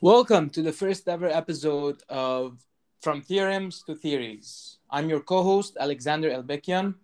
Welcome 0.00 0.50
to 0.50 0.62
the 0.62 0.70
first 0.70 1.08
ever 1.08 1.26
episode 1.26 2.04
of 2.08 2.64
From 3.00 3.20
Theorems 3.20 3.82
to 3.82 3.96
Theories. 3.96 4.78
I'm 4.88 5.10
your 5.10 5.18
co 5.18 5.42
host, 5.42 5.76
Alexander 5.80 6.30
Elbekian. 6.30 6.94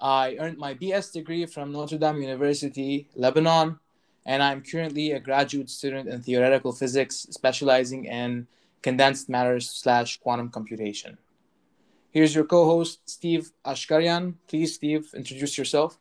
I 0.00 0.34
earned 0.40 0.58
my 0.58 0.74
BS 0.74 1.12
degree 1.12 1.46
from 1.46 1.70
Notre 1.70 1.98
Dame 1.98 2.22
University, 2.22 3.08
Lebanon, 3.14 3.78
and 4.24 4.42
I'm 4.42 4.60
currently 4.60 5.12
a 5.12 5.20
graduate 5.20 5.70
student 5.70 6.08
in 6.08 6.20
theoretical 6.20 6.72
physics, 6.72 7.28
specializing 7.30 8.06
in 8.06 8.48
condensed 8.82 9.28
matter 9.28 9.60
slash 9.60 10.18
quantum 10.18 10.48
computation. 10.48 11.18
Here's 12.10 12.34
your 12.34 12.44
co 12.44 12.64
host, 12.64 13.08
Steve 13.08 13.52
Ashkarian. 13.64 14.34
Please, 14.48 14.74
Steve, 14.74 15.14
introduce 15.14 15.56
yourself. 15.56 16.00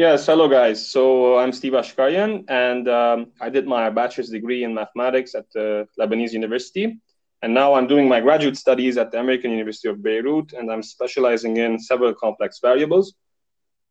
Yes, 0.00 0.24
hello 0.24 0.48
guys. 0.48 0.78
So 0.88 1.36
I'm 1.36 1.52
Steve 1.52 1.74
Ashkarian, 1.74 2.46
and 2.48 2.88
um, 2.88 3.32
I 3.38 3.50
did 3.50 3.66
my 3.66 3.90
bachelor's 3.90 4.30
degree 4.30 4.64
in 4.64 4.72
mathematics 4.72 5.34
at 5.34 5.44
the 5.52 5.86
Lebanese 5.98 6.32
University. 6.32 6.98
And 7.42 7.52
now 7.52 7.74
I'm 7.74 7.86
doing 7.86 8.08
my 8.08 8.18
graduate 8.22 8.56
studies 8.56 8.96
at 8.96 9.12
the 9.12 9.20
American 9.20 9.50
University 9.50 9.88
of 9.88 10.02
Beirut, 10.02 10.54
and 10.54 10.72
I'm 10.72 10.82
specializing 10.82 11.58
in 11.58 11.78
several 11.78 12.14
complex 12.14 12.60
variables. 12.60 13.12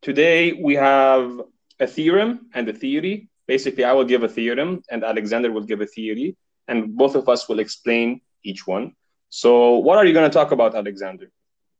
Today 0.02 0.54
we 0.54 0.74
have 0.74 1.42
a 1.80 1.86
theorem 1.86 2.50
and 2.56 2.68
a 2.68 2.74
theory. 2.74 3.30
Basically, 3.46 3.84
I 3.84 3.94
will 3.94 4.10
give 4.14 4.24
a 4.24 4.30
theorem, 4.30 4.82
and 4.90 5.04
Alexander 5.04 5.52
will 5.52 5.68
give 5.72 5.82
a 5.82 5.86
theory, 5.86 6.36
and 6.68 6.98
both 6.98 7.14
of 7.14 7.30
us 7.30 7.48
will 7.48 7.60
explain 7.60 8.22
each 8.44 8.66
one. 8.66 8.94
So, 9.30 9.78
what 9.78 10.00
are 10.00 10.08
you 10.08 10.14
going 10.14 10.28
to 10.28 10.34
talk 10.34 10.52
about, 10.54 10.74
Alexander? 10.74 11.30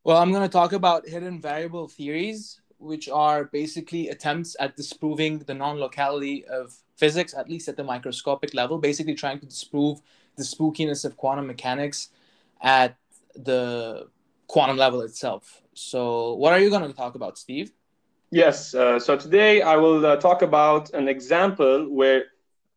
Well, 0.04 0.18
I'm 0.18 0.32
going 0.32 0.48
to 0.48 0.54
talk 0.62 0.74
about 0.74 1.08
hidden 1.08 1.42
variable 1.42 1.88
theories, 1.88 2.59
which 2.80 3.10
are 3.10 3.46
basically 3.46 4.10
attempts 4.10 4.56
at 4.60 4.76
disproving 4.76 5.40
the 5.40 5.54
non-locality 5.54 6.46
of 6.46 6.76
physics, 6.96 7.34
at 7.34 7.50
least 7.50 7.68
at 7.68 7.78
the 7.78 7.84
microscopic 7.84 8.54
level, 8.54 8.78
basically 8.78 9.14
trying 9.14 9.40
to 9.40 9.46
disprove 9.46 10.02
the 10.38 10.44
spookiness 10.44 11.06
of 11.06 11.18
quantum 11.18 11.48
mechanics 11.48 12.10
at 12.62 12.96
the 13.36 14.08
quantum 14.48 14.78
level 14.78 15.02
itself. 15.02 15.62
So, 15.74 16.34
what 16.34 16.54
are 16.54 16.60
you 16.60 16.70
going 16.70 16.88
to 16.88 16.94
talk 16.94 17.16
about, 17.16 17.38
Steve? 17.38 17.72
Yes. 18.32 18.76
Uh, 18.76 19.00
so 19.00 19.18
today 19.18 19.62
I 19.62 19.76
will 19.76 20.06
uh, 20.06 20.16
talk 20.18 20.42
about 20.44 20.92
an 20.94 21.08
example 21.08 21.88
where 21.90 22.26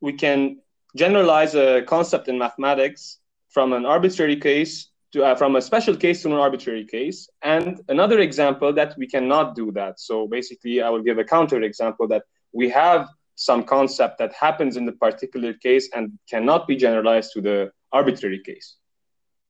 we 0.01 0.13
can 0.15 0.59
generalize 0.97 1.55
a 1.55 1.83
concept 1.83 2.29
in 2.29 2.39
mathematics 2.39 3.19
from 3.51 3.75
an 3.75 3.85
arbitrary 3.85 4.37
case 4.37 4.89
to, 5.13 5.25
uh, 5.25 5.35
from 5.35 5.57
a 5.57 5.63
special 5.63 5.97
case 5.97 6.23
to 6.23 6.29
an 6.29 6.35
arbitrary 6.35 6.85
case. 6.85 7.29
And 7.43 7.81
another 7.89 8.21
example 8.21 8.73
that 8.73 8.97
we 8.97 9.07
cannot 9.07 9.55
do 9.55 9.71
that. 9.73 10.01
So 10.01 10.27
basically, 10.27 10.83
I 10.83 10.89
will 10.89 11.03
give 11.03 11.19
a 11.19 11.25
counter 11.25 11.63
example 11.63 12.09
that 12.09 12.25
we 12.53 12.69
have 12.71 13.09
some 13.35 13.65
concept 13.65 14.19
that 14.19 14.33
happens 14.33 14.77
in 14.77 14.85
the 14.87 14.93
particular 14.93 15.53
case 15.55 15.89
and 15.95 16.19
cannot 16.29 16.67
be 16.67 16.77
generalized 16.77 17.33
to 17.35 17.41
the 17.41 17.73
arbitrary 17.93 18.41
case. 18.41 18.77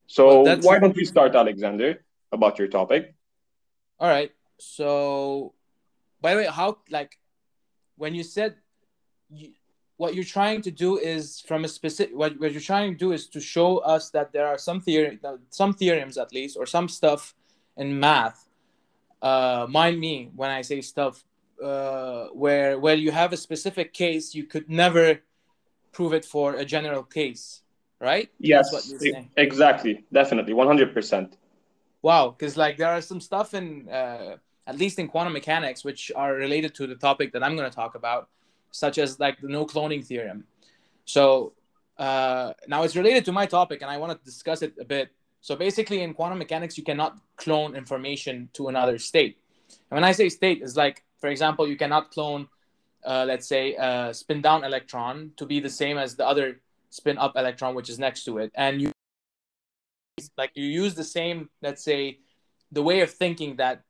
So 0.07 0.43
well, 0.43 0.59
why 0.61 0.79
don't 0.79 0.95
we 0.95 1.05
start, 1.05 1.35
Alexander, 1.35 2.03
about 2.31 2.59
your 2.59 2.67
topic? 2.67 3.15
All 3.99 4.09
right. 4.09 4.31
So, 4.59 5.53
by 6.21 6.33
the 6.33 6.41
way, 6.41 6.47
how 6.47 6.77
like 6.89 7.17
when 7.95 8.13
you 8.13 8.23
said 8.23 8.55
you, 9.29 9.51
what 9.97 10.15
you're 10.15 10.23
trying 10.23 10.61
to 10.61 10.71
do 10.71 10.97
is 10.97 11.41
from 11.41 11.63
a 11.65 11.67
specific 11.67 12.15
what, 12.15 12.39
what 12.39 12.51
you're 12.51 12.61
trying 12.61 12.91
to 12.93 12.97
do 12.97 13.11
is 13.11 13.27
to 13.27 13.39
show 13.39 13.77
us 13.79 14.09
that 14.09 14.31
there 14.33 14.47
are 14.47 14.57
some 14.57 14.81
theory 14.81 15.19
some 15.49 15.73
theorems 15.73 16.17
at 16.17 16.33
least 16.33 16.57
or 16.57 16.65
some 16.65 16.89
stuff 16.89 17.35
in 17.77 17.99
math 17.99 18.49
uh 19.21 19.65
mind 19.69 19.99
me 19.99 20.31
when 20.35 20.49
i 20.49 20.61
say 20.61 20.81
stuff 20.81 21.23
uh 21.63 22.25
where 22.33 22.79
where 22.79 22.95
you 22.95 23.11
have 23.11 23.33
a 23.33 23.37
specific 23.37 23.93
case 23.93 24.35
you 24.35 24.43
could 24.43 24.69
never 24.69 25.19
prove 25.91 26.13
it 26.13 26.25
for 26.25 26.55
a 26.55 26.65
general 26.65 27.03
case 27.03 27.63
right? 28.03 28.29
Yes 28.37 28.67
exactly. 29.37 30.03
Definitely 30.11 30.53
100% 30.53 31.33
wow 32.01 32.35
because 32.37 32.57
like 32.57 32.77
there 32.77 32.89
are 32.89 33.01
some 33.01 33.21
stuff 33.21 33.53
in 33.53 33.87
uh 33.89 34.35
at 34.67 34.77
least 34.77 34.99
in 34.99 35.07
quantum 35.07 35.33
mechanics 35.33 35.83
which 35.83 36.11
are 36.15 36.33
related 36.33 36.75
to 36.75 36.85
the 36.85 36.95
topic 36.95 37.31
that 37.31 37.41
i'm 37.43 37.55
going 37.55 37.69
to 37.69 37.75
talk 37.75 37.95
about 37.95 38.27
such 38.73 38.97
as 38.97 39.19
like 39.19 39.39
the 39.39 39.47
no 39.47 39.65
cloning 39.65 40.03
theorem. 40.03 40.43
So 41.05 41.53
uh, 41.97 42.53
now 42.67 42.83
it's 42.83 42.95
related 42.95 43.23
to 43.25 43.31
my 43.31 43.45
topic, 43.45 43.81
and 43.81 43.89
I 43.89 43.97
want 43.97 44.17
to 44.17 44.25
discuss 44.25 44.61
it 44.61 44.73
a 44.79 44.85
bit. 44.85 45.09
So 45.41 45.55
basically, 45.55 46.01
in 46.01 46.13
quantum 46.13 46.39
mechanics, 46.39 46.77
you 46.77 46.83
cannot 46.83 47.17
clone 47.37 47.75
information 47.75 48.49
to 48.53 48.67
another 48.67 48.97
state. 48.97 49.37
And 49.69 49.97
when 49.97 50.03
I 50.03 50.11
say 50.11 50.29
state, 50.29 50.61
is 50.61 50.75
like, 50.75 51.03
for 51.19 51.29
example, 51.29 51.67
you 51.67 51.77
cannot 51.77 52.11
clone, 52.11 52.47
uh, 53.05 53.25
let's 53.27 53.47
say, 53.47 53.75
a 53.75 54.13
spin 54.13 54.41
down 54.41 54.63
electron 54.63 55.31
to 55.37 55.45
be 55.45 55.59
the 55.59 55.69
same 55.69 55.97
as 55.97 56.15
the 56.15 56.25
other 56.25 56.61
spin 56.89 57.17
up 57.17 57.33
electron, 57.35 57.75
which 57.75 57.89
is 57.89 57.99
next 57.99 58.23
to 58.25 58.39
it, 58.39 58.51
and 58.55 58.81
you 58.81 58.91
like 60.37 60.51
you 60.55 60.65
use 60.65 60.95
the 60.95 61.03
same, 61.03 61.49
let's 61.61 61.83
say, 61.83 62.19
the 62.71 62.81
way 62.81 63.01
of 63.01 63.11
thinking 63.11 63.57
that 63.57 63.83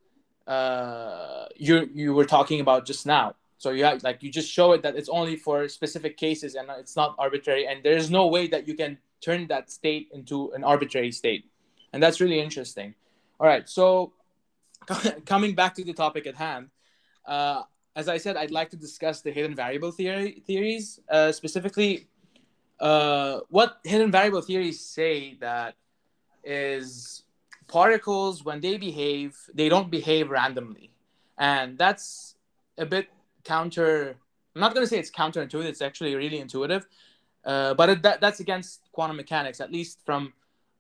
uh, 0.47 1.45
you 1.55 1.89
you 1.93 2.13
were 2.13 2.25
talking 2.25 2.59
about 2.59 2.85
just 2.85 3.05
now. 3.05 3.35
So 3.63 3.69
you 3.69 3.85
have 3.85 4.03
like 4.03 4.21
you 4.21 4.29
just 4.29 4.51
show 4.51 4.73
it 4.73 4.81
that 4.81 4.97
it's 4.97 5.07
only 5.07 5.37
for 5.37 5.69
specific 5.69 6.17
cases 6.17 6.55
and 6.55 6.69
it's 6.77 6.97
not 6.97 7.15
arbitrary, 7.17 7.65
and 7.65 7.81
there's 7.81 8.11
no 8.11 8.27
way 8.27 8.45
that 8.47 8.67
you 8.67 8.75
can 8.75 8.97
turn 9.21 9.47
that 9.47 9.71
state 9.71 10.09
into 10.11 10.51
an 10.51 10.65
arbitrary 10.65 11.13
state, 11.13 11.45
and 11.93 12.03
that's 12.03 12.19
really 12.19 12.41
interesting. 12.41 12.93
All 13.39 13.47
right, 13.47 13.69
so 13.69 14.11
coming 15.25 15.55
back 15.55 15.75
to 15.75 15.83
the 15.85 15.93
topic 15.93 16.27
at 16.27 16.35
hand, 16.35 16.71
uh, 17.25 17.63
as 17.95 18.09
I 18.09 18.17
said, 18.17 18.35
I'd 18.35 18.51
like 18.51 18.69
to 18.71 18.75
discuss 18.75 19.21
the 19.21 19.31
hidden 19.31 19.55
variable 19.55 19.91
theory 19.91 20.43
theories 20.45 20.99
uh, 21.09 21.31
specifically. 21.31 22.09
Uh, 22.81 23.39
what 23.47 23.77
hidden 23.85 24.11
variable 24.11 24.41
theories 24.41 24.81
say 24.81 25.37
that 25.39 25.75
is 26.43 27.23
particles 27.69 28.43
when 28.43 28.59
they 28.59 28.75
behave, 28.75 29.37
they 29.53 29.69
don't 29.69 29.89
behave 29.89 30.31
randomly, 30.31 30.91
and 31.37 31.77
that's 31.77 32.35
a 32.77 32.85
bit 32.85 33.07
counter. 33.43 34.15
I'm 34.55 34.61
not 34.61 34.73
going 34.73 34.85
to 34.85 34.89
say 34.89 34.99
it's 34.99 35.11
counterintuitive. 35.11 35.65
It's 35.65 35.81
actually 35.81 36.15
really 36.15 36.39
intuitive, 36.39 36.85
uh, 37.45 37.73
but 37.73 37.89
it, 37.89 38.01
that, 38.03 38.21
that's 38.21 38.39
against 38.39 38.81
quantum 38.91 39.17
mechanics, 39.17 39.59
at 39.59 39.71
least 39.71 39.99
from 40.05 40.33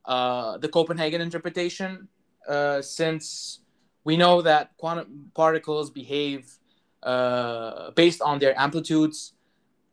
uh, 0.05 0.57
the 0.57 0.67
Copenhagen 0.67 1.21
interpretation, 1.21 2.07
uh, 2.47 2.81
since 2.81 3.59
we 4.03 4.17
know 4.17 4.41
that 4.41 4.75
quantum 4.77 5.31
particles 5.33 5.89
behave 5.89 6.59
uh, 7.03 7.91
based 7.91 8.21
on 8.21 8.39
their 8.39 8.57
amplitudes, 8.59 9.33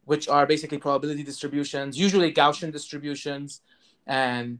which 0.04 0.28
are 0.28 0.46
basically 0.46 0.78
probability 0.78 1.22
distributions, 1.22 1.98
usually 1.98 2.32
Gaussian 2.32 2.72
distributions. 2.72 3.62
And 4.06 4.58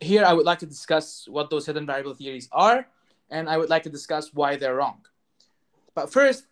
here 0.00 0.24
I 0.24 0.32
would 0.32 0.46
like 0.46 0.60
to 0.60 0.66
discuss 0.66 1.26
what 1.28 1.50
those 1.50 1.66
hidden 1.66 1.86
variable 1.86 2.14
theories 2.14 2.48
are, 2.52 2.86
and 3.30 3.48
I 3.48 3.56
would 3.56 3.70
like 3.70 3.82
to 3.84 3.90
discuss 3.90 4.32
why 4.32 4.56
they're 4.56 4.76
wrong. 4.76 5.04
But 5.94 6.12
first, 6.12 6.46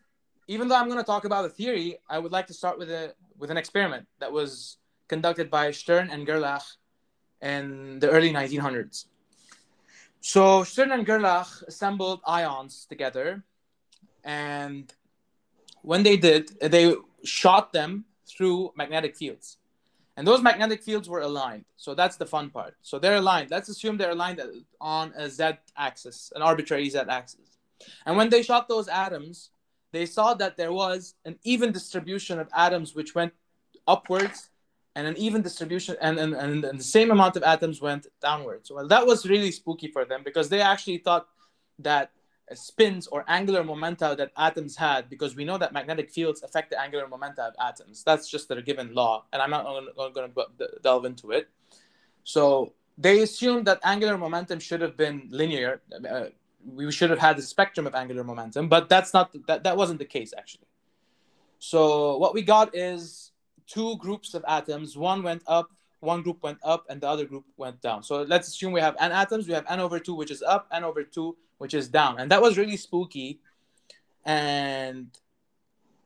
even 0.47 0.69
though 0.69 0.77
I'm 0.77 0.89
going 0.89 0.99
to 0.99 1.05
talk 1.05 1.25
about 1.25 1.45
a 1.45 1.49
theory, 1.49 1.99
I 2.09 2.19
would 2.19 2.33
like 2.33 2.47
to 2.49 2.55
start 2.55 2.79
with 2.79 2.91
a 2.91 3.15
with 3.39 3.51
an 3.51 3.57
experiment 3.57 4.07
that 4.21 4.31
was 4.31 4.79
conducted 5.09 5.51
by 5.51 5.71
Stern 5.71 6.11
and 6.11 6.27
Gerlach 6.27 6.65
in 7.43 7.99
the 7.99 8.09
early 8.11 8.33
1900s. 8.33 9.07
So 10.21 10.65
Stern 10.65 10.93
and 10.93 11.05
Gerlach 11.05 11.63
assembled 11.67 12.21
ions 12.27 12.87
together, 12.89 13.45
and 14.23 14.93
when 15.83 16.03
they 16.03 16.17
did, 16.17 16.59
they 16.61 16.95
shot 17.25 17.73
them 17.73 18.05
through 18.27 18.73
magnetic 18.77 19.17
fields. 19.17 19.59
And 20.17 20.27
those 20.27 20.43
magnetic 20.43 20.83
fields 20.83 21.09
were 21.09 21.21
aligned. 21.21 21.65
So 21.77 21.95
that's 21.95 22.17
the 22.17 22.27
fun 22.27 22.51
part. 22.51 22.77
So 22.83 22.99
they're 22.99 23.17
aligned. 23.17 23.51
Let's 23.51 23.69
assume 23.69 23.97
they're 23.99 24.13
aligned 24.13 24.41
on 24.81 25.13
a 25.17 25.29
z 25.29 25.51
axis, 25.77 26.33
an 26.37 26.43
arbitrary 26.43 26.89
z 26.89 26.99
axis. 26.99 27.59
And 28.07 28.17
when 28.17 28.31
they 28.31 28.43
shot 28.43 28.69
those 28.69 28.87
atoms, 28.87 29.51
they 29.95 30.07
saw 30.07 30.35
that 30.35 30.57
there 30.57 30.73
was 30.73 31.15
an 31.25 31.39
even 31.45 31.73
distribution 31.73 32.39
of 32.39 32.49
atoms 32.55 32.95
which 32.95 33.15
went 33.15 33.33
upwards 33.87 34.51
and 34.97 35.07
an 35.07 35.17
even 35.17 35.43
distribution 35.43 35.97
and, 36.01 36.19
and, 36.19 36.35
and, 36.35 36.65
and 36.65 36.79
the 36.79 36.85
same 36.85 37.11
amount 37.11 37.37
of 37.37 37.43
atoms 37.43 37.81
went 37.81 38.07
downwards. 38.21 38.71
Well, 38.71 38.89
that 38.89 39.07
was 39.07 39.27
really 39.27 39.51
spooky 39.51 39.89
for 39.89 40.05
them 40.05 40.23
because 40.25 40.49
they 40.49 40.61
actually 40.61 40.99
thought 40.99 41.27
that 41.79 42.11
spins 42.53 43.07
or 43.07 43.25
angular 43.27 43.65
momenta 43.65 44.15
that 44.19 44.31
atoms 44.37 44.77
had, 44.77 45.09
because 45.09 45.35
we 45.35 45.45
know 45.45 45.59
that 45.59 45.73
magnetic 45.73 46.11
fields 46.11 46.43
affect 46.43 46.71
the 46.71 46.81
angular 46.81 47.09
momenta 47.09 47.43
of 47.43 47.55
atoms. 47.61 48.05
That's 48.05 48.29
just 48.29 48.51
a 48.51 48.61
given 48.63 48.95
law, 48.95 49.25
and 49.33 49.41
I'm 49.41 49.51
not 49.51 49.65
going 49.65 50.31
to 50.31 50.69
delve 50.83 51.07
into 51.07 51.31
it. 51.31 51.49
So 52.25 52.73
they 52.99 53.21
assumed 53.21 53.67
that 53.67 53.81
angular 53.83 54.19
momentum 54.19 54.61
should 54.61 54.83
have 54.83 54.97
been 54.97 55.29
linear, 55.31 55.81
uh, 56.09 56.27
we 56.65 56.91
should 56.91 57.11
have 57.11 57.19
had 57.19 57.39
a 57.39 57.43
spectrum 57.43 57.87
of 57.87 57.95
angular 57.95 58.25
momentum, 58.25 58.69
but 58.69 58.89
that's 58.89 59.13
not 59.13 59.35
that 59.47 59.65
that 59.65 59.77
wasn't 59.77 59.99
the 59.99 60.05
case 60.05 60.33
actually. 60.37 60.67
So 61.59 62.17
what 62.19 62.35
we 62.35 62.43
got 62.43 62.75
is 62.75 63.33
two 63.67 63.97
groups 63.99 64.35
of 64.35 64.45
atoms. 64.47 64.97
One 64.97 65.23
went 65.23 65.43
up, 65.47 65.71
one 66.01 66.23
group 66.23 66.43
went 66.43 66.59
up, 66.63 66.85
and 66.89 67.01
the 67.01 67.09
other 67.09 67.25
group 67.25 67.45
went 67.57 67.81
down. 67.81 68.03
So 68.03 68.23
let's 68.23 68.49
assume 68.49 68.73
we 68.73 68.81
have 68.81 68.97
n 68.99 69.13
atoms. 69.13 69.47
We 69.47 69.55
have 69.55 69.67
n 69.69 69.81
over 69.81 69.99
two, 69.99 70.15
which 70.15 70.31
is 70.31 70.43
up, 70.43 70.69
n 70.73 70.85
over 70.85 71.03
two, 71.03 71.37
which 71.59 71.75
is 71.75 71.89
down, 71.89 72.19
and 72.19 72.31
that 72.31 72.43
was 72.43 72.59
really 72.59 72.77
spooky. 72.77 73.41
And 74.25 75.09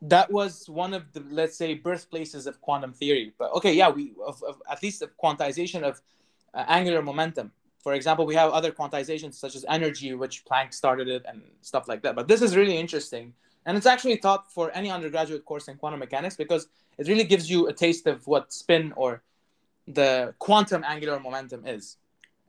that 0.03 0.31
was 0.31 0.69
one 0.69 0.95
of 0.95 1.13
the 1.13 1.25
let's 1.31 1.57
say 1.57 1.75
birthplaces 1.75 2.47
of 2.47 2.61
quantum 2.61 2.93
theory. 2.93 3.33
But 3.39 3.53
okay, 3.55 3.73
yeah, 3.73 3.91
we 3.91 4.13
of, 4.25 4.43
of 4.43 4.63
at 4.71 4.83
least 4.83 5.03
of 5.03 5.11
quantization 5.17 5.83
of 5.83 6.01
uh, 6.55 6.65
angular 6.69 7.03
momentum. 7.03 7.53
For 7.89 7.95
example, 7.95 8.27
we 8.27 8.35
have 8.35 8.51
other 8.51 8.71
quantizations 8.71 9.33
such 9.33 9.57
as 9.57 9.65
energy, 9.67 10.13
which 10.13 10.45
Planck 10.45 10.75
started 10.75 11.09
it, 11.09 11.25
and 11.27 11.41
stuff 11.63 11.89
like 11.89 12.03
that. 12.03 12.15
But 12.15 12.29
this 12.29 12.43
is 12.43 12.55
really 12.55 12.77
interesting, 12.77 13.33
and 13.65 13.79
it's 13.79 13.87
actually 13.87 14.19
taught 14.19 14.53
for 14.53 14.71
any 14.75 14.91
undergraduate 14.91 15.47
course 15.47 15.69
in 15.69 15.79
quantum 15.79 16.01
mechanics 16.01 16.37
because 16.37 16.69
it 16.99 17.09
really 17.09 17.25
gives 17.25 17.51
you 17.51 17.67
a 17.67 17.73
taste 17.73 18.07
of 18.07 18.27
what 18.27 18.53
spin 18.53 18.93
or 18.95 19.23
the 19.87 20.35
quantum 20.39 20.85
angular 20.85 21.19
momentum 21.19 21.67
is. 21.67 21.97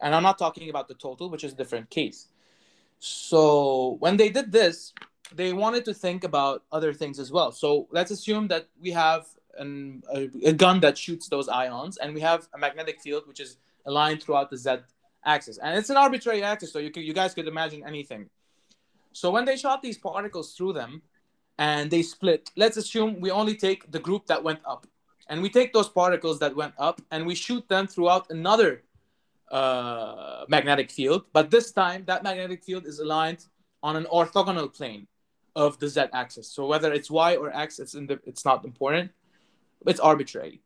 And 0.02 0.14
I'm 0.14 0.24
not 0.24 0.38
talking 0.38 0.70
about 0.70 0.90
the 0.90 0.96
total, 0.96 1.30
which 1.30 1.46
is 1.46 1.54
a 1.54 1.56
different 1.56 1.90
case. 1.90 2.28
So 3.00 3.96
when 4.02 4.18
they 4.18 4.28
did 4.28 4.52
this, 4.52 4.94
they 5.34 5.54
wanted 5.54 5.86
to 5.86 5.94
think 5.94 6.26
about 6.26 6.64
other 6.70 6.92
things 6.92 7.18
as 7.18 7.32
well. 7.32 7.54
So 7.54 7.88
let's 7.92 8.12
assume 8.12 8.50
that 8.50 8.68
we 8.82 8.92
have 8.92 9.26
an, 9.58 10.04
a, 10.14 10.30
a, 10.44 10.52
gun 10.52 10.82
that 10.82 10.98
shoots 10.98 11.30
those 11.30 11.48
ions, 11.48 11.96
and 11.96 12.14
we 12.14 12.20
have 12.20 12.50
a 12.54 12.58
magnetic 12.58 13.00
field 13.00 13.26
which 13.26 13.40
is 13.40 13.56
aligned 13.86 14.22
throughout 14.22 14.50
the 14.50 14.58
z 14.58 14.80
axis, 15.26 15.58
and 15.58 15.78
it's 15.78 15.90
an 15.90 15.98
arbitrary 15.98 16.44
axis, 16.44 16.72
so 16.72 16.80
you 16.80 16.92
you 16.96 17.14
guys 17.14 17.34
could 17.34 17.48
imagine 17.48 17.84
anything. 17.86 18.30
So 19.12 19.32
when 19.32 19.46
they 19.46 19.58
shot 19.58 19.82
these 19.82 19.98
particles 19.98 20.54
through 20.56 20.74
them, 20.74 21.02
and 21.58 21.92
they 21.92 22.04
split, 22.04 22.50
let's 22.56 22.78
assume 22.78 23.20
we 23.20 23.32
only 23.32 23.56
take 23.56 23.92
the 23.92 24.00
group 24.00 24.28
that 24.28 24.44
went 24.44 24.60
up, 24.66 24.88
and 25.28 25.42
we 25.42 25.50
take 25.50 25.74
those 25.74 25.90
particles 25.90 26.40
that 26.40 26.56
went 26.56 26.74
up, 26.78 27.02
and 27.12 27.26
we 27.26 27.36
shoot 27.36 27.68
them 27.68 27.88
throughout 27.88 28.30
another 28.30 28.84
uh, 29.52 30.46
magnetic 30.48 30.92
field, 30.92 31.24
but 31.34 31.50
this 31.52 31.72
time 31.72 32.04
that 32.06 32.24
magnetic 32.24 32.64
field 32.64 32.86
is 32.86 33.00
aligned 33.00 33.46
on 33.82 33.96
an 33.96 34.06
orthogonal 34.06 34.72
plane 34.74 35.08
of 35.56 35.80
the 35.80 35.88
z-axis. 35.88 36.48
So 36.52 36.66
whether 36.68 36.94
it's 36.94 37.10
y 37.10 37.36
or 37.36 37.56
x, 37.56 37.80
it's 37.80 37.96
in 37.96 38.06
the 38.08 38.20
it's 38.26 38.46
not 38.46 38.64
important. 38.64 39.12
It's 39.86 40.00
arbitrary. 40.00 40.62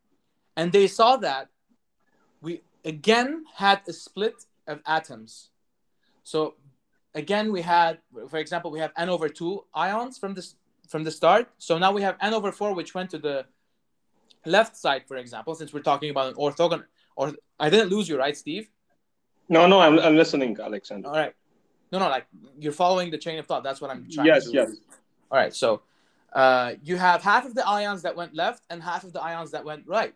And 0.58 0.72
they 0.72 0.88
saw 0.88 1.18
that 1.18 1.50
we 2.42 2.62
again 2.86 3.46
had 3.56 3.82
a 3.88 3.94
split 3.94 4.46
of 4.68 4.82
atoms. 4.86 5.50
So 6.24 6.56
again, 7.14 7.52
we 7.52 7.62
had, 7.62 8.00
for 8.30 8.38
example, 8.38 8.72
we 8.72 8.80
have 8.80 8.92
n 8.98 9.10
over 9.10 9.30
two 9.30 9.64
ions 9.74 10.18
from 10.18 10.34
this 10.34 10.56
from 10.90 11.04
the 11.04 11.12
start. 11.12 11.50
So 11.58 11.78
now 11.78 11.92
we 11.92 12.02
have 12.02 12.18
n 12.22 12.34
over 12.34 12.52
four, 12.52 12.74
which 12.74 12.94
went 12.94 13.10
to 13.12 13.18
the 13.18 13.46
left 14.46 14.76
side, 14.76 15.04
for 15.08 15.18
example, 15.18 15.56
since 15.56 15.74
we're 15.74 15.82
talking 15.82 16.10
about 16.10 16.28
an 16.30 16.36
orthogonal. 16.36 16.86
Or 17.16 17.34
I 17.60 17.70
didn't 17.70 17.90
lose 17.90 18.10
you, 18.10 18.18
right, 18.18 18.36
Steve? 18.36 18.70
No, 19.50 19.68
no, 19.68 19.80
I'm, 19.80 20.00
I'm 20.00 20.16
listening, 20.16 20.58
Alexander. 20.60 21.10
All 21.10 21.16
right. 21.16 21.34
No, 21.92 22.00
no, 22.00 22.10
like 22.10 22.26
you're 22.60 22.74
following 22.74 23.12
the 23.12 23.20
chain 23.20 23.38
of 23.38 23.46
thought. 23.46 23.64
That's 23.64 23.80
what 23.80 23.92
I'm 23.92 24.10
trying 24.10 24.26
yes, 24.28 24.46
to. 24.46 24.52
Yes, 24.52 24.70
yes. 24.72 24.98
All 25.30 25.38
right. 25.38 25.54
So 25.54 25.82
uh, 26.34 26.74
you 26.84 26.98
have 26.98 27.22
half 27.22 27.46
of 27.46 27.54
the 27.54 27.68
ions 27.68 28.02
that 28.02 28.16
went 28.16 28.34
left 28.34 28.64
and 28.70 28.82
half 28.82 29.04
of 29.04 29.14
the 29.14 29.22
ions 29.22 29.52
that 29.52 29.64
went 29.64 29.86
right. 29.88 30.16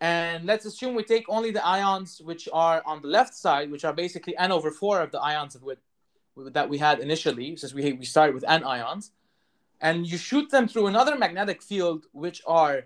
And 0.00 0.44
let's 0.44 0.66
assume 0.66 0.94
we 0.94 1.02
take 1.02 1.24
only 1.28 1.50
the 1.50 1.64
ions 1.64 2.20
which 2.22 2.48
are 2.52 2.82
on 2.84 3.00
the 3.00 3.08
left 3.08 3.34
side, 3.34 3.70
which 3.70 3.84
are 3.84 3.94
basically 3.94 4.36
n 4.36 4.52
over 4.52 4.70
four 4.70 5.00
of 5.00 5.10
the 5.10 5.20
ions 5.20 5.56
with 5.60 5.78
that 6.52 6.68
we 6.68 6.76
had 6.76 6.98
initially, 7.00 7.56
since 7.56 7.72
we 7.72 7.92
we 7.94 8.04
started 8.04 8.34
with 8.34 8.44
n 8.46 8.62
ions, 8.62 9.12
and 9.80 10.06
you 10.06 10.18
shoot 10.18 10.50
them 10.50 10.68
through 10.68 10.86
another 10.86 11.16
magnetic 11.16 11.62
field, 11.62 12.04
which 12.12 12.42
are 12.46 12.84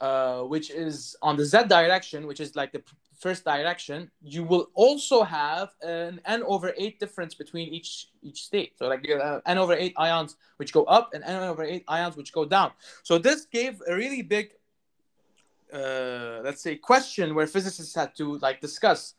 uh, 0.00 0.42
which 0.42 0.68
is 0.70 1.14
on 1.22 1.36
the 1.36 1.44
z 1.44 1.58
direction, 1.68 2.26
which 2.26 2.40
is 2.40 2.56
like 2.56 2.72
the 2.72 2.82
first 3.22 3.44
direction, 3.44 4.10
you 4.20 4.42
will 4.42 4.66
also 4.74 5.22
have 5.22 5.68
an 5.80 6.20
n 6.26 6.42
over 6.42 6.74
8 6.76 6.98
difference 6.98 7.34
between 7.34 7.68
each 7.68 8.08
each 8.20 8.42
state. 8.42 8.72
So 8.78 8.88
like 8.88 9.08
n 9.46 9.58
over 9.58 9.74
8 9.74 9.94
ions 9.96 10.36
which 10.56 10.72
go 10.72 10.82
up 10.84 11.14
and 11.14 11.22
n 11.22 11.42
over 11.52 11.62
8 11.62 11.84
ions 11.86 12.16
which 12.16 12.32
go 12.32 12.44
down. 12.44 12.72
So 13.04 13.16
this 13.18 13.46
gave 13.46 13.80
a 13.86 13.94
really 13.94 14.22
big, 14.22 14.46
uh, 15.72 16.40
let's 16.44 16.62
say, 16.62 16.76
question 16.76 17.34
where 17.34 17.46
physicists 17.46 17.94
had 17.94 18.14
to 18.16 18.38
like 18.38 18.60
discuss. 18.60 19.14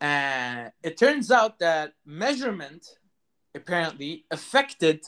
And 0.00 0.72
it 0.82 0.96
turns 0.96 1.30
out 1.30 1.58
that 1.60 1.94
measurement 2.04 2.86
apparently 3.54 4.24
affected 4.30 5.04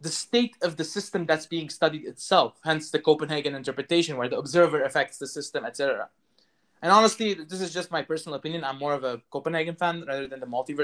the 0.00 0.08
state 0.10 0.56
of 0.62 0.76
the 0.76 0.84
system 0.84 1.26
that's 1.26 1.46
being 1.46 1.70
studied 1.70 2.04
itself 2.04 2.60
hence 2.64 2.90
the 2.90 2.98
copenhagen 2.98 3.54
interpretation 3.54 4.18
where 4.18 4.28
the 4.28 4.36
observer 4.36 4.82
affects 4.82 5.16
the 5.16 5.26
system 5.26 5.64
etc 5.64 6.08
and 6.82 6.92
honestly, 6.92 7.34
this 7.34 7.60
is 7.60 7.72
just 7.72 7.90
my 7.90 8.02
personal 8.02 8.36
opinion. 8.36 8.62
I'm 8.64 8.78
more 8.78 8.92
of 8.92 9.04
a 9.04 9.20
Copenhagen 9.30 9.76
fan 9.76 10.04
rather 10.06 10.26
than 10.26 10.40
the 10.40 10.46
multi 10.46 10.76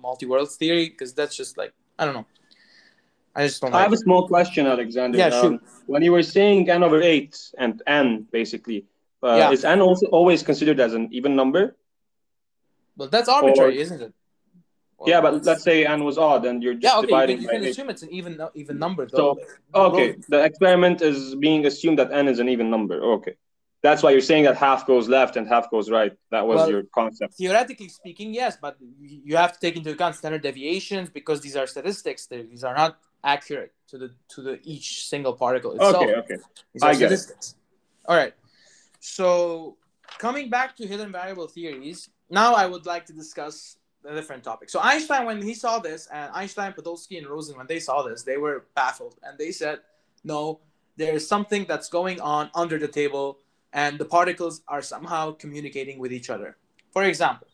multi 0.00 0.26
worlds 0.26 0.56
theory 0.56 0.88
because 0.88 1.12
that's 1.12 1.36
just 1.36 1.58
like 1.58 1.72
I 1.98 2.04
don't 2.04 2.14
know. 2.14 2.26
I 3.34 3.46
just 3.46 3.60
don't. 3.60 3.72
I 3.72 3.78
like 3.78 3.82
have 3.84 3.92
it. 3.92 3.96
a 3.96 3.98
small 3.98 4.28
question, 4.28 4.66
Alexander. 4.66 5.18
Yeah, 5.18 5.28
um, 5.28 5.60
When 5.86 6.02
you 6.02 6.12
were 6.12 6.22
saying 6.22 6.70
n 6.70 6.82
over 6.82 7.00
eight 7.02 7.36
and 7.58 7.82
n 7.86 8.26
basically, 8.30 8.86
uh, 9.22 9.36
yeah. 9.36 9.50
is 9.50 9.64
n 9.64 9.80
also 9.80 10.06
always 10.06 10.42
considered 10.42 10.80
as 10.80 10.94
an 10.94 11.08
even 11.12 11.34
number? 11.34 11.76
Well, 12.96 13.08
that's 13.08 13.28
arbitrary, 13.28 13.78
or, 13.78 13.80
isn't 13.80 14.00
it? 14.00 14.12
Well, 14.98 15.08
yeah, 15.08 15.20
but 15.20 15.44
let's 15.44 15.64
say 15.64 15.84
n 15.84 16.04
was 16.04 16.16
odd, 16.16 16.44
and 16.46 16.62
you're 16.62 16.74
just 16.74 16.84
yeah, 16.84 16.98
okay, 16.98 17.06
dividing. 17.08 17.42
You 17.42 17.48
can, 17.48 17.56
you 17.56 17.62
can 17.62 17.70
assume 17.70 17.90
it's 17.90 18.02
an 18.02 18.12
even 18.12 18.40
even 18.54 18.78
number. 18.78 19.06
Though. 19.06 19.38
So 19.74 19.86
okay, 19.88 20.16
the 20.28 20.44
experiment 20.44 21.02
is 21.02 21.34
being 21.34 21.66
assumed 21.66 21.98
that 21.98 22.12
n 22.12 22.28
is 22.28 22.38
an 22.38 22.48
even 22.48 22.70
number. 22.70 23.02
Okay 23.16 23.36
that's 23.84 24.02
why 24.02 24.10
you're 24.10 24.28
saying 24.32 24.44
that 24.44 24.56
half 24.56 24.86
goes 24.86 25.10
left 25.10 25.36
and 25.36 25.46
half 25.46 25.70
goes 25.70 25.90
right. 25.90 26.16
That 26.30 26.46
was 26.46 26.56
well, 26.56 26.70
your 26.70 26.82
concept. 26.84 27.34
Theoretically 27.34 27.90
speaking, 27.90 28.32
yes, 28.32 28.56
but 28.60 28.78
you 28.98 29.36
have 29.36 29.52
to 29.52 29.60
take 29.60 29.76
into 29.76 29.90
account 29.90 30.16
standard 30.16 30.42
deviations 30.42 31.10
because 31.10 31.42
these 31.42 31.54
are 31.54 31.66
statistics. 31.66 32.26
These 32.26 32.64
are 32.64 32.74
not 32.74 32.98
accurate 33.24 33.72
to 33.88 33.98
the 33.98 34.10
to 34.28 34.42
the 34.42 34.60
each 34.62 35.08
single 35.08 35.32
particle 35.32 35.72
itself. 35.72 35.96
Okay, 35.96 36.14
okay. 36.14 36.36
I. 36.82 36.94
Get 36.94 37.12
it. 37.12 37.54
All 38.06 38.16
right. 38.16 38.34
So 39.00 39.76
coming 40.18 40.48
back 40.50 40.76
to 40.76 40.86
hidden 40.86 41.10
variable 41.10 41.48
theories, 41.48 42.10
now 42.30 42.54
I 42.54 42.66
would 42.66 42.86
like 42.86 43.04
to 43.06 43.12
discuss 43.12 43.78
a 44.04 44.14
different 44.14 44.44
topic. 44.44 44.70
So 44.70 44.80
Einstein, 44.80 45.26
when 45.26 45.40
he 45.42 45.54
saw 45.54 45.78
this, 45.78 46.06
and 46.12 46.30
Einstein, 46.32 46.72
Podolsky, 46.72 47.18
and 47.18 47.26
Rosen, 47.26 47.56
when 47.56 47.66
they 47.66 47.80
saw 47.80 48.02
this, 48.02 48.22
they 48.22 48.36
were 48.36 48.66
baffled, 48.74 49.16
and 49.22 49.38
they 49.38 49.50
said, 49.50 49.80
"No, 50.22 50.60
there 50.96 51.14
is 51.14 51.26
something 51.26 51.64
that's 51.66 51.88
going 51.88 52.20
on 52.20 52.50
under 52.54 52.78
the 52.78 52.88
table 52.88 53.38
and 53.74 53.98
the 53.98 54.04
particles 54.04 54.62
are 54.68 54.80
somehow 54.80 55.32
communicating 55.32 55.98
with 55.98 56.12
each 56.12 56.30
other. 56.30 56.56
For 56.92 57.02
example, 57.02 57.48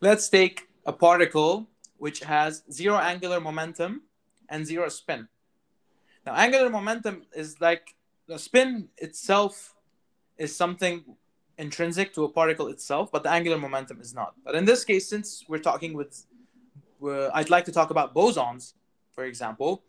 let's 0.00 0.28
take 0.28 0.68
a 0.84 0.92
particle 0.92 1.68
which 1.98 2.20
has 2.20 2.64
zero 2.70 2.98
angular 2.98 3.40
momentum 3.40 4.02
and 4.52 4.66
zero 4.66 4.88
spin. 4.88 5.26
Now, 6.24 6.34
angular 6.34 6.70
momentum 6.70 7.16
is 7.34 7.60
like 7.60 7.94
the 8.28 8.38
spin 8.38 8.88
itself 8.98 9.74
is 10.38 10.54
something 10.54 10.96
intrinsic 11.58 12.14
to 12.14 12.24
a 12.24 12.28
particle 12.28 12.68
itself, 12.68 13.10
but 13.10 13.22
the 13.24 13.30
angular 13.30 13.58
momentum 13.58 14.00
is 14.00 14.14
not. 14.14 14.34
But 14.44 14.54
in 14.54 14.64
this 14.64 14.84
case, 14.84 15.08
since 15.08 15.44
we're 15.48 15.66
talking 15.70 15.92
with, 15.94 16.12
uh, 17.02 17.30
I'd 17.34 17.50
like 17.50 17.64
to 17.64 17.72
talk 17.72 17.90
about 17.90 18.14
bosons, 18.14 18.74
for 19.14 19.24
example. 19.24 19.82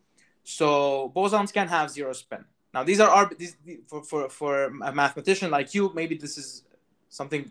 So 0.43 1.11
bosons 1.15 1.53
can 1.53 1.67
have 1.67 1.91
zero 1.91 2.13
spin. 2.13 2.43
Now 2.73 2.83
these 2.83 2.99
are 2.99 3.29
these 3.37 3.55
for, 3.87 4.03
for 4.03 4.29
for 4.29 4.51
a 4.89 4.91
mathematician 5.01 5.51
like 5.51 5.75
you, 5.75 5.91
maybe 5.93 6.15
this 6.25 6.37
is 6.37 6.63
something 7.09 7.43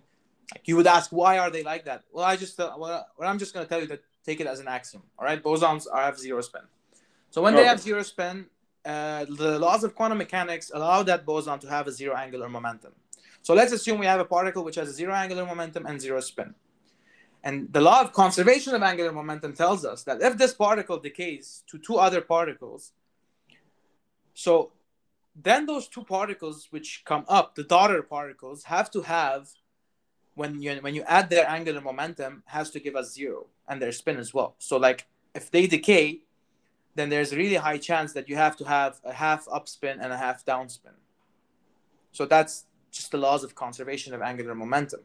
like 0.52 0.66
you 0.68 0.74
would 0.76 0.88
ask, 0.96 1.10
why 1.10 1.38
are 1.38 1.50
they 1.56 1.62
like 1.62 1.84
that? 1.84 2.02
Well, 2.12 2.24
I 2.24 2.34
just 2.36 2.58
uh, 2.58 2.74
well, 2.76 3.06
I'm 3.20 3.38
just 3.38 3.54
going 3.54 3.64
to 3.64 3.70
tell 3.72 3.80
you 3.80 3.86
that 3.92 4.02
take 4.28 4.40
it 4.40 4.48
as 4.48 4.58
an 4.60 4.68
axiom. 4.68 5.02
All 5.18 5.24
right, 5.24 5.40
bosons 5.42 5.86
are 5.90 6.02
have 6.02 6.18
zero 6.18 6.40
spin. 6.40 6.62
So 7.32 7.40
when 7.40 7.54
okay. 7.54 7.62
they 7.62 7.68
have 7.68 7.80
zero 7.80 8.02
spin, 8.02 8.44
uh, 8.84 9.24
the 9.24 9.58
laws 9.58 9.84
of 9.84 9.94
quantum 9.94 10.18
mechanics 10.18 10.70
allow 10.74 11.02
that 11.04 11.24
boson 11.24 11.58
to 11.60 11.66
have 11.66 11.86
a 11.86 11.90
zero 11.90 12.14
angular 12.14 12.46
momentum. 12.46 12.92
So 13.40 13.54
let's 13.54 13.72
assume 13.72 13.98
we 13.98 14.04
have 14.04 14.20
a 14.20 14.26
particle 14.26 14.62
which 14.62 14.74
has 14.74 14.90
a 14.90 14.92
zero 14.92 15.14
angular 15.14 15.46
momentum 15.46 15.86
and 15.86 15.98
zero 15.98 16.20
spin. 16.20 16.54
And 17.42 17.72
the 17.72 17.80
law 17.80 18.02
of 18.02 18.12
conservation 18.12 18.74
of 18.74 18.82
angular 18.82 19.12
momentum 19.12 19.54
tells 19.54 19.82
us 19.82 20.02
that 20.02 20.20
if 20.20 20.36
this 20.36 20.52
particle 20.52 20.98
decays 20.98 21.64
to 21.68 21.78
two 21.78 21.96
other 21.96 22.20
particles, 22.20 22.92
so 24.34 24.72
then 25.34 25.64
those 25.64 25.88
two 25.88 26.04
particles 26.04 26.66
which 26.68 27.02
come 27.06 27.24
up, 27.28 27.54
the 27.54 27.64
daughter 27.64 28.02
particles, 28.02 28.64
have 28.64 28.90
to 28.90 29.00
have 29.00 29.48
when 30.34 30.60
you 30.60 30.74
when 30.82 30.94
you 30.94 31.02
add 31.04 31.30
their 31.30 31.48
angular 31.48 31.80
momentum 31.80 32.42
has 32.44 32.68
to 32.72 32.78
give 32.78 32.94
us 32.94 33.14
zero 33.14 33.46
and 33.66 33.80
their 33.80 33.92
spin 33.92 34.18
as 34.18 34.34
well. 34.34 34.54
So 34.58 34.76
like 34.76 35.06
if 35.34 35.50
they 35.50 35.66
decay, 35.66 36.20
then 36.94 37.08
there's 37.08 37.32
a 37.32 37.36
really 37.36 37.56
high 37.56 37.78
chance 37.78 38.12
that 38.12 38.28
you 38.28 38.36
have 38.36 38.56
to 38.56 38.64
have 38.64 39.00
a 39.04 39.12
half 39.12 39.46
up 39.50 39.68
spin 39.68 40.00
and 40.00 40.12
a 40.12 40.16
half 40.16 40.44
down 40.44 40.68
spin. 40.68 40.92
So 42.12 42.26
that's 42.26 42.64
just 42.90 43.10
the 43.10 43.18
laws 43.18 43.42
of 43.44 43.54
conservation 43.54 44.12
of 44.12 44.20
angular 44.20 44.54
momentum. 44.54 45.00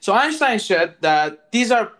So 0.00 0.14
Einstein 0.14 0.58
said 0.58 0.96
that 1.00 1.52
these 1.52 1.70
are 1.70 1.92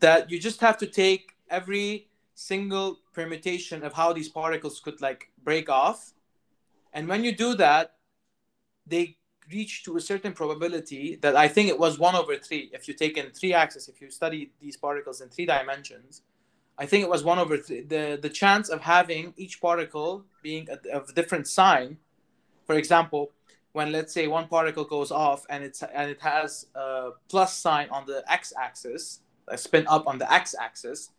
that 0.00 0.30
you 0.30 0.38
just 0.38 0.60
have 0.60 0.78
to 0.78 0.86
take 0.86 1.34
every 1.50 2.08
single 2.34 3.00
permutation 3.12 3.82
of 3.82 3.92
how 3.94 4.12
these 4.12 4.28
particles 4.28 4.78
could 4.80 5.00
like 5.00 5.30
break 5.42 5.68
off 5.68 6.12
and 6.92 7.08
when 7.08 7.24
you 7.24 7.34
do 7.34 7.54
that, 7.54 7.94
they 8.86 9.16
reach 9.52 9.84
to 9.84 9.96
a 9.96 10.00
certain 10.00 10.32
probability 10.32 11.16
that 11.22 11.36
I 11.36 11.48
think 11.48 11.68
it 11.68 11.78
was 11.78 11.98
one 11.98 12.14
over 12.14 12.36
three. 12.36 12.70
If 12.72 12.88
you 12.88 12.94
take 12.94 13.16
in 13.16 13.30
three 13.30 13.54
axes, 13.54 13.88
if 13.88 14.00
you 14.00 14.10
study 14.10 14.50
these 14.60 14.76
particles 14.76 15.20
in 15.20 15.28
three 15.28 15.46
dimensions, 15.46 16.22
I 16.78 16.86
think 16.86 17.02
it 17.02 17.10
was 17.10 17.24
one 17.24 17.38
over 17.38 17.56
th- 17.56 17.88
the 17.88 18.18
the 18.20 18.28
chance 18.30 18.68
of 18.68 18.80
having 18.80 19.34
each 19.36 19.60
particle 19.60 20.24
being 20.42 20.68
a, 20.70 20.96
of 20.96 21.08
a 21.08 21.12
different 21.12 21.48
sign. 21.48 21.98
For 22.66 22.76
example, 22.76 23.32
when 23.72 23.90
let's 23.92 24.14
say 24.14 24.28
one 24.28 24.46
particle 24.48 24.84
goes 24.84 25.10
off 25.10 25.44
and 25.50 25.64
it's 25.64 25.82
and 25.82 26.10
it 26.10 26.20
has 26.20 26.66
a 26.74 27.10
plus 27.28 27.56
sign 27.56 27.88
on 27.90 28.06
the 28.06 28.24
x-axis, 28.30 29.20
a 29.48 29.58
spin 29.58 29.86
up 29.88 30.06
on 30.06 30.18
the 30.18 30.32
x-axis, 30.32 31.10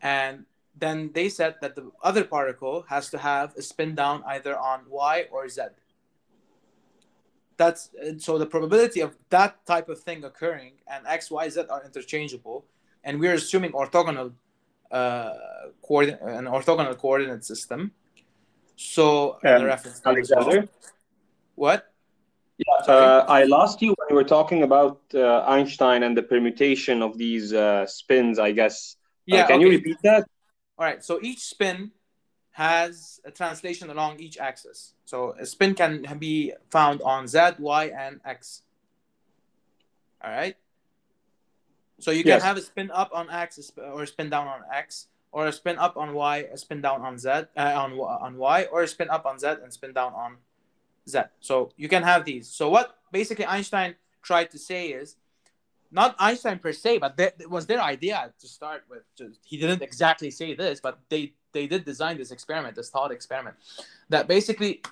and 0.00 0.46
then 0.76 1.10
they 1.12 1.28
said 1.28 1.54
that 1.60 1.76
the 1.76 1.90
other 2.02 2.24
particle 2.24 2.84
has 2.88 3.10
to 3.10 3.18
have 3.18 3.54
a 3.56 3.62
spin 3.62 3.94
down 3.94 4.22
either 4.26 4.58
on 4.58 4.80
y 4.88 5.26
or 5.30 5.48
z. 5.48 5.62
That's 7.56 7.90
so 8.18 8.38
the 8.38 8.46
probability 8.46 9.00
of 9.00 9.16
that 9.30 9.64
type 9.66 9.88
of 9.88 10.00
thing 10.00 10.24
occurring 10.24 10.72
and 10.88 11.06
x, 11.06 11.30
y, 11.30 11.48
z 11.48 11.62
are 11.70 11.84
interchangeable, 11.84 12.64
and 13.04 13.20
we're 13.20 13.34
assuming 13.34 13.72
orthogonal 13.72 14.32
uh, 14.92 15.32
coordinate 15.82 16.20
an 16.22 16.44
orthogonal 16.44 16.96
coordinate 16.96 17.44
system. 17.44 17.92
So 18.76 19.38
Um, 19.44 19.64
reference 19.64 20.04
name 20.04 20.18
as 20.18 20.30
well. 20.30 20.40
Alexander, 20.40 20.68
What? 21.54 21.92
yeah, 22.58 22.92
uh, 22.92 23.24
I 23.28 23.44
lost 23.44 23.82
you 23.82 23.94
when 23.98 24.06
you 24.10 24.16
were 24.16 24.30
talking 24.38 24.62
about 24.62 25.00
uh, 25.14 25.40
Einstein 25.46 26.02
and 26.02 26.16
the 26.16 26.22
permutation 26.22 27.02
of 27.02 27.18
these 27.18 27.52
uh, 27.52 27.86
spins. 27.86 28.38
I 28.38 28.52
guess. 28.52 28.96
Uh, 28.96 29.36
Yeah. 29.36 29.46
can 29.46 29.60
you 29.60 29.68
repeat 29.70 29.98
that? 30.02 30.26
All 30.78 30.86
right. 30.86 31.02
So 31.04 31.18
each 31.22 31.40
spin 31.40 31.92
has 32.52 33.20
a 33.24 33.30
translation 33.30 33.88
along 33.90 34.20
each 34.20 34.36
axis. 34.38 34.94
So 35.04 35.34
a 35.38 35.46
spin 35.46 35.74
can 35.74 36.18
be 36.18 36.52
found 36.70 37.00
on 37.02 37.26
z, 37.26 37.38
y, 37.58 37.84
and 37.96 38.20
x. 38.24 38.62
All 40.22 40.30
right. 40.30 40.56
So 42.02 42.10
you 42.10 42.24
can 42.24 42.30
Yes. 42.30 42.42
have 42.42 42.56
a 42.56 42.60
spin 42.60 42.90
up 42.90 43.10
on 43.14 43.30
X 43.30 43.70
or 43.76 44.02
a 44.02 44.06
spin 44.06 44.28
down 44.28 44.48
on 44.48 44.60
x, 44.72 45.06
or 45.30 45.46
a 45.46 45.52
spin 45.52 45.78
up 45.78 45.96
on 45.96 46.12
y, 46.14 46.38
a 46.52 46.58
spin 46.58 46.80
down 46.82 47.00
on 47.02 47.16
z, 47.16 47.28
uh, 47.28 47.46
on 47.56 47.96
y- 47.96 48.18
on 48.26 48.36
y, 48.36 48.64
or 48.72 48.82
a 48.82 48.88
spin 48.88 49.08
up 49.08 49.24
on 49.24 49.38
z 49.38 49.46
and 49.62 49.72
spin 49.72 49.92
down 49.92 50.12
on 50.12 50.36
z. 51.08 51.20
So 51.40 51.70
you 51.76 51.88
can 51.88 52.02
have 52.02 52.24
these. 52.24 52.48
So 52.48 52.68
what 52.68 52.98
basically 53.12 53.46
Einstein 53.46 53.94
tried 54.20 54.50
to 54.50 54.58
say 54.58 54.88
is 54.88 55.16
not 55.92 56.16
Einstein 56.18 56.58
per 56.58 56.72
se, 56.72 56.98
but 56.98 57.16
that 57.18 57.34
was 57.48 57.66
their 57.66 57.80
idea 57.80 58.32
to 58.40 58.46
start 58.48 58.82
with. 58.90 59.04
Just, 59.16 59.38
he 59.44 59.56
didn't 59.56 59.82
exactly 59.82 60.30
say 60.30 60.54
this, 60.54 60.80
but 60.80 60.98
they 61.08 61.34
they 61.52 61.66
did 61.68 61.84
design 61.84 62.16
this 62.18 62.32
experiment, 62.32 62.74
this 62.74 62.90
thought 62.90 63.12
experiment, 63.12 63.56
that 64.08 64.26
basically 64.26 64.82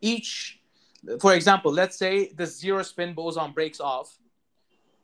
each, 0.00 0.58
for 1.20 1.34
example, 1.34 1.70
let's 1.70 1.96
say 1.96 2.32
the 2.34 2.46
zero 2.46 2.82
spin 2.82 3.14
boson 3.14 3.52
breaks 3.52 3.78
off, 3.78 4.18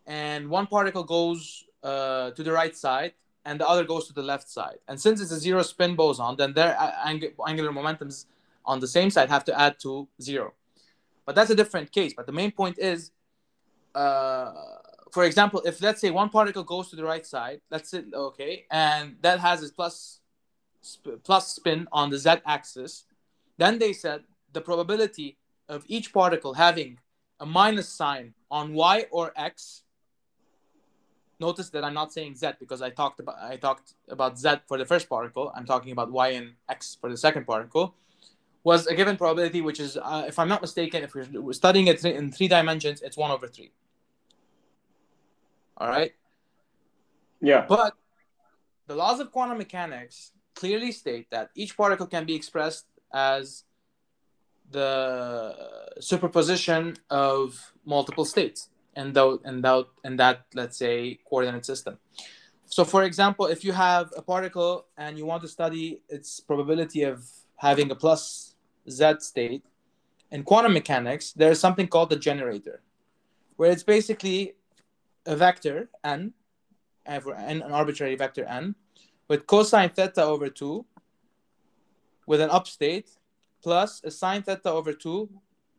and 0.09 0.49
one 0.49 0.67
particle 0.67 1.05
goes 1.05 1.65
uh, 1.85 2.31
to 2.33 2.43
the 2.43 2.51
right 2.51 2.75
side, 2.75 3.13
and 3.45 3.61
the 3.61 3.69
other 3.69 3.85
goes 3.85 4.09
to 4.09 4.13
the 4.13 4.23
left 4.23 4.49
side. 4.49 4.79
And 4.89 5.01
since 5.01 5.21
it's 5.21 5.31
a 5.31 5.39
zero 5.39 5.63
spin 5.63 5.95
boson, 5.95 6.37
then 6.37 6.55
their 6.55 6.75
ang- 7.05 7.23
angular 7.47 7.71
momentums 7.71 8.25
on 8.65 8.81
the 8.81 8.89
same 8.89 9.11
side 9.11 9.29
have 9.29 9.45
to 9.45 9.59
add 9.59 9.79
to 9.81 10.09
zero. 10.21 10.55
But 11.25 11.35
that's 11.37 11.51
a 11.51 11.55
different 11.55 11.93
case. 11.93 12.15
But 12.15 12.27
the 12.27 12.33
main 12.33 12.51
point 12.51 12.79
is, 12.79 13.13
uh, 13.95 14.53
for 15.13 15.25
example, 15.25 15.61
if 15.65 15.81
let's 15.83 16.01
say 16.01 16.11
one 16.11 16.31
particle 16.31 16.65
goes 16.65 16.89
to 16.91 16.97
the 16.97 17.05
right 17.05 17.25
side, 17.25 17.61
let's 17.71 17.91
say 17.91 18.03
okay, 18.13 18.65
and 18.71 19.17
that 19.21 19.39
has 19.41 19.63
its 19.63 19.73
plus 19.73 20.21
sp- 20.81 21.21
plus 21.23 21.55
spin 21.55 21.87
on 21.93 22.11
the 22.11 22.19
z-axis, 22.19 23.05
then 23.59 23.79
they 23.79 23.93
said 23.93 24.23
the 24.53 24.61
probability 24.61 25.37
of 25.69 25.85
each 25.87 26.13
particle 26.13 26.55
having 26.55 26.99
a 27.41 27.47
minus 27.47 27.89
sign 27.89 28.35
on 28.51 28.73
y 28.73 29.07
or 29.11 29.33
x. 29.37 29.83
Notice 31.41 31.71
that 31.71 31.85
I'm 31.85 31.95
not 31.95 32.13
saying 32.13 32.35
z 32.35 32.49
because 32.59 32.83
I 32.83 32.91
talked 32.91 33.21
about 33.21 33.37
I 33.41 33.57
talked 33.57 33.95
about 34.09 34.39
z 34.39 34.49
for 34.67 34.77
the 34.77 34.85
first 34.85 35.09
particle. 35.09 35.53
I'm 35.55 35.67
talking 35.67 35.93
about 35.93 36.11
y 36.11 36.29
and 36.31 36.55
x 36.69 36.97
for 37.01 37.09
the 37.09 37.17
second 37.17 37.47
particle. 37.47 37.95
Was 38.65 38.87
a 38.87 38.95
given 38.95 39.17
probability, 39.17 39.61
which 39.61 39.79
is, 39.79 39.97
uh, 39.97 40.25
if 40.27 40.39
I'm 40.39 40.49
not 40.49 40.61
mistaken, 40.61 41.03
if 41.05 41.15
we're 41.15 41.53
studying 41.53 41.87
it 41.87 42.05
in 42.05 42.33
three 42.33 42.49
dimensions, 42.49 43.01
it's 43.03 43.17
one 43.17 43.31
over 43.31 43.47
three. 43.47 43.71
All 45.79 45.89
right. 45.89 46.13
Yeah. 47.41 47.65
But 47.69 47.95
the 48.89 48.97
laws 48.97 49.21
of 49.21 49.31
quantum 49.31 49.59
mechanics 49.59 50.33
clearly 50.55 50.91
state 50.91 51.31
that 51.31 51.51
each 51.55 51.77
particle 51.77 52.07
can 52.07 52.25
be 52.27 52.35
expressed 52.35 52.87
as 53.15 53.65
the 54.71 55.55
superposition 56.01 56.97
of 57.11 57.73
multiple 57.85 58.25
states 58.25 58.69
in, 58.99 59.13
tho- 59.13 59.41
in, 59.45 59.65
in 60.05 60.17
that, 60.17 60.45
let's 60.55 60.77
say, 60.77 61.19
coordinate 61.29 61.65
system. 61.65 61.99
So, 62.67 62.85
for 62.85 63.05
example, 63.05 63.47
if 63.47 63.65
you 63.65 63.73
have 63.73 64.13
a 64.17 64.21
particle 64.21 64.87
and 64.99 65.17
you 65.17 65.25
want 65.25 65.43
to 65.43 65.49
study 65.49 66.03
its 66.09 66.41
probability 66.41 67.05
of 67.05 67.25
having 67.57 67.91
a 67.91 67.95
plus 67.95 68.55
z 68.91 69.05
state, 69.21 69.65
in 70.31 70.43
quantum 70.43 70.75
mechanics, 70.75 71.33
there 71.33 71.51
is 71.51 71.59
something 71.59 71.89
called 71.89 72.11
the 72.11 72.17
generator, 72.17 72.83
where 73.57 73.71
it's 73.71 73.83
basically 73.83 74.55
a 75.25 75.35
vector 75.35 75.89
n 76.05 76.35
and 77.07 77.63
an 77.63 77.73
arbitrary 77.73 78.17
vector 78.17 78.45
n 78.45 78.75
with 79.29 79.47
cosine 79.47 79.89
theta 79.89 80.23
over 80.23 80.49
2 80.51 80.85
with 82.27 82.41
an 82.43 82.51
up 82.51 82.67
state 82.67 83.09
plus 83.63 84.03
a 84.05 84.11
sine 84.11 84.43
theta 84.43 84.71
over 84.71 84.93
2 84.93 85.29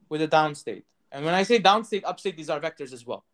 with 0.10 0.22
a 0.24 0.28
downstate 0.28 0.84
and 1.12 1.26
when 1.26 1.34
i 1.34 1.44
say 1.44 1.60
downstate 1.60 2.04
upstate 2.06 2.38
these 2.38 2.50
are 2.50 2.60
vectors 2.60 2.94
as 2.94 3.06
well. 3.06 3.26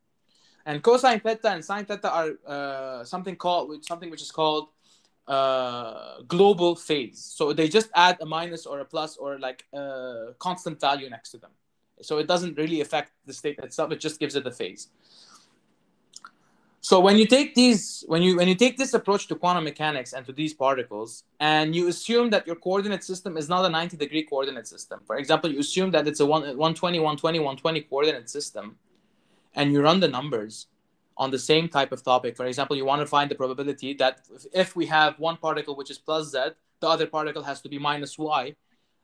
And 0.68 0.82
cosine 0.82 1.20
theta 1.20 1.50
and 1.50 1.64
sine 1.64 1.86
theta 1.86 2.10
are 2.10 2.32
uh, 2.48 3.04
something 3.04 3.36
called 3.36 3.86
something 3.86 4.10
which 4.10 4.22
is 4.22 4.32
called 4.32 4.70
uh, 5.28 6.22
global 6.28 6.76
phase. 6.76 7.20
So 7.20 7.54
they 7.54 7.68
just 7.68 7.90
add 7.94 8.18
a 8.20 8.26
minus 8.26 8.66
or 8.66 8.80
a 8.80 8.86
plus 8.86 9.16
or 9.18 9.40
like 9.40 9.66
a 9.74 10.34
constant 10.40 10.82
value 10.82 11.10
next 11.10 11.30
to 11.32 11.38
them. 11.38 11.52
So 12.02 12.18
it 12.18 12.28
doesn't 12.28 12.58
really 12.58 12.82
affect 12.82 13.12
the 13.26 13.34
state 13.34 13.60
itself. 13.60 13.92
It 13.92 14.00
just 14.00 14.20
gives 14.20 14.36
it 14.36 14.46
a 14.46 14.52
phase 14.52 14.90
so 16.88 17.00
when 17.00 17.18
you 17.18 17.26
take 17.26 17.56
these 17.56 18.04
when 18.08 18.22
you 18.22 18.36
when 18.38 18.48
you 18.48 18.54
take 18.54 18.78
this 18.78 18.94
approach 18.94 19.24
to 19.28 19.34
quantum 19.34 19.64
mechanics 19.64 20.14
and 20.14 20.24
to 20.24 20.32
these 20.32 20.54
particles 20.54 21.24
and 21.40 21.76
you 21.76 21.88
assume 21.88 22.30
that 22.30 22.46
your 22.46 22.56
coordinate 22.56 23.04
system 23.04 23.38
is 23.38 23.50
not 23.50 23.66
a 23.66 23.70
90 23.70 23.98
degree 23.98 24.22
coordinate 24.22 24.68
system 24.68 25.00
for 25.08 25.16
example 25.18 25.52
you 25.52 25.60
assume 25.60 25.90
that 25.90 26.08
it's 26.08 26.20
a 26.20 26.26
1, 26.26 26.42
120 26.42 27.00
120 27.00 27.40
120 27.40 27.82
coordinate 27.90 28.30
system 28.30 28.76
and 29.56 29.74
you 29.74 29.82
run 29.82 30.00
the 30.00 30.08
numbers 30.08 30.68
on 31.18 31.32
the 31.32 31.40
same 31.40 31.68
type 31.68 31.92
of 31.92 32.04
topic 32.04 32.38
for 32.38 32.46
example 32.46 32.76
you 32.76 32.86
want 32.86 33.02
to 33.02 33.08
find 33.08 33.32
the 33.32 33.36
probability 33.44 33.96
that 33.96 34.20
if 34.54 34.76
we 34.76 34.86
have 34.86 35.18
one 35.18 35.38
particle 35.38 35.76
which 35.76 35.90
is 35.90 35.98
plus 35.98 36.34
z 36.34 36.50
the 36.82 36.88
other 36.88 37.08
particle 37.08 37.42
has 37.42 37.62
to 37.62 37.68
be 37.68 37.80
minus 37.80 38.20
y 38.20 38.56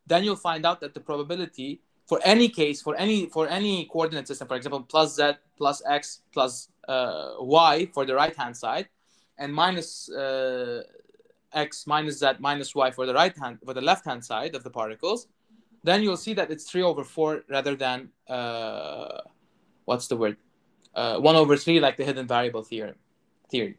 then 0.05 0.23
you'll 0.23 0.43
find 0.49 0.67
out 0.67 0.81
that 0.81 0.93
the 0.93 0.99
probability 0.99 1.81
for 2.05 2.19
any 2.23 2.47
case 2.47 2.79
for 2.79 2.95
any 2.95 3.25
for 3.25 3.47
any 3.47 3.85
coordinate 3.85 4.27
system 4.27 4.47
for 4.47 4.55
example 4.55 4.81
plus 4.81 5.15
z 5.15 5.31
plus 5.57 5.81
x 5.87 6.19
plus 6.31 6.70
uh, 6.87 7.33
y 7.39 7.87
for 7.93 8.05
the 8.05 8.15
right 8.15 8.35
hand 8.35 8.55
side 8.55 8.87
and 9.37 9.53
minus 9.53 10.09
uh, 10.11 10.83
x 11.53 11.85
minus 11.87 12.19
z 12.19 12.27
minus 12.39 12.73
y 12.75 12.91
for 12.91 13.05
the 13.05 13.13
right 13.13 13.37
hand 13.37 13.59
for 13.65 13.73
the 13.73 13.81
left 13.81 14.05
hand 14.05 14.23
side 14.23 14.55
of 14.55 14.63
the 14.63 14.69
particles 14.69 15.27
then 15.83 16.03
you'll 16.03 16.17
see 16.17 16.33
that 16.33 16.51
it's 16.51 16.69
3 16.69 16.83
over 16.83 17.03
4 17.03 17.43
rather 17.49 17.75
than 17.75 18.09
uh, 18.29 19.21
what's 19.85 20.07
the 20.07 20.15
word 20.15 20.37
uh, 20.95 21.17
1 21.17 21.35
over 21.35 21.57
3 21.57 21.79
like 21.79 21.97
the 21.97 22.03
hidden 22.03 22.27
variable 22.27 22.63
theorem 22.63 22.95
theory 23.49 23.77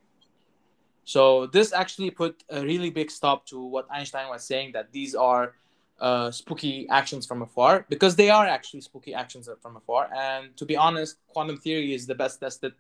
so 1.05 1.47
this 1.47 1.73
actually 1.73 2.11
put 2.11 2.45
a 2.51 2.63
really 2.63 2.91
big 2.91 3.11
stop 3.11 3.47
to 3.47 3.61
what 3.61 3.87
einstein 3.91 4.29
was 4.29 4.45
saying 4.45 4.73
that 4.73 4.93
these 4.93 5.15
are 5.15 5.55
uh, 6.03 6.33
spooky 6.33 6.89
actions 6.89 7.25
from 7.25 7.43
afar 7.43 7.87
because 7.89 8.17
they 8.17 8.29
are 8.29 8.45
actually 8.45 8.81
spooky 8.81 9.15
actions 9.15 9.49
from 9.63 9.77
afar. 9.77 10.11
And 10.13 10.57
to 10.57 10.67
be 10.67 10.77
honest, 10.77 11.19
quantum 11.29 11.57
theory 11.57 11.95
is 11.95 12.07
the 12.07 12.15
best 12.15 12.41
tested 12.41 12.73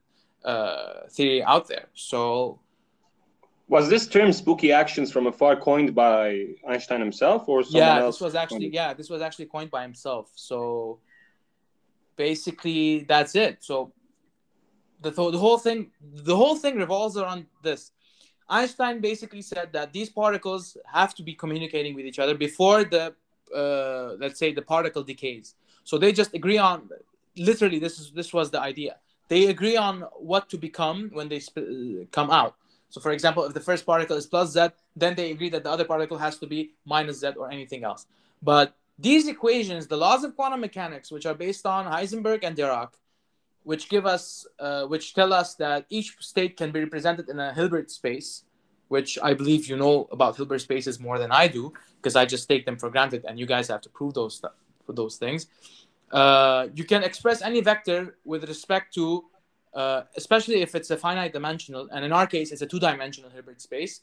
uh, 0.45 1.07
theory 1.11 1.43
out 1.43 1.69
there. 1.69 1.87
So 1.95 2.61
Was 3.69 3.89
this 3.89 4.07
term 4.07 4.33
"spooky 4.33 4.71
actions 4.73 5.11
from 5.13 5.27
afar" 5.27 5.57
coined 5.57 5.95
by 5.95 6.49
Einstein 6.69 7.01
himself, 7.01 7.49
or 7.49 7.63
someone 7.63 7.97
yeah, 7.97 8.03
else? 8.03 8.17
this 8.17 8.21
was 8.21 8.35
actually 8.35 8.69
yeah, 8.69 8.93
this 8.93 9.09
was 9.09 9.23
actually 9.23 9.47
coined 9.47 9.71
by 9.71 9.83
himself. 9.83 10.31
So 10.35 10.99
basically, 12.17 13.05
that's 13.13 13.35
it. 13.35 13.55
So 13.61 13.93
the 15.01 15.11
th- 15.11 15.33
the 15.33 15.39
whole 15.39 15.59
thing 15.59 15.91
the 16.01 16.37
whole 16.37 16.57
thing 16.57 16.77
revolves 16.77 17.17
around 17.17 17.47
this. 17.63 17.93
Einstein 18.49 19.01
basically 19.01 19.41
said 19.41 19.73
that 19.73 19.93
these 19.93 20.11
particles 20.11 20.77
have 20.93 21.15
to 21.15 21.23
be 21.23 21.35
communicating 21.35 21.95
with 21.95 22.05
each 22.05 22.19
other 22.19 22.35
before 22.35 22.85
the, 22.85 23.15
uh, 23.57 24.15
let's 24.23 24.39
say, 24.39 24.53
the 24.53 24.61
particle 24.61 25.03
decays. 25.03 25.55
So 25.85 25.97
they 25.97 26.13
just 26.13 26.35
agree 26.35 26.59
on, 26.59 26.91
literally, 27.37 27.79
this 27.79 27.99
is 27.99 28.11
this 28.13 28.33
was 28.35 28.51
the 28.51 28.61
idea. 28.61 28.97
They 29.33 29.47
agree 29.47 29.79
on 29.79 29.95
what 30.33 30.51
to 30.51 30.59
become 30.59 31.09
when 31.19 31.31
they 31.31 31.41
sp- 31.41 32.13
come 32.19 32.31
out. 32.31 32.55
So, 32.91 33.01
for 33.01 33.13
example, 33.13 33.43
if 33.45 33.55
the 33.55 33.67
first 33.69 33.87
particle 33.87 34.19
is 34.19 34.27
plus 34.27 34.53
z, 34.53 34.69
then 34.95 35.15
they 35.15 35.31
agree 35.31 35.49
that 35.55 35.65
the 35.65 35.71
other 35.71 35.87
particle 35.87 36.19
has 36.19 36.35
to 36.41 36.47
be 36.47 36.73
minus 36.85 37.21
z 37.21 37.29
or 37.43 37.51
anything 37.51 37.83
else. 37.83 38.05
But 38.43 38.77
these 38.99 39.25
equations, 39.35 39.87
the 39.87 39.97
laws 39.97 40.23
of 40.23 40.37
quantum 40.37 40.61
mechanics, 40.61 41.11
which 41.11 41.25
are 41.25 41.39
based 41.47 41.65
on 41.65 41.87
Heisenberg 41.87 42.41
and 42.43 42.55
Dirac, 42.55 42.91
which 43.63 43.89
give 43.89 44.05
us 44.05 44.47
uh, 44.61 44.85
which 44.93 45.15
tell 45.15 45.33
us 45.33 45.55
that 45.55 45.87
each 45.89 46.09
state 46.21 46.59
can 46.59 46.71
be 46.71 46.81
represented 46.81 47.31
in 47.31 47.41
a 47.41 47.55
hilbert 47.55 47.91
space 47.91 48.45
which 48.89 49.19
I 49.23 49.33
believe 49.33 49.63
you 49.71 49.79
know 49.79 50.07
about 50.13 50.37
Hilbert 50.37 50.61
spaces 50.61 51.01
more 51.01 51.19
than 51.19 51.33
I 51.33 51.49
do, 51.49 51.73
because 51.97 52.15
I 52.15 52.27
just 52.27 52.47
take 52.47 52.67
them 52.67 52.77
for 52.77 52.91
granted, 52.91 53.25
and 53.27 53.41
you 53.41 53.47
guys 53.47 53.69
have 53.69 53.81
to 53.87 53.89
prove 53.89 54.13
those 54.13 54.43
for 54.85 54.93
those 54.93 55.17
things. 55.17 55.47
Uh, 56.13 56.69
you 56.75 56.85
can 56.85 57.03
express 57.03 57.41
any 57.41 57.61
vector 57.63 58.19
with 58.25 58.45
respect 58.45 58.93
to, 58.95 59.25
uh, 59.75 60.03
especially 60.17 60.61
if 60.61 60.75
it's 60.75 60.91
a 60.91 60.97
finite 60.97 61.33
dimensional, 61.33 61.89
and 61.91 62.05
in 62.05 62.13
our 62.13 62.27
case, 62.27 62.53
it's 62.53 62.61
a 62.61 62.67
two-dimensional 62.67 63.31
Hilbert 63.31 63.61
space 63.63 64.03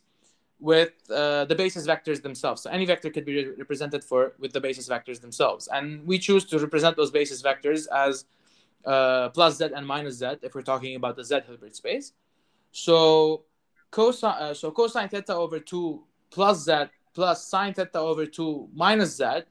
with 0.60 0.92
uh, 1.12 1.46
the 1.46 1.56
basis 1.56 1.88
vectors 1.88 2.22
themselves. 2.22 2.63
So 2.63 2.70
any 2.72 2.86
vector 2.86 3.10
could 3.10 3.25
be 3.25 3.36
re- 3.36 3.54
represented 3.58 4.04
for 4.04 4.34
with 4.39 4.51
the 4.54 4.60
basis 4.60 4.89
vectors 4.89 5.22
themselves, 5.22 5.70
and 5.72 6.06
we 6.06 6.18
choose 6.18 6.46
to 6.46 6.58
represent 6.58 6.98
those 6.98 7.12
basis 7.12 7.42
vectors 7.42 7.88
as 7.96 8.25
uh, 8.86 9.30
plus 9.30 9.58
z 9.58 9.70
and 9.75 9.86
minus 9.86 10.16
z 10.16 10.25
if 10.42 10.56
we're 10.56 10.62
talking 10.62 10.96
about 10.96 11.16
the 11.16 11.24
z 11.24 11.39
Hilbert 11.46 11.75
space. 11.75 12.13
So 12.72 13.44
cosine 13.92 14.30
uh, 14.30 14.54
so 14.54 14.72
cosine 14.72 15.10
theta 15.10 15.36
over 15.36 15.60
two 15.60 16.04
plus 16.32 16.66
z 16.66 16.86
plus 17.13 17.48
sine 17.48 17.74
theta 17.74 18.00
over 18.00 18.25
two 18.25 18.68
minus 18.74 19.16
z. 19.16 19.44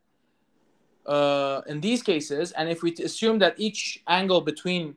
Uh, 1.09 1.63
in 1.67 1.81
these 1.81 2.03
cases, 2.03 2.53
and 2.53 2.69
if 2.69 2.83
we 2.83 2.93
assume 2.97 3.39
that 3.39 3.55
each 3.57 4.03
angle 4.07 4.41
between 4.43 4.95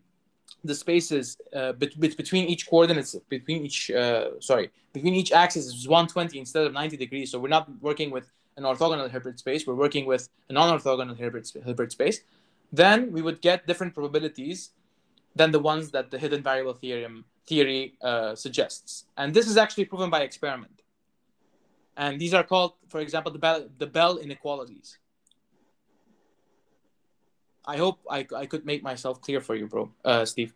the 0.63 0.75
spaces 0.75 1.37
uh, 1.55 1.71
bet- 1.71 1.97
bet- 1.99 2.17
between 2.17 2.45
each 2.45 2.69
coordinates 2.69 3.15
between 3.29 3.65
each 3.65 3.89
uh, 3.91 4.39
sorry 4.39 4.69
between 4.93 5.15
each 5.15 5.31
axis 5.31 5.65
is 5.67 5.87
120 5.87 6.37
instead 6.37 6.67
of 6.67 6.73
90 6.73 6.97
degrees 6.97 7.31
so 7.31 7.39
we're 7.39 7.47
not 7.47 7.67
working 7.81 8.11
with 8.11 8.31
an 8.57 8.63
orthogonal 8.63 9.09
Hilbert 9.09 9.39
space 9.39 9.65
we're 9.65 9.81
working 9.85 10.05
with 10.05 10.29
a 10.49 10.53
non-orthogonal 10.53 11.17
Hilbert, 11.17 11.51
Hilbert 11.65 11.91
space 11.91 12.21
then 12.71 13.11
we 13.11 13.21
would 13.21 13.41
get 13.41 13.65
different 13.65 13.93
probabilities 13.93 14.71
than 15.35 15.51
the 15.51 15.59
ones 15.59 15.91
that 15.91 16.11
the 16.11 16.17
hidden 16.17 16.43
variable 16.43 16.73
theorem 16.73 17.25
theory 17.47 17.95
uh, 18.01 18.35
suggests. 18.35 19.05
And 19.17 19.33
this 19.33 19.47
is 19.47 19.57
actually 19.57 19.85
proven 19.85 20.09
by 20.09 20.21
experiment. 20.21 20.81
And 21.97 22.19
these 22.19 22.33
are 22.33 22.43
called 22.43 22.73
for 22.89 22.99
example 22.99 23.31
the 23.31 23.39
bell, 23.39 23.67
the 23.77 23.87
bell 23.87 24.17
inequalities 24.17 24.97
I 27.65 27.77
hope 27.77 27.99
I, 28.09 28.25
I 28.35 28.45
could 28.45 28.65
make 28.65 28.83
myself 28.83 29.21
clear 29.21 29.41
for 29.41 29.55
you, 29.55 29.67
bro, 29.67 29.91
uh, 30.03 30.25
Steve. 30.25 30.53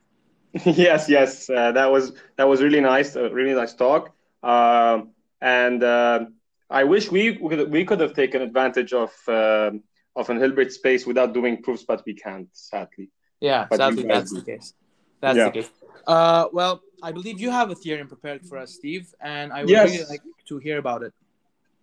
yes, 0.65 1.09
yes, 1.09 1.49
uh, 1.49 1.71
that 1.73 1.91
was 1.91 2.13
that 2.37 2.47
was 2.47 2.61
really 2.61 2.81
nice, 2.81 3.15
uh, 3.15 3.29
really 3.31 3.53
nice 3.53 3.73
talk. 3.73 4.11
Um, 4.41 5.11
and 5.41 5.83
uh, 5.83 6.25
I 6.69 6.83
wish 6.85 7.11
we 7.11 7.31
we 7.41 7.49
could, 7.49 7.71
we 7.71 7.85
could 7.85 7.99
have 7.99 8.13
taken 8.13 8.41
advantage 8.41 8.93
of 8.93 9.11
um, 9.27 9.83
of 10.15 10.29
an 10.29 10.37
Hilbert 10.39 10.71
space 10.71 11.05
without 11.05 11.33
doing 11.33 11.61
proofs, 11.61 11.83
but 11.83 12.03
we 12.05 12.13
can't, 12.13 12.47
sadly. 12.53 13.09
Yeah, 13.41 13.67
But 13.69 13.77
sadly, 13.77 14.03
that's 14.03 14.31
do. 14.31 14.39
the 14.39 14.45
case. 14.45 14.73
That's 15.21 15.37
Yeah. 15.37 15.45
the 15.45 15.51
case. 15.51 15.69
Uh, 16.07 16.45
well, 16.53 16.81
I 17.03 17.11
believe 17.11 17.39
you 17.41 17.51
have 17.51 17.69
a 17.69 17.75
theorem 17.75 18.07
prepared 18.07 18.45
for 18.45 18.57
us, 18.57 18.73
Steve, 18.73 19.13
and 19.19 19.51
I 19.51 19.61
would 19.63 19.69
Yes. 19.71 19.91
really 19.91 20.05
like 20.09 20.21
to 20.47 20.57
hear 20.59 20.77
about 20.77 21.03
it. 21.03 21.13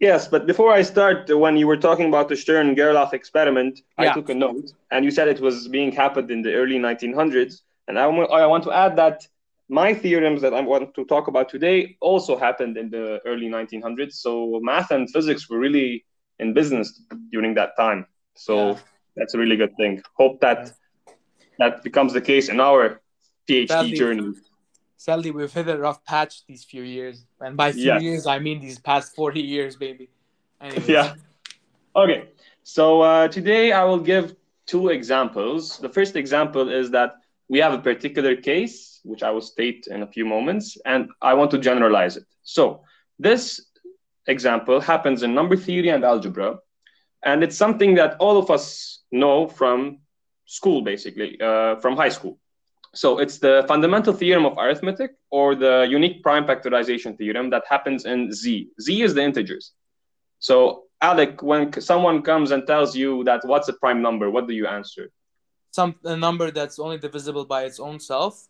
Yes, 0.03 0.27
but 0.27 0.49
before 0.49 0.73
I 0.73 0.83
start, 0.83 1.31
when 1.45 1.57
you 1.57 1.69
were 1.69 1.77
talking 1.77 2.09
about 2.09 2.29
the 2.29 2.35
Stern 2.37 2.75
Gerlach 2.75 3.13
experiment, 3.15 3.83
I 3.97 4.13
took 4.13 4.29
a 4.31 4.35
note, 4.35 4.73
and 4.91 5.05
you 5.05 5.13
said 5.13 5.29
it 5.29 5.39
was 5.41 5.69
being 5.69 5.93
happened 5.93 6.29
in 6.33 6.43
the 6.43 6.53
early 6.61 6.77
1900s. 6.89 7.61
And 7.87 7.97
I 7.97 8.07
I 8.43 8.47
want 8.53 8.65
to 8.65 8.73
add 8.73 8.97
that 8.97 9.19
my 9.69 9.95
theorems 9.95 10.41
that 10.45 10.55
I 10.55 10.61
want 10.73 10.93
to 10.97 11.03
talk 11.05 11.29
about 11.33 11.47
today 11.49 11.97
also 12.01 12.33
happened 12.47 12.75
in 12.83 12.91
the 12.97 13.05
early 13.31 13.49
1900s. 13.57 14.15
So 14.27 14.59
math 14.71 14.91
and 14.91 15.09
physics 15.15 15.49
were 15.49 15.61
really 15.67 16.05
in 16.43 16.53
business 16.53 16.89
during 17.35 17.55
that 17.61 17.71
time. 17.85 18.01
So 18.47 18.55
Yeah. 18.57 18.79
that's 19.17 19.35
a 19.37 19.39
really 19.43 19.59
good 19.63 19.75
thing. 19.81 19.93
Hope 20.23 20.41
that 20.47 20.61
that 21.61 21.75
becomes 21.89 22.13
the 22.19 22.25
case 22.33 22.47
in 22.55 22.59
our 22.69 22.83
PhD 23.47 23.69
Sadly- 23.69 23.99
journey. 24.03 24.29
Sadly, 25.03 25.33
we've 25.33 25.53
hit 25.53 25.69
a 25.69 25.77
rough 25.77 26.05
patch 26.05 26.47
these 26.47 26.63
few 26.63 26.85
years, 26.85 27.27
and 27.41 27.57
by 27.57 27.73
few 27.73 27.93
Yes. 27.93 28.03
years, 28.03 28.25
I 28.25 28.39
mean 28.39 28.61
these 28.61 28.79
past 28.79 29.17
forty 29.17 29.41
years, 29.55 29.75
baby. 29.75 30.07
Anyways, 30.61 30.89
Yeah. 30.89 31.15
Okay. 31.97 32.21
So 32.63 33.03
uh, 33.03 33.27
today 33.27 33.73
I 33.73 33.83
will 33.83 33.99
give 34.13 34.37
two 34.65 34.91
examples. 34.91 35.79
The 35.79 35.89
first 35.89 36.15
example 36.15 36.69
is 36.81 36.93
that 36.93 37.11
we 37.49 37.59
have 37.59 37.73
a 37.75 37.83
particular 37.91 38.37
case, 38.37 39.01
which 39.03 39.25
I 39.25 39.31
will 39.35 39.47
state 39.55 39.89
in 39.95 40.03
a 40.03 40.07
few 40.07 40.25
moments, 40.25 40.79
and 40.93 41.11
I 41.21 41.35
want 41.35 41.51
to 41.51 41.59
generalize 41.59 42.17
it. 42.17 42.27
So 42.45 42.85
this 43.19 43.43
example 44.29 44.81
happens 44.81 45.25
in 45.25 45.35
number 45.35 45.57
theory 45.57 45.89
and 45.89 46.05
algebra, 46.05 46.51
and 47.25 47.43
it's 47.43 47.57
something 47.65 47.97
that 47.97 48.11
all 48.21 48.37
of 48.39 48.53
us 48.57 49.01
know 49.11 49.49
from 49.49 49.99
school, 50.47 50.81
basically, 50.83 51.41
uh, 51.41 51.75
from 51.83 51.97
high 51.97 52.15
school. 52.19 52.39
So 52.95 53.19
it's 53.19 53.39
the 53.39 53.65
fundamental 53.67 54.13
theorem 54.13 54.45
of 54.45 54.59
arithmetic 54.59 55.13
or 55.31 55.55
the 55.55 55.87
unique 55.89 56.23
prime 56.23 56.45
factorization 56.47 57.17
theorem 57.17 57.49
that 57.51 57.65
happens 57.69 58.05
in 58.05 58.31
Z. 58.33 58.69
Z 58.81 59.03
is 59.03 59.15
the 59.15 59.23
integers. 59.23 59.73
So, 60.41 60.85
Alec, 61.01 61.43
when 61.43 61.73
someone 61.81 62.23
comes 62.23 62.51
and 62.51 62.67
tells 62.67 62.95
you 62.95 63.25
that 63.25 63.41
what's 63.45 63.69
a 63.69 63.73
prime 63.73 64.03
number, 64.03 64.31
what 64.31 64.47
do 64.47 64.55
you 64.55 64.67
answer? 64.67 65.11
some 65.75 65.95
a 66.05 66.15
number 66.15 66.51
that's 66.51 66.79
only 66.79 66.99
divisible 66.99 67.47
by 67.47 67.65
its 67.65 67.81
own 67.81 67.99
self, 67.99 68.47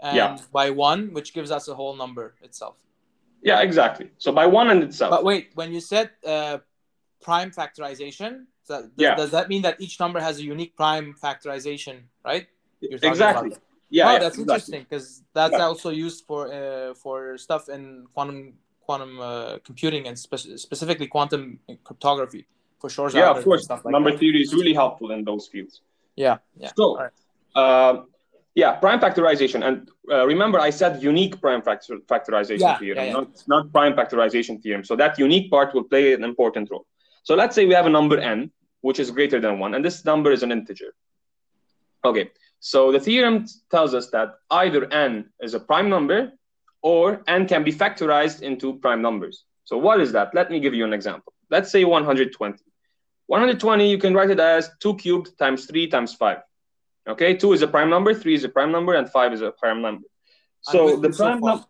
and 0.00 0.16
Yeah. 0.16 0.36
by 0.50 0.70
one, 0.70 1.12
which 1.12 1.32
gives 1.32 1.52
us 1.52 1.68
a 1.68 1.74
whole 1.74 1.94
number 1.94 2.34
itself. 2.42 2.74
Yeah, 3.42 3.60
exactly. 3.60 4.10
So 4.18 4.32
by 4.32 4.46
one 4.46 4.70
and 4.72 4.82
itself. 4.82 5.10
But 5.12 5.22
wait, 5.22 5.52
when 5.54 5.72
you 5.72 5.78
said 5.78 6.10
uh, 6.26 6.58
prime 7.22 7.52
factorization, 7.52 8.46
does, 8.66 8.90
Yeah. 8.96 9.14
does 9.14 9.30
that 9.30 9.48
mean 9.48 9.62
that 9.62 9.80
each 9.80 10.00
number 10.00 10.18
has 10.18 10.40
a 10.40 10.42
unique 10.42 10.74
prime 10.74 11.14
factorization, 11.14 11.96
right? 12.24 12.48
Exactly. 12.82 13.50
about- 13.50 13.62
Yeah, 13.94 14.08
oh, 14.08 14.12
yeah, 14.12 14.18
that's 14.24 14.38
exactly. 14.38 14.42
interesting 14.54 14.82
because 14.88 15.06
that's 15.38 15.58
Yeah. 15.58 15.70
also 15.70 15.90
used 16.06 16.20
for 16.28 16.40
uh, 16.58 16.94
for 17.02 17.16
stuff 17.46 17.62
in 17.76 17.82
quantum 18.14 18.38
quantum 18.86 19.12
uh, 19.20 19.58
computing 19.68 20.02
and 20.08 20.16
spe- 20.24 20.58
specifically 20.66 21.08
quantum 21.14 21.42
cryptography 21.86 22.42
for 22.80 22.88
sure. 22.96 23.08
Yeah, 23.10 23.30
of 23.36 23.44
course. 23.46 23.62
stuff 23.68 23.80
like 23.84 23.92
Number 23.96 24.10
that. 24.10 24.20
theory 24.20 24.40
is 24.46 24.50
really 24.58 24.74
helpful 24.82 25.08
in 25.16 25.20
those 25.30 25.44
fields. 25.52 25.74
Yeah, 26.24 26.36
yeah. 26.62 26.72
So, 26.78 26.84
Alright. 26.96 27.16
uh, 27.62 27.94
yeah, 28.62 28.70
prime 28.84 29.00
factorization. 29.06 29.60
And 29.68 29.76
uh, 30.14 30.24
remember, 30.32 30.58
I 30.68 30.70
said 30.80 31.02
unique 31.12 31.34
prime 31.44 31.62
factor- 31.68 32.02
factorization 32.12 32.60
Yeah, 32.68 32.78
theorem. 32.78 33.12
Not, 33.18 33.28
not 33.54 33.62
prime 33.76 33.94
factorization 34.00 34.54
theorem. 34.62 34.82
So 34.84 34.94
that 35.02 35.12
unique 35.18 35.46
part 35.54 35.68
will 35.74 35.86
play 35.92 36.12
an 36.18 36.24
important 36.32 36.64
role. 36.72 36.86
So 37.28 37.32
let's 37.40 37.54
say 37.56 37.62
we 37.70 37.74
have 37.80 37.86
a 37.92 37.94
number 37.98 38.16
n, 38.18 38.50
which 38.86 38.98
is 39.02 39.08
greater 39.10 39.38
than 39.44 39.54
one, 39.64 39.72
and 39.74 39.82
this 39.88 40.04
number 40.04 40.30
is 40.36 40.42
an 40.46 40.52
integer. 40.58 40.90
Okay, 42.04 42.30
so 42.64 42.90
the 42.90 42.98
theorem 42.98 43.44
tells 43.70 43.92
us 43.92 44.08
that 44.08 44.36
either 44.50 44.90
n 44.90 45.28
is 45.42 45.52
a 45.52 45.60
prime 45.60 45.90
number 45.90 46.32
or 46.80 47.22
n 47.28 47.46
can 47.46 47.62
be 47.62 47.70
factorized 47.70 48.40
into 48.40 48.78
prime 48.78 49.02
numbers. 49.02 49.44
So 49.64 49.76
what 49.76 50.00
is 50.00 50.12
that? 50.12 50.34
Let 50.34 50.50
me 50.50 50.60
give 50.60 50.72
you 50.72 50.86
an 50.86 50.94
example. 50.94 51.34
Let's 51.50 51.70
say 51.70 51.84
120. 51.84 52.64
120, 53.26 53.90
you 53.90 53.98
can 53.98 54.14
write 54.14 54.30
it 54.30 54.40
as 54.40 54.70
2 54.80 54.94
cubed 54.94 55.38
times 55.38 55.66
3 55.66 55.88
times 55.88 56.14
5. 56.14 56.38
Okay, 57.06 57.36
2 57.36 57.52
is 57.52 57.60
a 57.60 57.68
prime 57.68 57.90
number, 57.90 58.14
3 58.14 58.34
is 58.34 58.44
a 58.44 58.48
prime 58.48 58.72
number, 58.72 58.94
and 58.94 59.10
5 59.10 59.34
is 59.34 59.42
a 59.42 59.50
prime 59.50 59.82
number. 59.82 60.08
So 60.62 60.96
the 60.96 61.08
you 61.08 61.12
so 61.12 61.24
prime 61.24 61.40
number, 61.40 61.64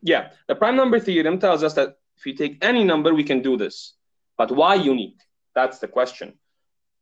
yeah, 0.00 0.30
the 0.48 0.54
prime 0.54 0.76
number 0.76 0.98
theorem 0.98 1.40
tells 1.40 1.62
us 1.62 1.74
that 1.74 1.96
if 2.16 2.24
you 2.24 2.32
take 2.32 2.56
any 2.64 2.84
number, 2.84 3.12
we 3.12 3.24
can 3.24 3.42
do 3.42 3.58
this. 3.58 3.92
But 4.38 4.50
why 4.50 4.76
unique? 4.76 5.20
That's 5.54 5.78
the 5.78 5.88
question. 5.88 6.38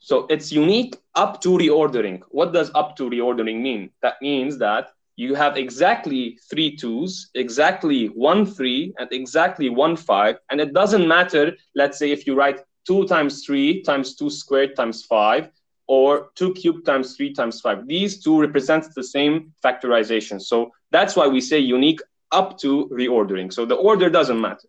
So 0.00 0.26
it's 0.30 0.50
unique 0.50 0.96
up 1.14 1.40
to 1.42 1.50
reordering. 1.50 2.22
What 2.30 2.52
does 2.52 2.70
up 2.74 2.96
to 2.96 3.08
reordering 3.08 3.60
mean? 3.60 3.90
That 4.02 4.14
means 4.20 4.58
that 4.58 4.90
you 5.16 5.34
have 5.34 5.58
exactly 5.58 6.38
three 6.48 6.74
twos, 6.74 7.30
exactly 7.34 8.06
one 8.06 8.46
three, 8.46 8.94
and 8.98 9.12
exactly 9.12 9.68
one 9.68 9.96
five. 9.96 10.38
And 10.50 10.60
it 10.60 10.72
doesn't 10.72 11.06
matter, 11.06 11.54
let's 11.74 11.98
say, 11.98 12.10
if 12.10 12.26
you 12.26 12.34
write 12.34 12.60
two 12.86 13.06
times 13.06 13.44
three 13.44 13.82
times 13.82 14.16
two 14.16 14.30
squared 14.30 14.74
times 14.74 15.04
five, 15.04 15.50
or 15.86 16.30
two 16.36 16.54
cubed 16.54 16.86
times 16.86 17.16
three 17.16 17.32
times 17.34 17.60
five. 17.60 17.86
These 17.86 18.22
two 18.22 18.40
represent 18.40 18.86
the 18.94 19.02
same 19.02 19.52
factorization. 19.62 20.40
So 20.40 20.70
that's 20.92 21.16
why 21.16 21.26
we 21.26 21.40
say 21.40 21.58
unique 21.58 22.00
up 22.30 22.58
to 22.60 22.88
reordering. 22.92 23.52
So 23.52 23.66
the 23.66 23.74
order 23.74 24.08
doesn't 24.08 24.40
matter. 24.40 24.68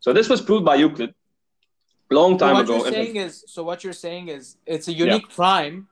So 0.00 0.12
this 0.12 0.28
was 0.28 0.42
proved 0.42 0.66
by 0.66 0.74
Euclid 0.74 1.14
long 2.12 2.38
So 2.38 2.46
time 2.46 2.54
what 2.54 2.64
ago. 2.64 2.76
you're 2.76 2.86
and- 2.86 2.94
saying 2.94 3.16
is, 3.16 3.44
so 3.46 3.62
what 3.62 3.82
you're 3.84 3.92
saying 4.06 4.28
is, 4.28 4.56
it's 4.66 4.88
a 4.88 4.92
unique 4.92 5.28
prime, 5.30 5.88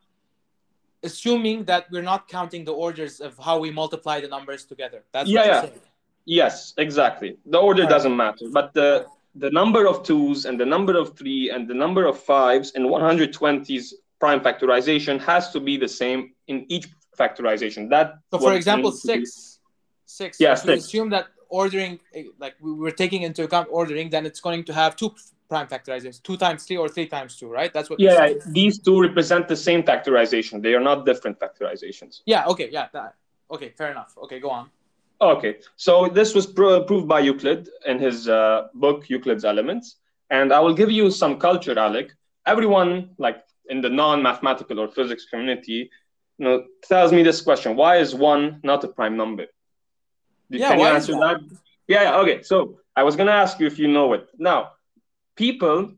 assuming 1.02 1.64
that 1.64 1.86
we're 1.90 2.02
not 2.02 2.28
counting 2.28 2.64
the 2.64 2.72
orders 2.72 3.20
of 3.20 3.36
how 3.38 3.58
we 3.58 3.70
multiply 3.70 4.20
the 4.20 4.28
numbers 4.28 4.64
together. 4.64 5.02
That's 5.12 5.28
Yeah, 5.28 5.40
what 5.40 5.46
you're 5.46 5.54
yeah. 5.54 5.60
saying. 5.62 5.80
Yes, 6.26 6.74
exactly. 6.76 7.38
The 7.46 7.58
order 7.58 7.82
Alright. 7.82 7.94
doesn't 7.96 8.16
matter, 8.16 8.46
but 8.58 8.74
the 8.74 9.06
the 9.36 9.50
number 9.60 9.86
of 9.86 10.02
twos 10.02 10.44
and 10.44 10.58
the 10.58 10.66
number 10.66 10.94
of 11.02 11.16
three 11.16 11.50
and 11.54 11.68
the 11.68 11.74
number 11.84 12.04
of 12.04 12.18
fives 12.18 12.72
in 12.72 12.82
120's 12.88 13.94
prime 14.18 14.40
factorization 14.40 15.20
has 15.20 15.52
to 15.52 15.60
be 15.60 15.76
the 15.76 15.86
same 15.86 16.20
in 16.48 16.66
each 16.68 16.86
factorization. 17.16 17.88
That 17.90 18.06
So, 18.32 18.38
for 18.40 18.54
example, 18.54 18.90
means 18.90 19.02
to 19.02 19.06
be- 19.06 19.14
six, 19.26 19.60
six. 20.04 20.40
Yeah, 20.40 20.54
if 20.54 20.64
we 20.64 20.72
assume 20.72 21.10
that 21.10 21.26
ordering, 21.48 22.00
eh, 22.12 22.24
like 22.44 22.54
we 22.60 22.72
we're 22.72 22.98
taking 23.04 23.22
into 23.22 23.44
account 23.44 23.68
ordering, 23.70 24.10
then 24.10 24.26
it's 24.26 24.40
going 24.40 24.64
to 24.64 24.72
have 24.80 24.96
two 24.96 25.10
prime 25.50 25.66
factorizations, 25.66 26.22
two 26.22 26.36
times 26.44 26.64
three 26.66 26.78
or 26.78 26.88
three 26.88 27.06
times 27.06 27.36
two, 27.38 27.48
right? 27.48 27.72
That's 27.74 27.90
what. 27.90 28.00
Yeah, 28.00 28.32
these 28.46 28.78
two 28.78 28.98
represent 29.08 29.48
the 29.48 29.56
same 29.68 29.82
factorization. 29.82 30.62
They 30.62 30.74
are 30.78 30.86
not 30.90 31.04
different 31.04 31.38
factorizations. 31.38 32.20
Yeah. 32.24 32.46
Okay. 32.52 32.68
Yeah. 32.70 32.86
That. 32.92 33.16
Okay. 33.50 33.70
Fair 33.76 33.90
enough. 33.90 34.12
Okay. 34.24 34.38
Go 34.40 34.50
on. 34.50 34.70
Okay, 35.22 35.56
so 35.76 36.08
this 36.08 36.34
was 36.34 36.46
pro- 36.46 36.82
proved 36.82 37.06
by 37.06 37.20
Euclid 37.20 37.68
in 37.84 37.98
his 37.98 38.26
uh, 38.26 38.68
book 38.72 39.10
Euclid's 39.10 39.44
Elements, 39.44 39.96
and 40.30 40.50
I 40.50 40.60
will 40.60 40.72
give 40.72 40.90
you 40.90 41.10
some 41.10 41.38
culture, 41.38 41.78
Alec. 41.78 42.14
Everyone, 42.46 43.10
like 43.18 43.44
in 43.68 43.82
the 43.82 43.90
non-mathematical 43.90 44.80
or 44.80 44.88
physics 44.88 45.26
community, 45.26 45.90
you 46.38 46.44
know, 46.44 46.64
tells 46.88 47.12
me 47.12 47.22
this 47.22 47.42
question: 47.42 47.76
Why 47.76 47.98
is 47.98 48.14
one 48.14 48.60
not 48.62 48.82
a 48.84 48.88
prime 48.88 49.14
number? 49.18 49.46
Yeah, 50.48 50.70
Can 50.70 50.78
you 50.78 50.84
why 50.86 50.94
answer 50.94 51.12
that? 51.12 51.40
that? 51.40 51.58
Yeah, 51.86 52.02
yeah. 52.04 52.20
Okay, 52.20 52.42
so 52.42 52.80
I 52.96 53.02
was 53.02 53.14
gonna 53.14 53.38
ask 53.44 53.60
you 53.60 53.66
if 53.66 53.78
you 53.78 53.88
know 53.88 54.14
it. 54.14 54.26
Now, 54.38 54.70
people 55.36 55.92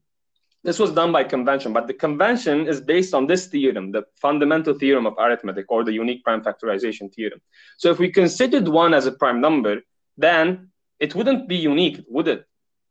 this 0.64 0.78
was 0.78 0.92
done 0.92 1.10
by 1.10 1.24
convention, 1.24 1.72
but 1.72 1.88
the 1.88 1.94
convention 1.94 2.68
is 2.68 2.80
based 2.80 3.14
on 3.14 3.26
this 3.26 3.46
theorem, 3.46 3.90
the 3.90 4.04
fundamental 4.20 4.74
theorem 4.74 5.06
of 5.06 5.14
arithmetic 5.18 5.66
or 5.68 5.82
the 5.82 5.92
unique 5.92 6.22
prime 6.22 6.40
factorization 6.40 7.12
theorem. 7.12 7.40
So 7.78 7.90
if 7.90 7.98
we 7.98 8.10
considered 8.12 8.68
one 8.68 8.94
as 8.94 9.06
a 9.06 9.12
prime 9.12 9.40
number, 9.40 9.82
then 10.16 10.70
it 11.00 11.16
wouldn't 11.16 11.48
be 11.48 11.56
unique, 11.56 12.04
would 12.08 12.28
it? 12.28 12.44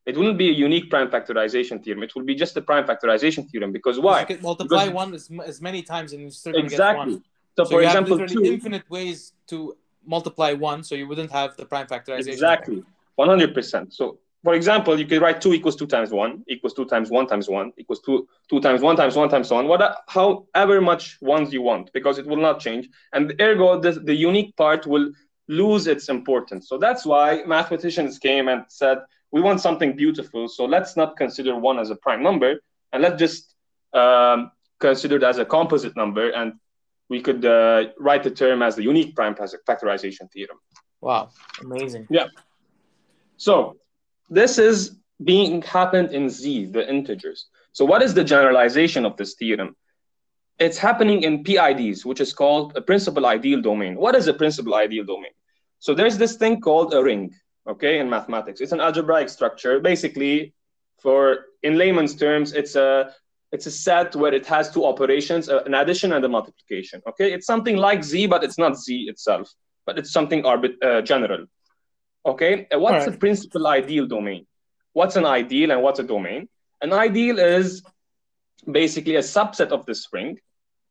It 0.06 0.18
wouldn't 0.18 0.38
be 0.38 0.50
a 0.50 0.52
unique 0.54 0.90
prime 0.90 1.10
factorization 1.10 1.82
theorem. 1.82 2.04
It 2.04 2.14
would 2.16 2.26
be 2.26 2.36
just 2.36 2.56
the 2.56 2.62
prime 2.62 2.86
factorization 2.86 3.50
theorem 3.50 3.72
because 3.72 4.00
why? 4.00 4.22
You 4.22 4.26
could 4.26 4.42
multiply 4.42 4.86
Because- 4.88 4.94
one 4.94 5.14
as, 5.14 5.30
as 5.46 5.62
many 5.62 5.82
times 5.82 6.12
and 6.12 6.22
you 6.24 6.30
still 6.32 6.56
Exactly. 6.56 7.14
one. 7.14 7.24
So, 7.58 7.64
So 7.64 7.70
for 7.70 7.82
you 7.82 7.88
example, 7.88 8.28
two, 8.28 8.44
infinite 8.44 8.90
ways 8.90 9.34
to 9.48 9.78
multiply 10.06 10.52
one, 10.54 10.84
so 10.84 10.96
you 10.96 11.08
wouldn't 11.08 11.32
have 11.32 11.56
the 11.56 11.66
prime 11.66 11.88
factorization. 11.88 12.28
Exactly, 12.28 12.84
100%. 13.18 13.94
So, 13.94 14.20
for 14.44 14.56
example, 14.56 15.00
you 15.00 15.06
could 15.06 15.22
write 15.22 15.40
2 15.40 15.54
equals 15.54 15.76
2 15.76 15.86
times 15.86 16.12
1 16.12 16.46
equals 16.48 16.74
2 16.74 16.86
times 16.86 17.12
1 17.12 17.28
times 17.28 17.48
1 17.48 17.74
equals 17.78 18.02
2, 18.02 18.28
2 18.50 18.60
times 18.60 18.82
1 18.82 18.96
times 18.96 19.16
1 19.16 19.30
times 19.30 19.52
one. 19.52 19.66
on, 19.66 19.70
what, 19.70 19.98
however 20.08 20.82
much 20.82 21.18
ones 21.22 21.54
you 21.54 21.62
want, 21.62 21.92
because 21.94 22.18
it 22.18 22.26
will 22.26 22.38
not 22.38 22.60
change. 22.60 22.90
And 23.14 23.34
ergo, 23.40 23.80
the, 23.80 23.92
the 23.92 24.16
unique 24.16 24.56
part 24.56 24.88
will 24.88 25.12
lose 25.48 25.86
its 25.86 26.10
importance. 26.10 26.68
So 26.68 26.78
that's 26.78 27.06
why 27.06 27.44
mathematicians 27.46 28.18
came 28.18 28.48
and 28.48 28.64
said, 28.68 29.00
we 29.32 29.42
want 29.42 29.62
something 29.62 29.96
beautiful, 29.96 30.48
so 30.48 30.66
let's 30.66 30.98
not 30.98 31.18
consider 31.18 31.56
1 31.56 31.80
as 31.80 31.90
a 31.92 31.96
prime 31.96 32.24
number, 32.24 32.62
and 32.92 33.04
let's 33.04 33.20
just 33.20 33.56
um, 33.94 34.52
consider 34.80 35.18
it 35.18 35.24
as 35.24 35.38
a 35.38 35.46
composite 35.46 35.96
number, 35.96 36.32
and 36.32 36.54
we 37.10 37.22
could 37.22 37.46
uh, 37.46 37.90
write 38.00 38.24
the 38.24 38.32
term 38.32 38.62
as 38.64 38.76
the 38.76 38.84
unique 38.84 39.16
prime 39.16 39.36
factorization 39.36 40.32
theorem. 40.32 40.58
Wow, 41.00 41.30
amazing. 41.62 42.08
Yeah. 42.10 42.28
So 43.38 43.78
this 44.32 44.58
is 44.58 44.98
being 45.24 45.62
happened 45.62 46.12
in 46.12 46.30
Z, 46.30 46.68
the 46.68 46.90
integers. 46.90 47.46
So 47.74 47.86
what 47.86 48.02
is 48.02 48.14
the 48.14 48.24
generalization 48.24 49.06
of 49.06 49.18
this 49.18 49.36
theorem? 49.36 49.76
It's 50.58 50.78
happening 50.78 51.24
in 51.24 51.44
PIDs, 51.44 52.06
which 52.06 52.22
is 52.22 52.34
called 52.34 52.76
a 52.76 52.82
principal 52.82 53.26
ideal 53.26 53.62
domain. 53.62 53.96
What 53.96 54.16
is 54.16 54.28
a 54.28 54.34
principal 54.34 54.74
ideal 54.76 55.04
domain? 55.04 55.32
So 55.80 55.94
there's 55.94 56.18
this 56.18 56.36
thing 56.38 56.62
called 56.62 56.94
a 56.94 57.04
ring, 57.04 57.34
okay, 57.68 58.00
in 58.00 58.10
mathematics. 58.10 58.62
It's 58.62 58.72
an 58.72 58.80
algebraic 58.80 59.30
structure. 59.30 59.80
Basically, 59.80 60.54
for 61.02 61.46
in 61.64 61.78
layman's 61.78 62.16
terms, 62.16 62.54
it's 62.54 62.76
a 62.76 63.14
it's 63.52 63.66
a 63.66 63.72
set 63.72 64.16
where 64.16 64.34
it 64.34 64.46
has 64.46 64.72
two 64.72 64.86
operations, 64.86 65.50
uh, 65.50 65.64
an 65.66 65.74
addition 65.74 66.14
and 66.14 66.24
a 66.24 66.30
multiplication. 66.30 67.02
Okay, 67.10 67.34
it's 67.34 67.46
something 67.46 67.76
like 67.76 68.02
Z, 68.04 68.28
but 68.28 68.44
it's 68.44 68.58
not 68.58 68.78
Z 68.78 69.08
itself, 69.10 69.52
but 69.86 69.98
it's 70.00 70.12
something 70.12 70.44
arbit- 70.44 70.82
uh, 70.82 71.02
general. 71.02 71.48
Okay, 72.26 72.68
what's 72.72 73.06
Alright. 73.06 73.16
a 73.16 73.18
principal 73.18 73.68
ideal 73.68 74.06
domain? 74.06 74.46
What's 74.94 75.16
an 75.16 75.26
ideal 75.26 75.72
and 75.72 75.82
what's 75.82 76.00
a 76.00 76.04
domain? 76.04 76.50
An 76.82 76.94
ideal 76.94 77.40
is 77.40 77.82
basically 78.70 79.16
a 79.16 79.22
subset 79.22 79.70
of 79.70 79.86
this 79.86 80.08
ring, 80.14 80.40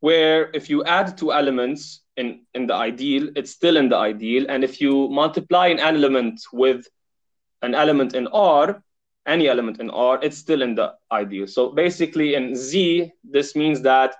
where 0.01 0.51
if 0.55 0.69
you 0.69 0.83
add 0.85 1.17
two 1.17 1.33
elements 1.33 2.01
in, 2.17 2.41
in 2.55 2.67
the 2.67 2.75
ideal, 2.75 3.29
it's 3.37 3.51
still 3.51 3.77
in 3.77 3.89
the 3.89 3.97
ideal. 3.97 4.47
And 4.49 4.65
if 4.65 4.81
you 4.81 5.09
multiply 5.09 5.69
an 5.69 5.79
element 5.79 6.41
with 6.53 6.87
an 7.63 7.75
element 7.75 8.15
in 8.15 8.27
R, 8.29 8.83
any 9.27 9.49
element 9.49 9.79
in 9.79 9.91
R, 9.91 10.19
it's 10.23 10.39
still 10.39 10.63
in 10.63 10.75
the 10.75 10.95
ideal. 11.13 11.47
So 11.47 11.71
basically 11.71 12.35
in 12.35 12.57
Z, 12.57 13.13
this 13.23 13.55
means 13.55 13.83
that 13.83 14.17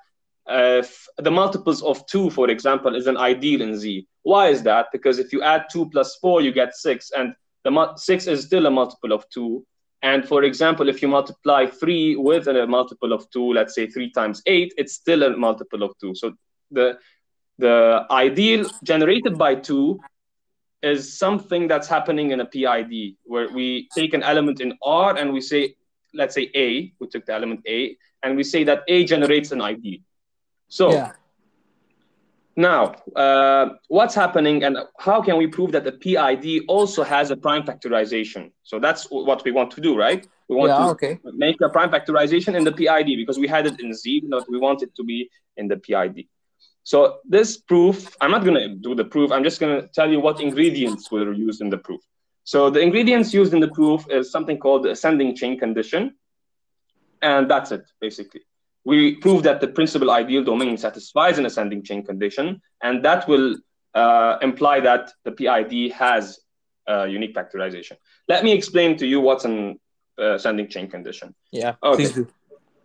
uh, 0.51 0.79
if 0.79 1.07
the 1.19 1.31
multiples 1.31 1.83
of 1.83 2.05
2, 2.07 2.31
for 2.31 2.51
example, 2.51 2.97
is 2.97 3.07
an 3.07 3.17
ideal 3.17 3.63
in 3.63 3.79
Z. 3.79 4.07
Why 4.23 4.49
is 4.49 4.63
that? 4.65 4.87
Because 4.93 5.19
if 5.19 5.33
you 5.33 5.43
add 5.43 5.67
2 5.71 5.91
plus 5.91 6.17
4, 6.17 6.43
you 6.43 6.53
get 6.53 6.75
6, 6.75 7.11
and 7.17 7.35
the 7.65 7.95
6 7.97 8.27
is 8.27 8.45
still 8.45 8.67
a 8.67 8.71
multiple 8.71 9.13
of 9.13 9.25
2. 9.31 9.65
And 10.03 10.27
for 10.27 10.45
example, 10.45 10.89
if 10.89 11.03
you 11.03 11.09
multiply 11.09 11.67
3 11.67 12.17
with 12.17 12.49
a 12.49 12.67
multiple 12.67 13.13
of 13.13 13.31
2, 13.31 13.53
let's 13.53 13.75
say 13.75 13.87
3 13.87 14.11
times 14.11 14.43
8, 14.47 14.75
it's 14.77 14.95
still 14.95 15.23
a 15.23 15.37
multiple 15.37 15.83
of 15.83 15.93
2. 16.01 16.15
So 16.15 16.33
the, 16.71 16.99
the 17.59 18.07
ideal 18.11 18.67
generated 18.83 19.39
by 19.39 19.55
2 19.55 20.01
is 20.83 21.19
something 21.19 21.69
that's 21.69 21.87
happening 21.87 22.31
in 22.31 22.41
a 22.41 22.47
PID, 22.47 23.17
where 23.25 23.51
we 23.51 23.89
take 23.95 24.15
an 24.15 24.23
element 24.23 24.61
in 24.61 24.73
R 24.83 25.17
and 25.17 25.33
we 25.33 25.41
say, 25.41 25.75
let's 26.15 26.35
say 26.35 26.51
A, 26.55 26.93
we 26.99 27.07
took 27.07 27.27
the 27.27 27.35
element 27.35 27.61
A, 27.69 27.97
and 28.23 28.37
we 28.37 28.43
say 28.43 28.65
that 28.65 28.83
A 28.89 29.05
generates 29.05 29.53
an 29.53 29.61
ideal. 29.61 30.01
So 30.71 30.93
Yeah. 30.93 31.13
now, 32.57 32.95
uh, 33.17 33.71
what's 33.89 34.15
happening 34.15 34.65
and 34.65 34.79
how 34.99 35.21
can 35.23 35.37
we 35.37 35.47
prove 35.47 35.73
that 35.73 35.85
the 35.85 35.93
PID 35.93 36.65
also 36.69 37.03
has 37.03 37.31
a 37.31 37.37
prime 37.37 37.65
factorization? 37.65 38.51
So 38.63 38.79
that's 38.79 39.05
what 39.11 39.45
we 39.45 39.51
want 39.51 39.71
to 39.73 39.81
do, 39.81 39.97
right? 39.97 40.27
We 40.49 40.57
want 40.57 40.71
Yeah, 40.71 40.85
to 40.85 40.91
okay. 40.91 41.19
make 41.47 41.61
a 41.61 41.69
prime 41.69 41.91
factorization 41.91 42.55
in 42.55 42.65
the 42.65 42.73
PID 42.73 43.17
because 43.17 43.39
we 43.39 43.49
had 43.49 43.67
it 43.67 43.81
in 43.81 43.93
Z, 43.95 44.25
but 44.31 44.49
we 44.49 44.59
want 44.59 44.83
it 44.83 44.95
to 44.97 45.05
be 45.05 45.29
in 45.57 45.69
the 45.69 45.77
PID. 45.77 46.29
So 46.83 47.19
this 47.29 47.57
proof, 47.57 48.17
I'm 48.21 48.31
not 48.31 48.43
going 48.45 48.55
to 48.55 48.69
do 48.69 48.95
the 48.95 49.05
proof. 49.05 49.31
I'm 49.33 49.45
just 49.45 49.61
going 49.61 49.81
to 49.81 49.89
tell 49.89 50.11
you 50.11 50.21
what 50.21 50.41
ingredients 50.41 51.11
were 51.11 51.33
used 51.33 51.61
in 51.61 51.71
the 51.71 51.79
proof. 51.79 52.01
So 52.45 52.71
the 52.71 52.81
ingredients 52.81 53.33
used 53.35 53.53
in 53.55 53.61
the 53.61 53.69
proof 53.69 54.07
is 54.11 54.31
something 54.31 54.59
called 54.59 54.85
the 54.85 54.91
ascending 54.91 55.37
chain 55.37 55.59
condition. 55.59 56.17
And 57.23 57.51
that's 57.51 57.71
it, 57.71 57.85
basically. 58.01 58.43
We 58.85 59.17
prove 59.17 59.43
that 59.43 59.61
the 59.61 59.69
principal 59.69 60.11
ideal 60.11 60.43
domain 60.43 60.77
satisfies 60.79 61.39
an 61.39 61.47
ascending 61.47 61.83
chain 61.83 62.05
condition, 62.05 62.63
and 62.83 63.05
that 63.05 63.29
will 63.29 63.57
uh, 63.95 64.39
imply 64.41 64.81
that 64.81 65.13
the 65.25 65.33
PID 65.33 65.93
has 65.93 66.41
uh, 66.89 67.05
unique 67.05 67.35
factorization. 67.35 67.97
Let 68.29 68.43
me 68.45 68.53
explain 68.53 68.97
to 68.99 69.07
you 69.07 69.21
what's 69.21 69.45
an 69.45 69.79
uh, 70.19 70.35
ascending 70.35 70.69
chain 70.69 70.89
condition. 70.89 71.35
Yeah. 71.53 71.75
Okay. 71.83 71.97
Please 71.97 72.13
do. 72.13 72.27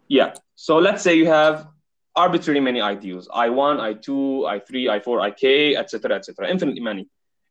Yeah. 0.08 0.34
So 0.56 0.78
let's 0.78 1.02
say 1.02 1.16
you 1.16 1.28
have 1.28 1.68
arbitrary 2.16 2.60
many 2.60 2.82
ideals: 2.82 3.28
I1, 3.30 3.80
I2, 3.80 4.08
I3, 4.08 5.02
I4, 5.02 5.30
IK, 5.30 5.78
etc., 5.78 6.16
etc., 6.16 6.50
infinitely 6.50 6.82
many. 6.82 7.08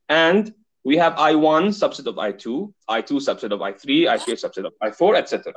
And 0.08 0.52
we 0.84 0.96
have 0.98 1.14
I1 1.14 1.68
subset 1.68 2.06
of 2.06 2.16
I2, 2.16 2.72
I2 2.90 3.10
subset 3.12 3.52
of 3.52 3.60
I3, 3.60 4.06
I3 4.06 4.26
subset 4.44 4.66
of 4.66 4.74
I4, 4.82 5.16
etc. 5.16 5.54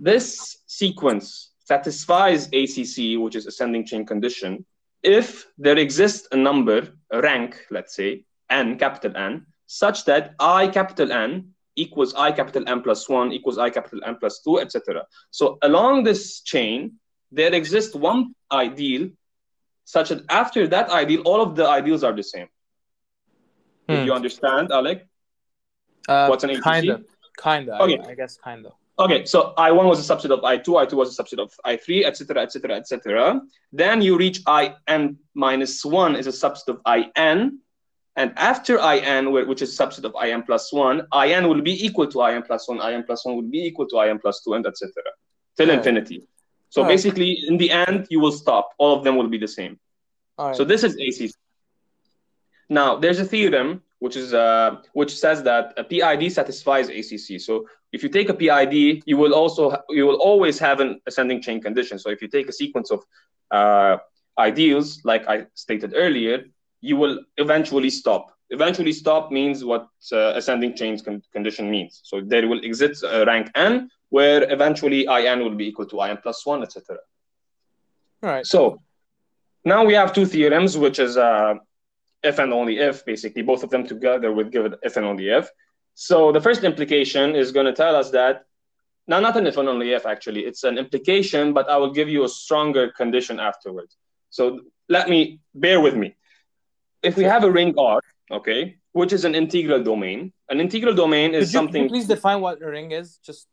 This 0.00 0.58
sequence 0.66 1.50
satisfies 1.58 2.46
ACC, 2.46 3.18
which 3.18 3.34
is 3.34 3.46
ascending 3.46 3.84
chain 3.84 4.06
condition, 4.06 4.64
if 5.02 5.46
there 5.58 5.76
exists 5.76 6.28
a 6.32 6.36
number, 6.36 6.88
a 7.12 7.20
rank, 7.20 7.66
let's 7.70 7.94
say, 7.94 8.24
n, 8.48 8.78
capital 8.78 9.16
N, 9.16 9.46
such 9.66 10.04
that 10.04 10.34
I 10.38 10.68
capital 10.68 11.12
N 11.12 11.50
equals 11.76 12.14
I 12.14 12.32
capital 12.32 12.68
N 12.68 12.82
plus 12.82 13.08
1 13.08 13.32
equals 13.32 13.58
I 13.58 13.70
capital 13.70 14.00
N 14.04 14.16
plus 14.18 14.40
2, 14.42 14.60
etc. 14.60 15.04
So 15.30 15.58
along 15.62 16.04
this 16.04 16.40
chain, 16.40 16.94
there 17.30 17.52
exists 17.52 17.94
one 17.94 18.34
ideal 18.50 19.10
such 19.84 20.10
that 20.10 20.22
after 20.28 20.66
that 20.68 20.90
ideal, 20.90 21.22
all 21.22 21.42
of 21.42 21.56
the 21.56 21.66
ideals 21.66 22.04
are 22.04 22.14
the 22.14 22.22
same. 22.22 22.48
Hmm. 23.88 24.04
you 24.04 24.12
understand, 24.12 24.70
Alec? 24.70 25.06
Uh, 26.06 26.26
What's 26.26 26.44
an 26.44 26.50
ACC? 26.50 26.64
Kinda. 26.64 27.00
Kinda. 27.42 27.82
Okay. 27.82 27.98
I, 27.98 28.10
I 28.10 28.14
guess 28.14 28.38
kinda. 28.42 28.70
Okay, 29.00 29.24
so 29.24 29.54
I1 29.56 29.84
was 29.84 30.10
a 30.10 30.14
subset 30.14 30.30
of 30.30 30.40
I2, 30.40 30.64
I2 30.64 30.92
was 30.94 31.16
a 31.16 31.22
subset 31.22 31.38
of 31.38 31.52
I3, 31.64 32.04
etc., 32.04 32.42
etc., 32.42 32.76
etc. 32.76 33.40
Then 33.72 34.02
you 34.02 34.16
reach 34.16 34.40
In 34.88 35.18
minus 35.34 35.84
1 35.84 36.16
is 36.16 36.26
a 36.26 36.30
subset 36.30 36.68
of 36.68 36.80
In. 37.16 37.60
And 38.16 38.32
after 38.36 38.78
In, 38.80 39.30
which 39.30 39.62
is 39.62 39.78
a 39.78 39.82
subset 39.86 40.02
of 40.02 40.14
In 40.24 40.42
plus 40.42 40.72
1, 40.72 41.06
In 41.26 41.48
will 41.48 41.62
be 41.62 41.86
equal 41.86 42.08
to 42.08 42.22
In 42.22 42.42
plus 42.42 42.66
1, 42.68 42.80
In 42.92 43.04
plus 43.04 43.24
1 43.24 43.36
will 43.36 43.42
be 43.42 43.66
equal 43.66 43.86
to 43.86 44.00
In 44.00 44.18
plus 44.18 44.42
2, 44.42 44.54
and 44.54 44.66
etc. 44.66 44.92
Till 45.56 45.68
Right. 45.68 45.78
infinity. 45.78 46.26
So 46.70 46.82
Right. 46.82 46.88
basically, 46.88 47.38
in 47.46 47.56
the 47.56 47.70
end, 47.70 48.08
you 48.10 48.18
will 48.18 48.32
stop. 48.32 48.74
All 48.78 48.96
of 48.98 49.04
them 49.04 49.16
will 49.16 49.28
be 49.28 49.38
the 49.38 49.46
same. 49.46 49.78
All 50.36 50.48
right. 50.48 50.56
So 50.56 50.64
this 50.64 50.82
is 50.82 50.96
ACC. 50.96 51.34
Now 52.68 52.96
there's 52.96 53.20
a 53.20 53.24
theorem 53.24 53.82
which 54.00 54.16
is 54.16 54.32
uh, 54.32 54.76
which 54.92 55.16
says 55.18 55.42
that 55.42 55.74
a 55.76 55.84
PID 55.84 56.32
satisfies 56.32 56.88
ACC. 56.88 57.40
So 57.40 57.66
if 57.92 58.02
you 58.02 58.08
take 58.08 58.28
a 58.28 58.34
PID, 58.34 59.02
you 59.06 59.16
will 59.16 59.34
also 59.34 59.76
you 59.88 60.06
will 60.06 60.16
always 60.16 60.58
have 60.58 60.80
an 60.80 61.00
ascending 61.06 61.42
chain 61.42 61.60
condition. 61.60 61.98
So 61.98 62.10
if 62.10 62.22
you 62.22 62.28
take 62.28 62.48
a 62.48 62.52
sequence 62.52 62.90
of 62.90 63.04
uh, 63.50 63.96
ideals, 64.38 65.00
like 65.04 65.26
I 65.28 65.46
stated 65.54 65.94
earlier, 65.96 66.44
you 66.80 66.96
will 66.96 67.20
eventually 67.36 67.90
stop. 67.90 68.32
Eventually 68.50 68.92
stop 68.92 69.30
means 69.30 69.64
what 69.64 69.88
uh, 70.12 70.32
ascending 70.36 70.74
chain 70.76 70.98
con- 70.98 71.22
condition 71.32 71.70
means. 71.70 72.00
So 72.04 72.20
there 72.20 72.46
will 72.48 72.60
exist 72.64 73.04
a 73.04 73.24
rank 73.26 73.50
n 73.54 73.90
where 74.10 74.50
eventually 74.50 75.06
in 75.06 75.40
will 75.40 75.54
be 75.54 75.66
equal 75.68 75.86
to 75.86 76.00
in 76.02 76.16
plus 76.18 76.46
one, 76.46 76.62
etc. 76.62 76.96
All 78.22 78.30
right. 78.30 78.46
So 78.46 78.80
now 79.64 79.84
we 79.84 79.94
have 79.94 80.14
two 80.14 80.24
theorems, 80.24 80.78
which 80.78 80.98
is 80.98 81.16
uh, 81.16 81.54
if 82.22 82.38
and 82.38 82.52
only 82.52 82.78
if, 82.78 83.04
basically, 83.04 83.42
both 83.42 83.62
of 83.62 83.70
them 83.70 83.86
together 83.86 84.32
would 84.32 84.50
give 84.50 84.66
it 84.66 84.74
if 84.82 84.96
and 84.96 85.06
only 85.06 85.28
if. 85.30 85.48
So 85.94 86.32
the 86.32 86.40
first 86.40 86.64
implication 86.64 87.34
is 87.34 87.52
going 87.52 87.66
to 87.66 87.72
tell 87.72 87.94
us 87.96 88.10
that, 88.10 88.44
now 89.06 89.20
not 89.20 89.36
an 89.36 89.46
if 89.46 89.56
and 89.56 89.68
only 89.68 89.92
if, 89.92 90.06
actually, 90.06 90.42
it's 90.44 90.64
an 90.64 90.78
implication, 90.78 91.52
but 91.52 91.68
I 91.68 91.76
will 91.76 91.92
give 91.92 92.08
you 92.08 92.24
a 92.24 92.28
stronger 92.28 92.90
condition 92.90 93.40
afterwards. 93.40 93.96
So 94.30 94.60
let 94.88 95.08
me, 95.08 95.40
bear 95.54 95.80
with 95.80 95.94
me. 95.94 96.14
If 97.02 97.16
we 97.16 97.24
have 97.24 97.44
a 97.44 97.50
ring 97.50 97.74
R, 97.78 98.00
okay, 98.30 98.76
which 98.92 99.12
is 99.12 99.24
an 99.24 99.34
integral 99.34 99.82
domain, 99.82 100.32
an 100.50 100.60
integral 100.60 100.94
domain 100.94 101.34
is 101.34 101.48
Could 101.48 101.52
you, 101.52 101.58
something. 101.58 101.88
please 101.88 102.06
define 102.06 102.40
what 102.40 102.60
a 102.60 102.66
ring 102.66 102.90
is? 102.92 103.18
Just 103.24 103.46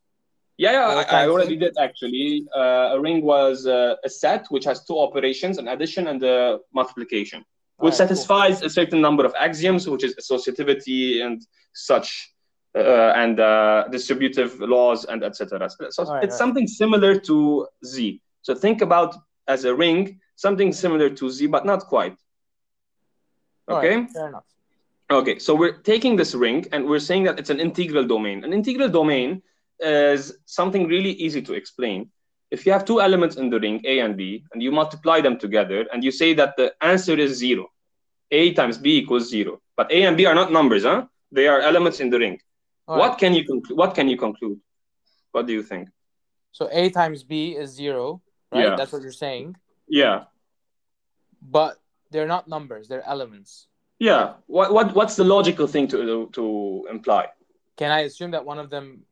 Yeah, 0.58 0.71
yeah, 0.71 0.88
I, 0.88 1.23
I 1.23 1.28
already 1.28 1.58
did 1.58 1.75
actually. 1.78 2.45
Uh, 2.56 2.95
a 2.95 2.99
ring 2.99 3.21
was 3.21 3.67
uh, 3.67 3.95
a 4.04 4.10
set 4.10 4.47
which 4.49 4.65
has 4.65 4.86
two 4.86 4.97
operations, 4.97 5.58
an 5.58 5.67
addition 5.67 6.08
and 6.08 6.23
a 6.23 6.60
multiplication, 6.73 7.43
which 7.78 7.92
cool. 7.92 7.98
satisfies 7.98 8.62
a 8.62 8.70
certain 8.70 9.02
number 9.02 9.26
of 9.26 9.34
axioms, 9.40 9.88
which 9.88 10.04
is 10.04 10.16
associativity 10.16 11.26
and 11.26 11.46
such, 11.74 12.34
uh, 12.76 13.14
and 13.16 13.40
uh, 13.40 13.88
distributive 13.90 14.60
laws 14.60 15.06
and 15.06 15.24
etc. 15.24 15.70
So 15.70 15.86
Alright, 15.86 15.90
it's 15.90 16.08
alright. 16.10 16.34
something 16.34 16.68
similar 16.68 17.20
to 17.20 17.68
Z. 17.86 18.22
So 18.42 18.56
think 18.56 18.82
about 18.82 19.16
as 19.48 19.66
a 19.66 19.76
ring, 19.76 20.20
something 20.36 20.72
similar 20.72 21.10
to 21.10 21.30
Z, 21.30 21.48
but 21.48 21.66
not 21.66 21.82
quite. 21.88 22.18
Okay. 23.70 23.98
right, 23.98 24.12
fair 24.12 24.28
enough. 24.30 24.44
Okay, 25.12 25.38
so 25.38 25.54
we're 25.54 25.78
taking 25.78 26.16
this 26.16 26.34
ring 26.34 26.66
and 26.72 26.86
we're 26.86 27.00
saying 27.00 27.24
that 27.26 27.38
it's 27.38 27.52
an 27.52 27.60
integral 27.60 28.06
domain. 28.06 28.44
An 28.44 28.54
integral 28.54 28.90
domain 28.90 29.42
is 29.80 30.38
something 30.46 30.88
really 30.88 31.12
easy 31.12 31.42
to 31.44 31.54
explain. 31.54 32.10
If 32.52 32.66
you 32.66 32.72
have 32.72 32.86
two 32.86 33.02
elements 33.02 33.36
in 33.38 33.50
the 33.50 33.60
ring, 33.60 33.82
A 33.86 34.00
and 34.00 34.16
B, 34.16 34.44
and 34.54 34.62
you 34.62 34.72
multiply 34.72 35.20
them 35.22 35.38
together 35.38 35.86
and 35.92 36.04
you 36.04 36.12
say 36.12 36.34
that 36.36 36.56
the 36.58 36.74
answer 36.82 37.14
is 37.18 37.38
zero, 37.38 37.72
A 38.32 38.54
times 38.54 38.78
B 38.78 38.98
equals 38.98 39.30
zero. 39.30 39.62
But 39.76 39.92
A 39.92 40.04
and 40.04 40.16
B 40.16 40.26
are 40.26 40.36
not 40.36 40.52
numbers, 40.52 40.84
huh? 40.84 41.06
They 41.32 41.48
are 41.48 41.60
elements 41.60 42.00
in 42.00 42.10
the 42.10 42.20
ring. 42.20 42.40
All 42.88 43.00
what 43.00 43.10
right. 43.12 43.18
can 43.18 43.34
you 43.34 43.44
conclude? 43.44 43.78
What 43.78 43.96
can 43.96 44.08
you 44.08 44.16
conclude? 44.18 44.60
What 45.32 45.48
do 45.48 45.54
you 45.54 45.64
think? 45.64 45.90
So 46.52 46.70
A 46.72 46.90
times 46.90 47.24
B 47.24 47.56
is 47.58 47.72
zero, 47.72 48.22
right? 48.52 48.64
Yeah. 48.66 48.76
That's 48.76 48.92
what 48.94 49.02
you're 49.02 49.12
saying. 49.12 49.56
Yeah, 49.88 50.26
But 51.42 51.78
they're 52.12 52.28
not 52.28 52.48
numbers; 52.48 52.88
they're 52.88 53.06
elements. 53.06 53.68
yeah. 54.00 54.34
What 54.48 54.72
what 54.74 54.96
what's 54.96 55.16
the 55.16 55.24
logical 55.24 55.68
thing 55.68 55.88
to 55.90 56.30
to 56.38 56.44
imply? 56.90 57.28
Can 57.78 57.92
I 57.92 58.02
assume 58.02 58.32
that 58.32 58.46
one 58.46 58.60
of 58.60 58.70
them 58.70 59.04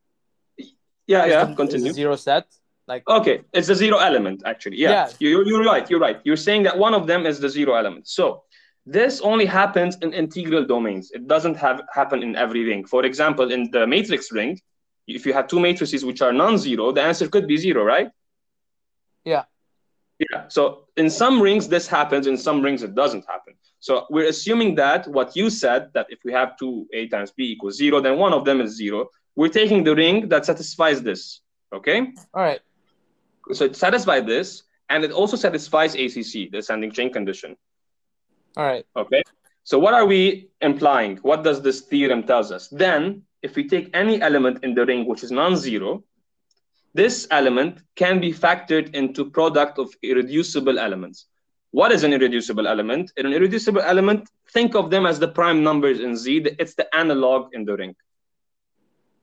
Yeah, 1.06 1.24
is, 1.26 1.30
yeah. 1.32 1.44
the, 1.44 1.54
Continue. 1.54 1.92
zero 1.92 2.16
set? 2.16 2.46
Like 2.86 3.08
Okay, 3.08 3.42
it's 3.52 3.68
a 3.70 3.74
zero 3.74 3.98
element 3.98 4.42
actually. 4.44 4.76
Yeah, 4.76 4.90
Yeah. 4.90 5.08
You, 5.18 5.28
you're, 5.30 5.46
you're 5.46 5.64
right. 5.64 5.88
You're 5.88 6.00
right. 6.00 6.20
You're 6.24 6.36
saying 6.36 6.64
that 6.64 6.76
one 6.76 6.94
of 6.94 7.06
them 7.06 7.24
is 7.26 7.40
the 7.40 7.48
zero 7.48 7.74
element. 7.74 8.08
So 8.08 8.44
this 8.86 9.20
only 9.22 9.46
happens 9.46 9.96
in 10.02 10.12
integral 10.12 10.66
domains. 10.66 11.10
It 11.12 11.26
doesn't 11.26 11.56
have 11.56 11.82
happen 11.92 12.22
in 12.22 12.36
every 12.36 12.64
ring. 12.64 12.84
For 12.84 13.04
example, 13.04 13.50
in 13.50 13.70
the 13.70 13.86
matrix 13.86 14.30
ring, 14.30 14.60
if 15.06 15.24
you 15.24 15.32
have 15.32 15.48
two 15.48 15.60
matrices 15.60 16.04
which 16.04 16.20
are 16.20 16.32
non-zero, 16.32 16.92
the 16.92 17.02
answer 17.02 17.28
could 17.28 17.46
be 17.46 17.56
zero, 17.56 17.84
right? 17.84 18.10
Yeah. 19.24 19.44
Yeah. 20.18 20.48
So 20.48 20.86
in 20.96 21.08
some 21.10 21.40
rings 21.40 21.68
this 21.68 21.86
happens. 21.88 22.26
In 22.26 22.36
some 22.36 22.60
rings 22.62 22.82
it 22.82 22.94
doesn't 22.94 23.24
happen. 23.26 23.54
So 23.80 24.06
we're 24.10 24.28
assuming 24.28 24.74
that 24.76 25.06
what 25.08 25.34
you 25.36 25.50
said 25.50 25.90
that 25.94 26.06
if 26.08 26.20
we 26.24 26.32
have 26.32 26.56
two 26.56 26.86
a 26.92 27.08
times 27.08 27.32
b 27.32 27.52
equals 27.52 27.76
zero, 27.76 28.00
then 28.00 28.18
one 28.18 28.32
of 28.32 28.44
them 28.44 28.60
is 28.60 28.76
zero. 28.76 29.08
We're 29.36 29.48
taking 29.48 29.84
the 29.84 29.94
ring 29.94 30.28
that 30.28 30.46
satisfies 30.46 31.02
this. 31.02 31.40
Okay 31.74 32.12
all 32.32 32.42
right, 32.42 32.60
so 33.52 33.64
it 33.64 33.76
satisfies 33.76 34.24
this 34.24 34.62
and 34.88 35.04
it 35.04 35.12
also 35.12 35.36
satisfies 35.36 35.94
acc 35.94 36.32
the 36.50 36.58
ascending 36.58 36.92
chain 36.92 37.12
condition. 37.12 37.56
All 38.56 38.64
right. 38.64 38.86
okay? 38.96 39.22
So 39.64 39.78
what 39.78 39.94
are 39.94 40.06
we 40.06 40.50
implying? 40.60 41.16
What 41.18 41.42
does 41.42 41.62
this 41.62 41.80
theorem 41.82 42.22
tells 42.24 42.52
us? 42.52 42.68
Then 42.68 43.22
if 43.42 43.56
we 43.56 43.68
take 43.68 43.90
any 43.94 44.20
element 44.20 44.62
in 44.62 44.74
the 44.74 44.86
ring 44.86 45.06
which 45.06 45.22
is 45.22 45.30
non-zero 45.30 46.04
this 46.94 47.26
element 47.32 47.82
can 47.96 48.20
be 48.20 48.32
factored 48.32 48.94
into 48.94 49.28
product 49.28 49.78
of 49.78 49.92
irreducible 50.02 50.78
elements. 50.78 51.26
What 51.72 51.90
is 51.90 52.04
an 52.04 52.12
irreducible 52.12 52.68
element? 52.68 53.10
An 53.16 53.32
irreducible 53.32 53.80
element 53.80 54.30
think 54.52 54.76
of 54.76 54.90
them 54.90 55.04
as 55.04 55.18
the 55.18 55.26
prime 55.26 55.64
numbers 55.64 55.98
in 55.98 56.16
z. 56.16 56.46
It's 56.60 56.74
the 56.74 56.86
analog 56.94 57.52
in 57.52 57.64
the 57.64 57.76
ring 57.76 57.96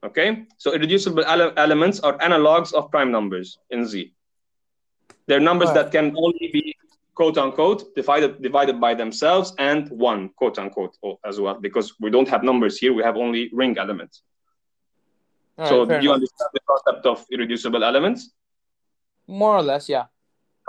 okay 0.04 0.46
so 0.58 0.74
irreducible 0.74 1.24
ele- 1.26 1.54
elements 1.58 2.00
are 2.00 2.18
analogs 2.20 2.74
of 2.74 2.90
prime 2.92 3.12
numbers 3.12 3.58
in 3.70 3.86
z 3.86 4.14
they're 5.28 5.40
numbers 5.50 5.70
Right. 5.70 5.76
that 5.86 5.92
can 5.92 6.08
only 6.18 6.50
be 6.54 6.76
quote 7.14 7.38
unquote 7.38 7.94
divided 7.96 8.42
divided 8.42 8.80
by 8.82 8.94
themselves 8.96 9.54
and 9.60 9.90
one 9.92 10.30
quote 10.40 10.58
unquote 10.58 10.96
as 11.26 11.40
well 11.40 11.56
because 11.68 11.94
we 12.00 12.10
don't 12.10 12.28
have 12.28 12.44
numbers 12.44 12.78
here 12.80 12.94
we 12.94 13.04
have 13.04 13.16
only 13.18 13.50
ring 13.54 13.78
elements 13.78 14.24
All 15.58 15.68
so 15.68 15.76
right, 15.86 15.90
do 15.90 15.94
you 16.06 16.10
enough. 16.10 16.16
understand 16.16 16.50
the 16.58 16.64
concept 16.72 17.06
of 17.06 17.18
irreducible 17.32 17.84
elements 17.84 18.22
More 19.28 19.56
or 19.58 19.64
less, 19.72 19.88
yeah. 19.88 20.06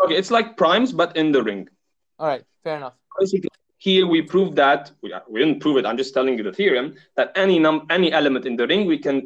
okay 0.04 0.16
it's 0.20 0.30
like 0.30 0.56
primes 0.62 0.92
but 0.92 1.16
in 1.16 1.32
the 1.32 1.42
ring 1.42 1.68
All 2.18 2.28
right, 2.32 2.44
fair 2.64 2.76
enough. 2.76 2.94
basically 3.18 3.48
here 3.86 4.06
we 4.06 4.20
prove 4.32 4.50
that 4.54 4.90
we, 5.02 5.08
we 5.30 5.40
didn't 5.42 5.60
prove 5.64 5.76
it 5.80 5.84
i'm 5.88 5.98
just 6.02 6.12
telling 6.16 6.34
you 6.38 6.44
the 6.48 6.56
theorem 6.60 6.86
that 7.16 7.28
any 7.44 7.58
num 7.64 7.86
any 7.96 8.08
element 8.20 8.44
in 8.50 8.54
the 8.60 8.66
ring 8.72 8.82
we 8.86 8.98
can 9.06 9.16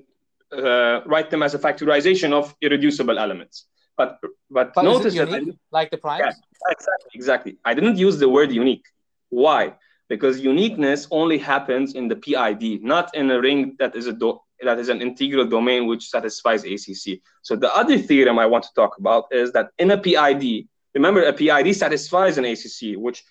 uh, 0.52 0.96
write 1.10 1.28
them 1.32 1.42
as 1.46 1.52
a 1.58 1.60
factorization 1.66 2.30
of 2.32 2.54
irreducible 2.60 3.18
elements 3.18 3.66
but 3.96 4.18
but, 4.50 4.74
But 4.74 4.82
notice 4.82 5.14
that 5.14 5.56
like 5.72 5.90
the 5.90 5.98
primes? 5.98 6.20
Yeah. 6.20 6.70
Exactly, 6.70 7.10
exactly. 7.14 7.56
I 7.64 7.74
didn't 7.74 7.96
use 7.96 8.18
the 8.18 8.28
word 8.28 8.52
unique. 8.52 8.86
Why? 9.30 9.74
Because 10.08 10.40
uniqueness 10.40 11.08
only 11.10 11.38
happens 11.38 11.94
in 11.94 12.08
the 12.08 12.16
PID, 12.16 12.82
not 12.82 13.14
in 13.14 13.30
a 13.30 13.40
ring 13.40 13.76
that 13.78 13.96
is 13.96 14.06
a 14.06 14.12
do- 14.12 14.40
that 14.62 14.78
is 14.78 14.88
an 14.88 15.02
integral 15.02 15.46
domain 15.46 15.86
which 15.86 16.08
satisfies 16.08 16.64
ACC. 16.64 17.20
So 17.42 17.56
the 17.56 17.74
other 17.74 17.98
theorem 17.98 18.38
I 18.38 18.46
want 18.46 18.64
to 18.64 18.72
talk 18.74 18.98
about 18.98 19.24
is 19.30 19.52
that 19.52 19.70
in 19.78 19.90
a 19.90 19.98
PID, 19.98 20.66
remember 20.94 21.22
a 21.24 21.32
PID 21.32 21.74
satisfies 21.74 22.38
an 22.38 22.44
ACC, 22.44 22.96
which 22.96 23.24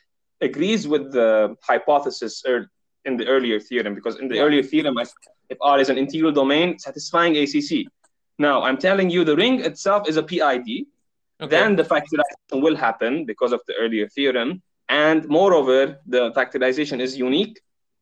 agrees 0.49 0.81
with 0.93 1.11
the 1.17 1.29
hypothesis 1.69 2.33
in 3.07 3.17
the 3.19 3.27
earlier 3.35 3.59
theorem. 3.67 3.93
Because 3.99 4.15
in 4.21 4.27
the 4.29 4.35
Yeah. 4.37 4.45
earlier 4.45 4.63
theorem, 4.71 4.95
if 5.53 5.57
R 5.61 5.79
is 5.83 5.89
an 5.93 5.97
integral 6.03 6.33
domain 6.41 6.67
satisfying 6.87 7.33
ACC. 7.43 7.71
Now 8.47 8.55
I'm 8.65 8.77
telling 8.87 9.09
you 9.15 9.21
the 9.31 9.37
ring 9.43 9.55
itself 9.69 10.01
is 10.09 10.17
a 10.17 10.25
PID 10.31 10.69
Okay. 11.41 11.49
then 11.55 11.75
the 11.75 11.83
factorization 11.83 12.57
will 12.65 12.77
happen 12.87 13.13
because 13.31 13.51
of 13.57 13.61
the 13.67 13.73
earlier 13.83 14.07
theorem. 14.15 14.49
And 14.87 15.27
moreover, 15.27 15.79
the 16.15 16.31
factorization 16.37 16.97
is 17.05 17.11
unique 17.17 17.55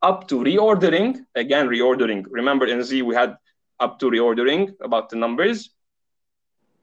up 0.10 0.28
to 0.30 0.36
reordering. 0.50 1.08
Again, 1.44 1.66
reordering. 1.76 2.22
Remember 2.30 2.66
in 2.68 2.84
Z, 2.84 3.02
we 3.10 3.16
had 3.16 3.32
up 3.80 3.94
to 4.02 4.06
reordering 4.16 4.62
about 4.88 5.10
the 5.10 5.16
numbers, 5.16 5.58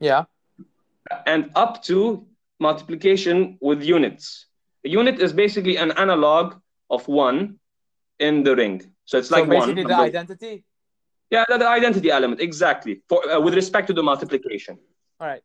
yeah. 0.00 0.24
and 1.32 1.50
up 1.54 1.82
to 1.84 2.26
multiplication 2.58 3.36
with 3.60 3.82
units. 3.82 4.46
A 4.84 4.88
unit 4.88 5.20
is 5.20 5.32
basically 5.32 5.76
an 5.76 5.92
analog 5.92 6.56
of 6.88 7.06
one 7.06 7.58
in 8.18 8.42
the 8.42 8.54
ring. 8.56 8.92
So 9.04 9.18
it's 9.18 9.30
like 9.30 9.44
so 9.44 9.50
basically 9.50 9.84
one. 9.84 9.92
the 9.92 9.96
identity. 9.96 10.64
yeah, 11.30 11.44
the, 11.48 11.58
the 11.58 11.68
identity 11.68 12.10
element, 12.10 12.40
exactly, 12.40 13.02
for, 13.08 13.28
uh, 13.28 13.40
with 13.40 13.54
respect 13.54 13.86
to 13.88 13.92
the 13.92 14.02
multiplication. 14.02 14.78
All 15.18 15.26
right. 15.26 15.42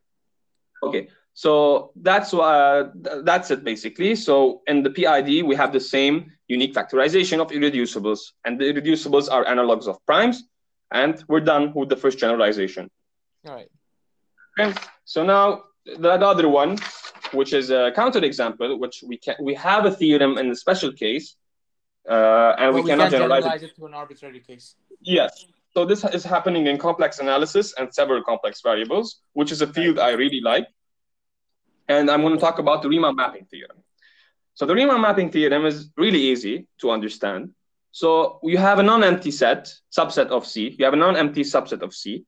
Okay, 0.84 1.08
so 1.34 1.92
that's 1.96 2.34
uh, 2.34 2.90
th- 3.04 3.24
that's 3.24 3.50
it 3.52 3.64
basically. 3.64 4.16
So 4.16 4.62
in 4.68 4.84
the 4.84 4.90
PID, 4.90 5.44
we 5.46 5.56
have 5.56 5.74
the 5.74 5.80
same 5.80 6.32
unique 6.48 6.74
factorization 6.74 7.40
of 7.40 7.50
irreducibles, 7.50 8.34
and 8.46 8.60
the 8.60 8.66
irreducibles 8.66 9.32
are 9.32 9.46
analogs 9.46 9.88
of 9.88 10.04
primes, 10.06 10.44
and 10.92 11.24
we're 11.28 11.40
done 11.40 11.74
with 11.74 11.90
the 11.90 11.98
first 11.98 12.20
generalization. 12.20 12.90
All 13.48 13.56
right. 13.56 13.70
Okay, 14.60 14.78
so 15.06 15.24
now 15.24 15.64
the 15.86 16.12
other 16.12 16.48
one, 16.48 16.78
which 17.32 17.54
is 17.54 17.70
a 17.70 17.92
counterexample, 17.96 18.80
which 18.80 19.04
we 19.06 19.18
can 19.18 19.36
we 19.40 19.54
have 19.56 19.86
a 19.86 19.92
theorem 19.92 20.38
in 20.38 20.50
the 20.50 20.56
special 20.56 20.92
case, 20.92 21.36
uh, 22.10 22.56
and 22.58 22.72
But 22.72 22.76
we, 22.76 22.82
we 22.82 22.90
cannot 22.90 23.12
generalize, 23.12 23.44
generalize 23.44 23.64
it. 23.64 23.72
it 23.72 23.76
to 23.78 23.86
an 23.86 23.94
arbitrary 23.94 24.40
case. 24.40 24.76
Yes. 25.02 25.46
So 25.74 25.86
this 25.86 26.06
is 26.06 26.24
happening 26.24 26.68
in 26.68 26.78
complex 26.78 27.20
analysis 27.20 27.74
and 27.78 27.94
several 27.94 28.24
complex 28.24 28.62
variables, 28.62 29.20
which 29.34 29.52
is 29.52 29.62
a 29.62 29.68
field 29.68 30.00
I 30.00 30.12
really 30.12 30.40
like. 30.40 30.68
And 31.90 32.10
I'm 32.10 32.22
going 32.22 32.34
to 32.34 32.40
talk 32.40 32.60
about 32.60 32.82
the 32.82 32.90
Riemann 32.90 33.16
mapping 33.16 33.46
theorem. 33.46 33.78
So 34.54 34.66
the 34.66 34.74
Riemann 34.74 35.02
mapping 35.02 35.32
theorem 35.32 35.66
is 35.66 35.90
really 35.98 36.22
easy 36.22 36.68
to 36.80 36.92
understand. 36.92 37.52
So 37.92 38.40
you 38.44 38.58
have 38.58 38.80
a 38.80 38.84
non-empty 38.84 39.32
set, 39.32 39.74
subset 39.96 40.28
of 40.28 40.46
C. 40.46 40.76
You 40.80 40.86
have 40.86 40.94
a 40.94 40.98
non-empty 40.98 41.42
subset 41.42 41.82
of 41.82 41.94
C. 41.94 42.26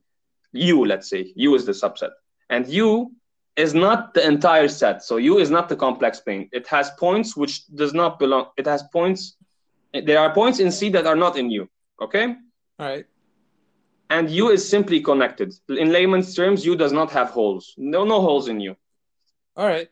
U, 0.51 0.86
let's 0.86 1.10
say, 1.10 1.31
U 1.36 1.55
is 1.55 1.65
the 1.65 1.71
subset. 1.71 2.12
And 2.49 2.67
U 2.67 3.13
is 3.58 3.74
not 3.74 4.13
the 4.13 4.26
entire 4.26 4.67
set. 4.67 5.04
So 5.04 5.17
U 5.17 5.39
is 5.39 5.50
not 5.50 5.67
the 5.67 5.76
complex 5.76 6.20
plane. 6.20 6.48
It 6.52 6.67
has 6.67 6.91
points 6.91 7.36
which 7.36 7.65
does 7.82 7.93
not 7.93 8.20
belong. 8.20 8.46
It 8.58 8.65
has 8.67 8.84
points. 8.93 9.36
There 9.93 10.20
are 10.20 10.32
points 10.34 10.60
in 10.60 10.72
C 10.72 10.89
that 10.91 11.06
are 11.08 11.15
not 11.15 11.38
in 11.38 11.50
U. 11.50 11.67
Okay? 12.02 12.36
All 12.80 12.88
right. 12.88 13.06
and 14.10 14.30
U 14.30 14.50
is 14.52 14.62
simply 14.76 15.00
connected. 15.02 15.50
In 15.70 15.91
layman's 15.91 16.34
terms, 16.36 16.65
U 16.65 16.76
does 16.76 16.93
not 16.93 17.10
have 17.12 17.30
holes. 17.32 17.74
No, 17.78 18.06
no 18.06 18.22
holes 18.22 18.48
in 18.48 18.60
U. 18.62 18.76
All 19.58 19.67
right. 19.67 19.89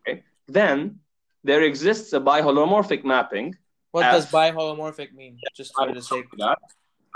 Okay. 0.00 0.22
Then 0.46 1.00
there 1.44 1.62
exists 1.62 2.12
a 2.12 2.20
biholomorphic 2.20 3.04
mapping 3.04 3.54
What 3.90 4.04
F. 4.04 4.12
does 4.14 4.26
biholomorphic 4.30 5.12
mean? 5.12 5.38
Just 5.56 5.72
I 5.76 5.82
for 5.82 5.86
will 5.88 5.94
the 6.00 6.06
come 6.08 6.18
sake. 6.22 6.30
to 6.30 6.36
that. 6.46 6.58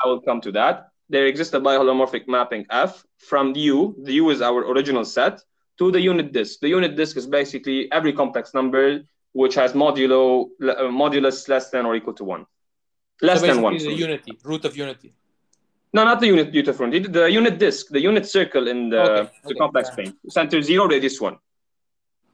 I 0.02 0.08
will 0.08 0.20
come 0.28 0.40
to 0.46 0.52
that. 0.52 0.74
There 1.08 1.26
exists 1.26 1.54
a 1.54 1.60
biholomorphic 1.60 2.24
mapping 2.28 2.66
F 2.70 3.04
from 3.18 3.54
U. 3.56 3.94
The 4.06 4.14
U 4.22 4.30
is 4.34 4.40
our 4.42 4.60
original 4.72 5.04
set 5.04 5.40
to 5.80 5.90
the 5.90 6.00
unit 6.00 6.32
disk. 6.32 6.60
The 6.60 6.68
unit 6.68 6.94
disk 6.94 7.16
is 7.16 7.26
basically 7.26 7.90
every 7.90 8.12
complex 8.12 8.54
number 8.54 9.00
which 9.32 9.54
has 9.54 9.72
modulo 9.72 10.48
uh, 10.62 10.90
modulus 11.02 11.48
less 11.48 11.70
than 11.70 11.86
or 11.86 11.94
equal 11.96 12.14
to 12.20 12.24
one. 12.24 12.44
Less 13.22 13.40
so 13.40 13.46
than 13.46 13.62
one. 13.62 13.78
the 13.78 13.92
unity, 14.06 14.32
root 14.44 14.64
of 14.64 14.76
unity. 14.76 15.14
No, 15.92 16.04
not 16.04 16.20
the 16.20 16.26
unit 16.26 16.54
root 16.54 16.68
of 16.68 16.78
unity. 16.80 17.08
the 17.08 17.30
unit 17.30 17.58
disk, 17.58 17.88
the 17.88 18.00
unit 18.00 18.26
circle 18.26 18.68
in 18.68 18.90
the, 18.90 19.02
Okay, 19.02 19.30
the 19.44 19.48
okay, 19.50 19.58
complex 19.58 19.88
yeah. 19.88 19.94
plane. 19.94 20.12
Center 20.28 20.60
zero, 20.62 20.86
radius 20.86 21.20
one. 21.20 21.36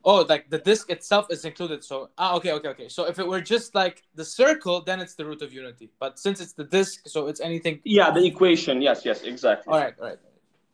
Oh, 0.04 0.22
like 0.32 0.50
the 0.50 0.59
disk 0.59 0.90
itself 0.90 1.26
is 1.30 1.44
included. 1.44 1.85
So 1.85 2.11
ah, 2.18 2.35
okay, 2.37 2.52
okay, 2.52 2.70
okay. 2.74 2.88
So 2.88 3.06
if 3.06 3.18
it 3.18 3.26
were 3.32 3.40
just 3.54 3.74
like 3.74 4.02
the 4.14 4.24
circle, 4.24 4.76
then 4.88 4.98
it's 5.00 5.14
the 5.14 5.24
root 5.24 5.42
of 5.42 5.52
unity. 5.52 5.90
But 6.00 6.18
since 6.18 6.40
it's 6.40 6.54
the 6.61 6.64
disk, 6.78 6.94
so 7.06 7.28
it's 7.28 7.40
anything. 7.40 7.80
Yeah, 7.85 8.11
the 8.11 8.24
equation. 8.32 8.82
Yes, 8.82 9.04
yes, 9.04 9.22
exactly. 9.22 9.72
All 9.72 9.80
right, 9.80 9.94
all 10.00 10.09
right. 10.09 10.18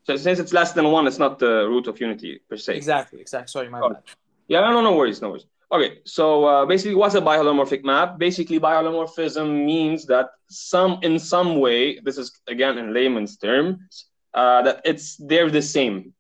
So 0.05 0.17
since 0.17 0.39
it's 0.39 0.53
less 0.53 0.73
than 0.73 0.91
one, 0.91 1.07
it's 1.07 1.19
not 1.19 1.39
the 1.39 1.69
root 1.69 1.87
of 1.87 2.01
unity 2.01 2.41
per 2.49 2.57
se. 2.57 2.77
Exactly, 2.77 3.21
exactly. 3.21 3.51
Sorry, 3.51 3.69
my 3.69 3.81
bad. 3.81 4.03
Yeah, 4.49 4.61
no, 4.61 4.81
no 4.81 4.97
worries, 4.97 5.23
no 5.23 5.31
worries. 5.31 5.47
Okay, 5.71 6.01
so 6.05 6.45
uh, 6.45 6.67
basically, 6.67 6.95
what's 6.95 7.15
a 7.15 7.21
biholomorphic 7.21 7.83
map? 7.85 8.19
Basically, 8.19 8.61
biholomorphism 8.61 9.65
means 9.65 10.05
that 10.07 10.31
some, 10.49 10.99
in 11.03 11.19
some 11.19 11.61
way, 11.61 11.99
this 12.01 12.19
is 12.19 12.41
again 12.47 12.77
in 12.77 12.93
layman's 12.93 13.39
terms, 13.39 14.07
uh, 14.35 14.61
that 14.63 14.83
it's 14.85 15.17
they're 15.17 15.51
the 15.51 15.63
same. 15.63 16.13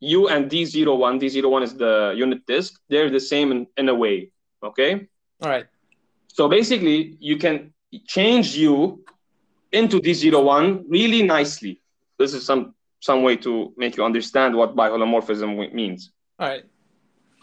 U 0.00 0.28
and 0.28 0.50
D01, 0.50 1.20
D01 1.20 1.62
is 1.62 1.74
the 1.74 2.14
unit 2.16 2.44
disk. 2.46 2.80
They're 2.88 3.10
the 3.10 3.20
same 3.20 3.52
in, 3.52 3.66
in 3.76 3.88
a 3.88 3.94
way. 3.94 4.32
Okay, 4.62 5.08
All 5.40 5.48
right. 5.48 5.66
so 6.26 6.48
basically, 6.48 7.16
you 7.20 7.38
can 7.38 7.72
change 8.06 8.54
U 8.56 9.02
into 9.72 10.00
D01 10.00 10.84
really 10.88 11.22
nicely. 11.22 11.80
This 12.18 12.34
is 12.34 12.44
some 12.44 12.74
some 13.00 13.22
way 13.22 13.36
to 13.36 13.72
make 13.76 13.96
you 13.96 14.04
understand 14.04 14.54
what 14.54 14.76
biholomorphism 14.76 15.72
means. 15.72 16.12
All 16.38 16.48
right. 16.48 16.64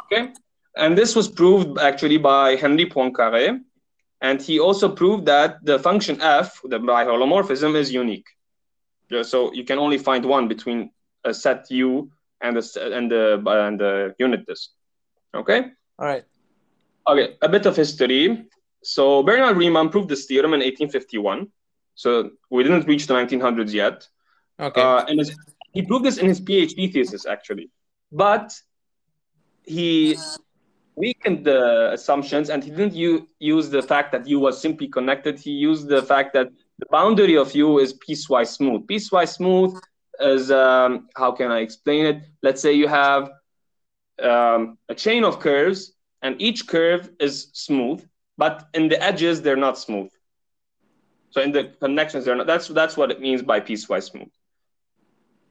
Okay. 0.06 0.32
And 0.76 0.98
this 0.98 1.16
was 1.16 1.28
proved 1.28 1.80
actually 1.80 2.18
by 2.18 2.56
Henri 2.56 2.86
Poincaré. 2.86 3.60
And 4.22 4.42
he 4.42 4.60
also 4.60 4.90
proved 4.90 5.26
that 5.26 5.64
the 5.64 5.78
function 5.80 6.22
f, 6.22 6.62
the 6.64 6.80
biholomorphism, 6.80 7.76
is 7.76 7.92
unique. 7.92 8.28
So 9.24 9.54
you 9.54 9.64
can 9.64 9.80
only 9.80 9.98
find 9.98 10.26
one 10.26 10.48
between 10.48 10.92
a 11.24 11.34
set 11.34 11.70
U 11.72 12.12
and 12.42 12.58
the 12.58 12.96
and 12.96 13.12
the 13.12 13.42
and 13.46 13.80
the 13.80 14.16
unit 14.20 14.46
disk. 14.46 14.70
Okay. 15.34 15.72
All 16.00 16.06
right. 16.06 16.26
Okay. 17.08 17.36
A 17.42 17.50
bit 17.50 17.66
of 17.66 17.76
history. 17.76 18.46
So 18.84 19.24
Bernhard 19.24 19.58
Riemann 19.58 19.90
proved 19.90 20.10
this 20.10 20.26
theorem 20.26 20.54
in 20.54 20.60
1851. 20.60 21.48
So 21.96 22.32
we 22.50 22.64
didn't 22.64 22.88
reach 22.88 23.08
the 23.08 23.14
1900s 23.14 23.74
yet. 23.74 24.08
Okay. 24.60 24.82
Uh, 24.82 25.06
and 25.06 25.20
his, 25.20 25.38
he 25.74 25.82
proved 25.84 26.06
this 26.06 26.18
in 26.18 26.28
his 26.28 26.42
PhD 26.42 26.92
thesis, 26.92 27.26
actually. 27.26 27.70
But 28.12 28.54
he 29.64 30.18
weakened 30.96 31.46
the 31.46 31.92
assumptions 31.94 32.50
and 32.50 32.64
he 32.64 32.72
didn't 32.72 32.96
u- 32.96 33.28
use 33.40 33.70
the 33.70 33.82
fact 33.82 34.12
that 34.14 34.28
U 34.28 34.40
was 34.40 34.60
simply 34.60 34.88
connected. 34.88 35.40
He 35.40 35.52
used 35.52 35.88
the 35.88 36.02
fact 36.02 36.34
that 36.34 36.48
the 36.80 36.86
boundary 36.90 37.38
of 37.38 37.54
U 37.54 37.80
is 37.80 37.94
piecewise 37.94 38.48
smooth. 38.48 38.88
Piecewise 38.88 39.36
smooth 39.36 39.80
is, 40.20 40.50
um, 40.50 41.08
how 41.16 41.32
can 41.32 41.52
I 41.52 41.60
explain 41.60 42.06
it? 42.06 42.24
Let's 42.42 42.62
say 42.62 42.74
you 42.74 42.88
have 42.88 43.30
um, 44.22 44.78
a 44.90 44.96
chain 44.96 45.24
of 45.24 45.40
curves 45.40 45.94
and 46.24 46.42
each 46.42 46.68
curve 46.68 47.12
is 47.20 47.50
smooth, 47.54 48.04
but 48.38 48.68
in 48.74 48.88
the 48.88 49.02
edges, 49.02 49.42
they're 49.42 49.56
not 49.56 49.78
smooth. 49.78 50.10
So 51.30 51.42
in 51.42 51.52
the 51.52 51.66
connections, 51.80 52.26
they're 52.26 52.36
not. 52.36 52.48
That's 52.48 52.68
that's 52.70 52.98
what 52.98 53.12
it 53.12 53.20
means 53.22 53.44
by 53.44 53.60
piecewise 53.60 54.10
smooth. 54.12 54.30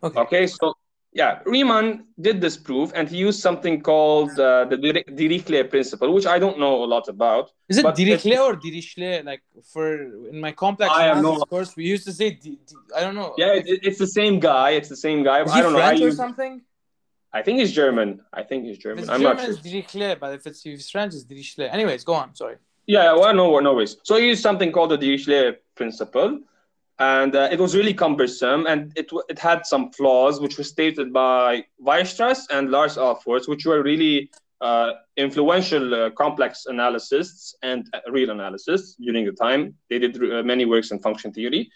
Okay. 0.06 0.20
Okay, 0.20 0.46
so 0.46 0.74
yeah, 1.12 1.40
Riemann 1.46 2.04
did 2.20 2.36
this 2.44 2.56
proof, 2.68 2.92
and 2.94 3.08
he 3.08 3.16
used 3.28 3.40
something 3.40 3.80
called 3.90 4.32
uh, 4.38 4.64
the 4.66 4.76
Dirichlet 5.20 5.70
principle, 5.70 6.12
which 6.12 6.26
I 6.26 6.38
don't 6.38 6.58
know 6.58 6.84
a 6.84 6.88
lot 6.94 7.08
about. 7.08 7.44
Is 7.70 7.78
it 7.78 7.84
but 7.84 7.96
Dirichlet 7.96 8.38
or 8.46 8.54
Dirichlet? 8.54 9.24
Like 9.24 9.42
for 9.72 9.86
in 10.32 10.38
my 10.46 10.52
complex 10.52 10.90
I 10.92 11.04
have 11.04 11.22
no- 11.22 11.36
course, 11.54 11.74
we 11.76 11.84
used 11.94 12.04
to 12.04 12.12
say 12.12 12.38
I 12.96 13.00
don't 13.00 13.14
know. 13.14 13.32
Yeah, 13.38 13.52
it, 13.58 13.66
it- 13.66 13.80
it's 13.88 13.98
the 13.98 14.12
same 14.20 14.40
guy. 14.40 14.68
It's 14.78 14.90
the 14.90 15.00
same 15.06 15.22
guy. 15.28 15.42
Is 15.42 15.50
I 15.52 15.56
he 15.56 15.62
don't 15.62 15.72
know. 15.72 15.78
I, 15.78 15.88
French 15.88 16.00
or 16.02 16.04
use, 16.10 16.16
something? 16.16 16.52
I 17.38 17.42
think 17.42 17.58
he's 17.60 17.72
German. 17.72 18.08
I 18.40 18.42
think 18.48 18.64
he's 18.66 18.76
If 18.76 18.82
German. 18.84 18.98
it's 19.00 19.08
I'm 19.08 19.20
German, 19.20 19.36
not 19.36 19.44
sure. 19.46 19.54
it's 19.54 19.62
Dirichlet, 19.68 20.20
but 20.20 20.30
if 20.34 20.46
it's, 20.46 20.60
if 20.66 20.74
it's 20.74 20.90
French, 20.90 21.12
it's 21.14 21.24
Dirichlet. 21.24 21.72
Anyways, 21.72 22.04
go 22.04 22.14
on. 22.14 22.34
Sorry. 22.34 22.56
Yeah, 22.86 23.12
well, 23.14 23.34
no, 23.34 23.58
no 23.58 23.74
worries. 23.74 23.96
So 24.04 24.16
he 24.16 24.26
used 24.28 24.42
something 24.42 24.70
called 24.70 24.90
the 24.94 24.98
Dirichlet 24.98 25.56
principle, 25.74 26.40
and 26.98 27.36
uh, 27.36 27.48
it 27.52 27.58
was 27.58 27.76
really 27.76 27.92
cumbersome, 27.92 28.66
and 28.66 28.92
it 28.96 29.10
it 29.28 29.38
had 29.38 29.66
some 29.66 29.92
flaws, 29.92 30.40
which 30.40 30.56
were 30.56 30.64
stated 30.64 31.12
by 31.12 31.64
Weierstrass 31.82 32.44
and 32.50 32.70
Lars 32.70 32.96
Ahlfors, 32.96 33.48
which 33.48 33.66
were 33.66 33.82
really 33.82 34.30
uh, 34.60 34.92
influential 35.16 35.94
uh, 35.94 36.10
complex 36.10 36.66
analysts 36.66 37.54
and 37.62 37.86
uh, 37.92 38.00
real 38.10 38.30
analysts 38.30 38.94
during 38.94 39.26
the 39.26 39.32
time. 39.32 39.74
They 39.90 39.98
did 39.98 40.16
uh, 40.16 40.42
many 40.42 40.64
works 40.64 40.90
in 40.90 40.98
function 40.98 41.32
theory. 41.32 41.70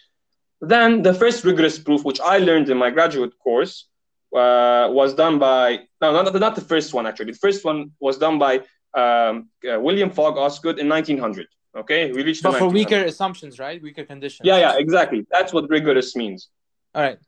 Then 0.62 1.02
the 1.02 1.12
first 1.12 1.44
rigorous 1.44 1.78
proof, 1.78 2.04
which 2.04 2.20
I 2.20 2.38
learned 2.38 2.70
in 2.70 2.78
my 2.78 2.90
graduate 2.90 3.38
course, 3.38 3.88
uh, 4.34 4.88
was 4.90 5.14
done 5.14 5.38
by 5.38 5.80
no, 6.00 6.12
not, 6.12 6.34
not 6.34 6.54
the 6.54 6.60
first 6.62 6.94
one 6.94 7.06
actually. 7.06 7.32
The 7.32 7.38
first 7.38 7.64
one 7.64 7.92
was 8.00 8.16
done 8.16 8.38
by 8.38 8.60
um, 8.94 9.50
William 9.62 10.10
Fogg 10.10 10.38
Osgood 10.38 10.78
in 10.78 10.88
1900. 10.88 11.46
Okay, 11.76 12.10
we 12.10 12.22
reached 12.24 12.42
But 12.42 12.54
for 12.58 12.66
1900. 12.66 12.74
weaker 12.74 13.08
assumptions, 13.08 13.58
right? 13.58 13.80
Weaker 13.80 14.04
conditions. 14.04 14.44
Yeah, 14.44 14.58
yeah, 14.58 14.78
exactly. 14.78 15.24
That's 15.30 15.52
what 15.52 15.68
rigorous 15.70 16.16
means. 16.16 16.48
All 16.94 17.02
right. 17.02 17.18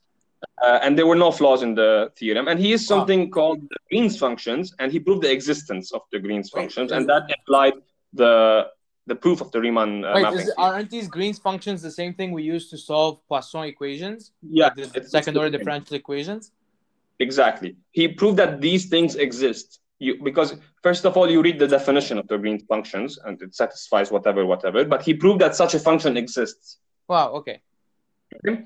Uh, 0.61 0.81
and 0.83 0.99
there 0.99 1.07
were 1.07 1.15
no 1.15 1.31
flaws 1.31 1.63
in 1.63 1.75
the 1.77 2.11
theorem. 2.17 2.49
And 2.49 2.59
he 2.59 2.69
used 2.71 2.91
Wow. 2.91 2.99
something 2.99 3.31
called 3.31 3.61
the 3.63 3.77
Green's 3.89 4.19
functions, 4.19 4.75
and 4.81 4.91
he 4.91 4.99
proved 4.99 5.23
the 5.23 5.31
existence 5.31 5.93
of 5.93 6.03
the 6.11 6.19
Green's 6.19 6.51
functions, 6.51 6.91
is 6.91 6.97
and 6.97 7.09
that 7.09 7.25
implied 7.39 7.75
the 8.13 8.69
the 9.07 9.17
proof 9.17 9.41
of 9.41 9.51
the 9.51 9.61
Riemann 9.61 10.05
uh, 10.05 10.13
Wait, 10.15 10.23
mapping. 10.23 10.39
is 10.41 10.53
aren't 10.57 10.89
these 10.91 11.09
Green's 11.09 11.39
functions 11.39 11.83
the 11.83 11.91
same 11.91 12.15
thing 12.15 12.31
we 12.31 12.45
use 12.45 12.71
to 12.71 12.79
solve 12.79 13.21
Poisson 13.29 13.65
equations? 13.65 14.31
yeah, 14.49 14.67
Like 14.67 14.93
the 14.95 15.05
second 15.09 15.37
order 15.37 15.51
differential 15.57 15.97
equations? 15.97 16.53
Exactly. 17.19 17.77
He 17.91 18.07
proved 18.09 18.37
that 18.39 18.61
these 18.61 18.87
things 18.89 19.17
exist. 19.17 19.81
You, 20.03 20.21
because 20.21 20.57
first 20.83 21.07
of 21.07 21.17
all, 21.17 21.31
you 21.31 21.41
read 21.43 21.59
the 21.61 21.69
definition 21.69 22.19
of 22.19 22.27
the 22.27 22.37
Green's 22.37 22.65
functions, 22.65 23.19
and 23.25 23.41
it 23.41 23.55
satisfies 23.55 24.11
whatever, 24.11 24.45
whatever. 24.45 24.85
But 24.85 25.03
he 25.03 25.15
proved 25.15 25.41
that 25.41 25.55
such 25.55 25.75
a 25.75 25.79
function 25.79 26.17
exists. 26.17 26.79
Wow, 27.09 27.29
okay. 27.39 27.63
Okay? 28.37 28.65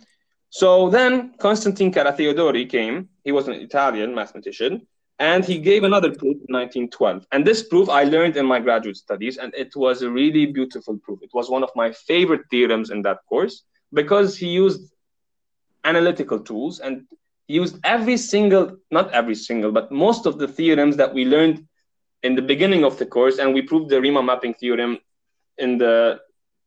So 0.48 0.88
then 0.88 1.34
Constantine 1.38 1.92
Carathéodory 1.92 2.64
came. 2.70 3.10
He 3.22 3.32
was 3.32 3.48
an 3.48 3.54
Italian 3.54 4.14
mathematician, 4.14 4.86
and 5.18 5.44
he 5.44 5.58
gave 5.58 5.84
another 5.84 6.08
proof 6.08 6.36
in 6.46 6.54
1912. 6.54 7.26
And 7.32 7.46
this 7.46 7.62
proof 7.62 7.90
I 7.90 8.04
learned 8.04 8.38
in 8.38 8.46
my 8.46 8.60
graduate 8.60 8.96
studies, 8.96 9.36
and 9.36 9.52
it 9.54 9.76
was 9.76 10.00
a 10.00 10.10
really 10.10 10.46
beautiful 10.46 10.96
proof. 11.04 11.18
It 11.20 11.34
was 11.34 11.50
one 11.50 11.62
of 11.62 11.70
my 11.76 11.92
favorite 11.92 12.44
theorems 12.50 12.88
in 12.88 13.02
that 13.02 13.18
course 13.28 13.64
because 13.92 14.38
he 14.38 14.48
used 14.48 14.80
analytical 15.84 16.40
tools 16.40 16.80
and 16.80 17.04
used 17.48 17.78
every 17.84 18.16
single, 18.16 18.76
not 18.90 19.10
every 19.12 19.34
single, 19.34 19.72
but 19.72 19.90
most 19.92 20.26
of 20.26 20.38
the 20.38 20.48
theorems 20.48 20.96
that 20.96 21.12
we 21.12 21.24
learned 21.24 21.66
in 22.22 22.34
the 22.34 22.42
beginning 22.42 22.84
of 22.84 22.98
the 22.98 23.06
course, 23.06 23.38
and 23.38 23.54
we 23.54 23.62
proved 23.62 23.88
the 23.88 24.00
Riemann 24.00 24.26
mapping 24.26 24.54
theorem 24.54 24.98
in 25.58 25.78
the 25.78 26.18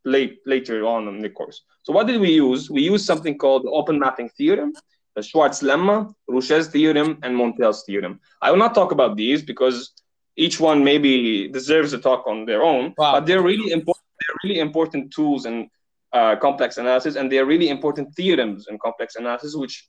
late 0.06 0.39
later 0.46 0.86
on 0.86 1.08
in 1.08 1.20
the 1.20 1.30
course. 1.30 1.63
So 1.84 1.92
what 1.92 2.08
did 2.08 2.22
we 2.22 2.32
use? 2.32 2.70
We 2.70 2.82
used 2.82 3.06
something 3.06 3.38
called 3.38 3.63
the 3.63 3.70
open 3.72 4.00
mapping 4.00 4.30
theorem, 4.30 4.74
the 5.15 5.22
Schwarz 5.22 5.62
lemma, 5.62 6.13
Rouché's 6.30 6.68
theorem, 6.68 7.20
and 7.24 7.36
Montel's 7.36 7.84
theorem. 7.86 8.20
I 8.42 8.52
will 8.52 8.58
not 8.58 8.74
talk 8.74 8.92
about 8.92 9.18
these 9.18 9.42
because 9.42 9.92
each 10.38 10.60
one 10.60 10.84
maybe 10.84 11.50
deserves 11.50 11.92
a 11.92 11.98
talk 11.98 12.26
on 12.26 12.46
their 12.46 12.63
own, 12.63 12.94
Wow. 12.98 13.13
but 13.13 13.26
they're 13.26 13.42
really 13.42 13.72
important. 13.72 14.06
They're 14.22 14.38
really 14.50 14.60
important 14.60 15.12
tools 15.12 15.46
in 15.46 15.70
uh, 16.13 16.38
complex 16.38 16.78
analysis, 16.78 17.15
and 17.15 17.30
they're 17.30 17.46
really 17.46 17.70
important 17.70 18.15
theorems 18.15 18.68
in 18.70 18.78
complex 18.80 19.15
analysis, 19.15 19.56
which 19.56 19.88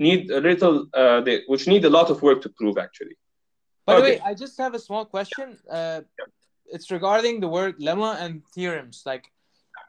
need 0.00 0.30
a 0.30 0.40
little, 0.40 0.86
uh, 0.94 1.20
they, 1.20 1.42
which 1.46 1.66
need 1.68 1.84
a 1.84 1.90
lot 1.90 2.10
of 2.10 2.22
work 2.22 2.42
to 2.42 2.48
prove 2.48 2.78
actually. 2.78 3.16
By 3.86 3.96
the 3.96 4.02
way, 4.02 4.20
I 4.24 4.34
just 4.34 4.56
have 4.58 4.74
a 4.74 4.78
small 4.78 5.04
question. 5.04 5.58
Uh, 5.70 6.02
it's 6.66 6.90
regarding 6.90 7.40
the 7.40 7.48
word 7.48 7.78
lemma 7.78 8.20
and 8.20 8.42
theorems. 8.54 9.02
Like, 9.04 9.24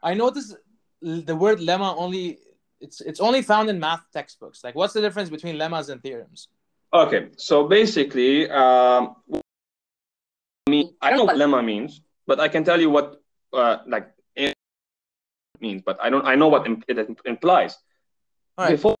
I 0.02 0.14
noticed 0.14 0.56
l- 1.04 1.22
the 1.22 1.36
word 1.36 1.58
lemma 1.58 1.94
only 1.96 2.38
it's 2.80 3.00
it's 3.00 3.20
only 3.20 3.42
found 3.42 3.70
in 3.70 3.78
math 3.78 4.04
textbooks. 4.12 4.64
Like, 4.64 4.74
what's 4.74 4.92
the 4.92 5.00
difference 5.00 5.30
between 5.30 5.56
lemmas 5.56 5.88
and 5.88 6.02
theorems? 6.02 6.48
Okay, 6.92 7.28
so 7.36 7.66
basically, 7.68 8.50
um, 8.50 9.16
I 10.66 10.70
mean, 10.70 10.94
I 11.00 11.10
don't 11.10 11.18
know 11.18 11.24
what 11.24 11.36
lemma 11.36 11.64
means, 11.64 12.02
but 12.26 12.40
I 12.40 12.48
can 12.48 12.64
tell 12.64 12.80
you 12.80 12.90
what 12.90 13.22
uh, 13.52 13.78
like 13.86 14.10
it 14.34 14.52
means. 15.60 15.82
But 15.86 15.96
I 16.02 16.10
don't. 16.10 16.26
I 16.26 16.34
know 16.34 16.48
what 16.48 16.66
it 16.66 17.08
implies. 17.24 17.78
All 18.58 18.64
right. 18.64 18.72
Before 18.72 18.96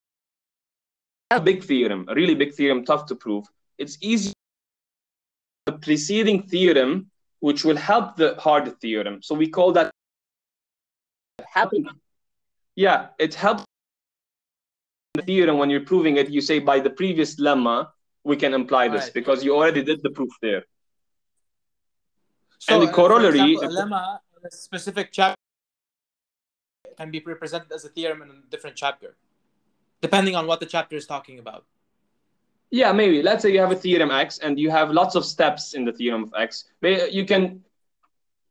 a 1.36 1.40
big 1.40 1.62
theorem, 1.64 2.06
a 2.08 2.14
really 2.14 2.34
big 2.34 2.52
theorem, 2.54 2.84
tough 2.84 3.06
to 3.06 3.14
prove. 3.14 3.44
It's 3.78 3.96
easy. 4.00 4.32
The 5.66 5.72
preceding 5.72 6.42
theorem, 6.42 7.10
which 7.40 7.64
will 7.64 7.76
help 7.76 8.16
the 8.16 8.34
hard 8.38 8.78
theorem. 8.80 9.22
So 9.22 9.34
we 9.34 9.48
call 9.48 9.72
that 9.72 9.90
happens. 11.58 11.88
Yeah, 12.76 13.08
it 13.18 13.34
helps 13.34 13.64
the 15.14 15.22
theorem 15.22 15.58
when 15.58 15.70
you're 15.70 15.84
proving 15.84 16.16
it. 16.16 16.30
You 16.30 16.40
say 16.40 16.58
by 16.58 16.80
the 16.80 16.90
previous 16.90 17.36
lemma 17.36 17.90
we 18.24 18.36
can 18.36 18.54
imply 18.54 18.88
this 18.88 19.04
Right. 19.04 19.14
because 19.14 19.44
you 19.44 19.54
already 19.56 19.82
did 19.82 20.02
the 20.02 20.10
proof 20.10 20.32
there. 20.40 20.64
So, 22.58 22.74
And 22.80 22.88
the 22.88 22.92
corollary- 22.92 23.54
example, 23.54 23.76
a 23.78 23.82
lemma 23.82 24.20
in 24.38 24.46
a 24.46 24.50
specific 24.50 25.10
chapter 25.12 25.36
can 26.96 27.10
be 27.10 27.20
represented 27.20 27.72
as 27.72 27.84
a 27.84 27.88
theorem 27.88 28.22
in 28.22 28.30
a 28.30 28.40
different 28.48 28.76
chapter, 28.76 29.16
depending 30.02 30.36
on 30.36 30.46
what 30.46 30.60
the 30.60 30.66
chapter 30.66 30.96
is 30.96 31.06
talking 31.06 31.38
about. 31.38 31.64
Yeah, 32.70 32.92
maybe. 32.92 33.22
Let's 33.22 33.42
say 33.42 33.52
you 33.52 33.60
have 33.60 33.72
a 33.72 33.76
theorem 33.76 34.10
X 34.10 34.38
and 34.38 34.58
you 34.58 34.70
have 34.70 34.90
lots 34.90 35.14
of 35.14 35.24
steps 35.24 35.74
in 35.74 35.84
the 35.84 35.92
theorem 35.92 36.24
of 36.24 36.32
X. 36.36 36.64
You 36.82 37.24
can 37.24 37.62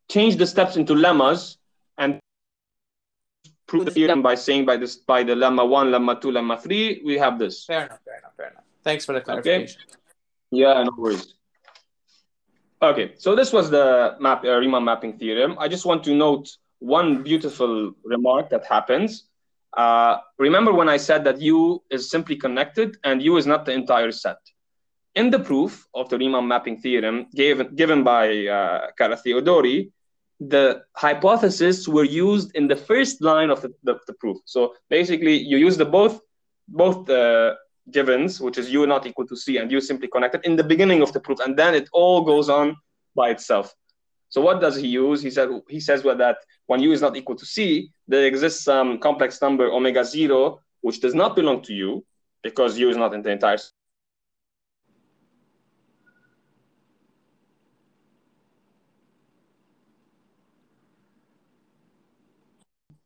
change 0.10 0.38
the 0.38 0.48
steps 0.48 0.78
into 0.78 0.94
lemmas 0.94 1.58
and 1.98 2.20
prove 3.68 3.86
the 3.86 3.92
theorem 3.92 4.22
by 4.22 4.36
saying 4.36 4.66
by 4.66 4.78
this 4.78 4.96
by 4.96 5.24
the 5.24 5.34
lemma 5.34 5.68
one, 5.68 5.88
lemma 5.88 6.20
two, 6.20 6.32
lemma 6.32 6.62
three, 6.62 7.02
we 7.04 7.18
have 7.18 7.40
this. 7.40 7.66
Fair 7.66 7.86
enough. 7.86 8.00
Fair 8.06 8.18
enough. 8.18 8.36
Fair 8.38 8.48
enough. 8.52 8.64
Thanks 8.84 9.06
for 9.06 9.14
the 9.14 9.22
clarification. 9.22 9.82
Okay. 9.90 9.98
Yeah, 10.52 10.84
no 10.84 10.92
worries. 10.98 11.34
Okay, 12.82 13.14
so 13.18 13.36
this 13.36 13.54
was 13.54 13.70
the 13.70 14.18
map 14.20 14.44
uh, 14.44 14.58
Riemann 14.58 14.84
mapping 14.84 15.18
theorem. 15.18 15.56
I 15.60 15.68
just 15.68 15.86
want 15.86 16.04
to 16.06 16.16
note 16.16 16.58
one 16.80 17.24
beautiful 17.24 17.94
remark 18.04 18.50
that 18.50 18.66
happens. 18.66 19.26
Uh, 19.76 20.18
remember 20.38 20.74
when 20.74 20.90
I 20.90 20.98
said 20.98 21.24
that 21.24 21.42
U 21.42 21.82
is 21.90 22.10
simply 22.10 22.36
connected 22.36 22.98
and 23.04 23.22
U 23.22 23.38
is 23.38 23.48
not 23.48 23.66
the 23.66 23.72
entire 23.72 24.12
set. 24.12 24.38
In 25.16 25.30
the 25.30 25.40
proof 25.40 25.88
of 25.94 26.10
the 26.10 26.18
Riemann 26.18 26.48
mapping 26.48 26.78
theorem 26.78 27.28
given, 27.34 27.76
given 27.76 28.04
by 28.04 28.48
uh, 28.48 28.88
Carathéodory, 29.00 29.92
the 30.40 30.82
hypotheses 30.96 31.88
were 31.88 32.04
used 32.04 32.56
in 32.56 32.68
the 32.68 32.76
first 32.76 33.22
line 33.22 33.50
of 33.50 33.62
the, 33.62 33.74
the, 33.84 34.00
the 34.08 34.14
proof. 34.14 34.38
So 34.46 34.74
basically, 34.90 35.38
you 35.38 35.58
use 35.58 35.78
the 35.78 35.86
both 35.86 36.20
both 36.68 37.06
the 37.06 37.58
givens, 37.92 38.40
which 38.40 38.58
is 38.58 38.72
u 38.72 38.88
not 38.88 39.06
equal 39.06 39.28
to 39.28 39.36
c, 39.36 39.58
and 39.58 39.72
u 39.72 39.82
simply 39.82 40.08
connected 40.08 40.42
in 40.46 40.56
the 40.56 40.64
beginning 40.64 41.02
of 41.02 41.12
the 41.14 41.20
proof, 41.20 41.40
and 41.40 41.58
then 41.58 41.76
it 41.76 41.90
all 41.92 42.22
goes 42.22 42.50
on 42.50 42.76
by 43.16 43.30
itself. 43.30 43.74
So 44.32 44.40
what 44.40 44.62
does 44.62 44.78
he 44.78 44.88
use? 44.88 45.22
He 45.22 45.30
said 45.30 45.50
he 45.68 45.82
says 45.82 46.04
well, 46.06 46.16
that 46.16 46.38
when 46.66 46.80
u 46.82 46.94
is 46.94 47.02
not 47.02 47.18
equal 47.18 47.36
to 47.36 47.46
c, 47.46 47.92
there 48.08 48.26
exists 48.26 48.64
some 48.64 48.98
complex 48.98 49.42
number 49.42 49.66
omega 49.66 50.04
zero, 50.06 50.62
which 50.80 51.02
does 51.02 51.14
not 51.14 51.36
belong 51.36 51.62
to 51.64 51.74
u, 51.74 52.06
because 52.42 52.80
u 52.80 52.90
is 52.90 52.96
not 52.96 53.14
in 53.14 53.22
the 53.22 53.30
entire. 53.30 53.58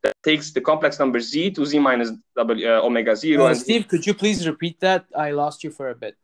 That 0.04 0.14
takes 0.22 0.52
the 0.52 0.62
complex 0.62 1.00
number 1.00 1.20
z 1.20 1.50
to 1.50 1.66
z 1.66 1.80
minus 1.80 2.12
w, 2.38 2.70
uh, 2.70 2.86
omega 2.86 3.16
zero. 3.16 3.46
Uh, 3.46 3.48
and 3.48 3.58
Steve, 3.58 3.88
could 3.88 4.06
you 4.06 4.14
please 4.14 4.48
repeat 4.48 4.80
that? 4.82 5.06
I 5.18 5.32
lost 5.32 5.64
you 5.64 5.72
for 5.72 5.90
a 5.90 5.96
bit. 5.96 6.16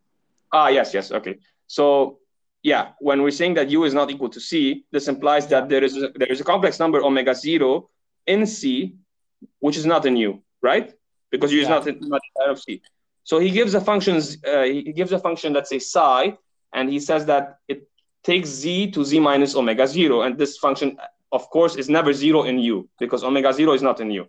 Ah, 0.52 0.68
yes, 0.68 0.94
yes. 0.94 1.10
Okay. 1.10 1.40
So, 1.66 2.20
yeah, 2.62 2.92
when 3.00 3.22
we're 3.22 3.32
saying 3.32 3.54
that 3.54 3.70
u 3.70 3.84
is 3.84 3.94
not 3.94 4.10
equal 4.10 4.28
to 4.28 4.40
c, 4.40 4.84
this 4.92 5.08
implies 5.08 5.46
that 5.48 5.68
there 5.68 5.82
is 5.82 5.96
a, 5.96 6.10
there 6.14 6.30
is 6.30 6.40
a 6.40 6.44
complex 6.44 6.78
number 6.78 7.02
omega 7.02 7.34
zero 7.34 7.90
in 8.26 8.46
c, 8.46 8.94
which 9.58 9.76
is 9.76 9.86
not 9.86 10.06
in 10.06 10.16
u, 10.16 10.40
right? 10.62 10.94
Because 11.30 11.52
u 11.52 11.60
is 11.60 11.68
not 11.68 11.86
in, 11.86 11.98
not 12.00 12.20
inside 12.28 12.50
of 12.50 12.60
c. 12.60 12.80
So 13.24 13.38
he 13.38 13.50
gives 13.50 13.74
a 13.74 13.80
function. 13.80 14.16
Uh, 14.46 14.62
he 14.62 14.92
gives 14.92 15.12
a 15.12 15.18
function 15.18 15.52
that's 15.52 15.72
a 15.72 15.78
psi, 15.78 16.36
and 16.72 16.88
he 16.88 17.00
says 17.00 17.26
that 17.26 17.58
it 17.68 17.88
takes 18.22 18.48
z 18.48 18.90
to 18.92 19.04
z 19.04 19.18
minus 19.18 19.56
omega 19.56 19.86
zero, 19.86 20.22
and 20.22 20.38
this 20.38 20.56
function, 20.58 20.96
of 21.32 21.48
course, 21.50 21.76
is 21.76 21.88
never 21.88 22.12
zero 22.12 22.44
in 22.44 22.58
u 22.58 22.88
because 22.98 23.24
omega 23.24 23.52
zero 23.52 23.72
is 23.72 23.82
not 23.82 24.00
in 24.00 24.10
u 24.10 24.24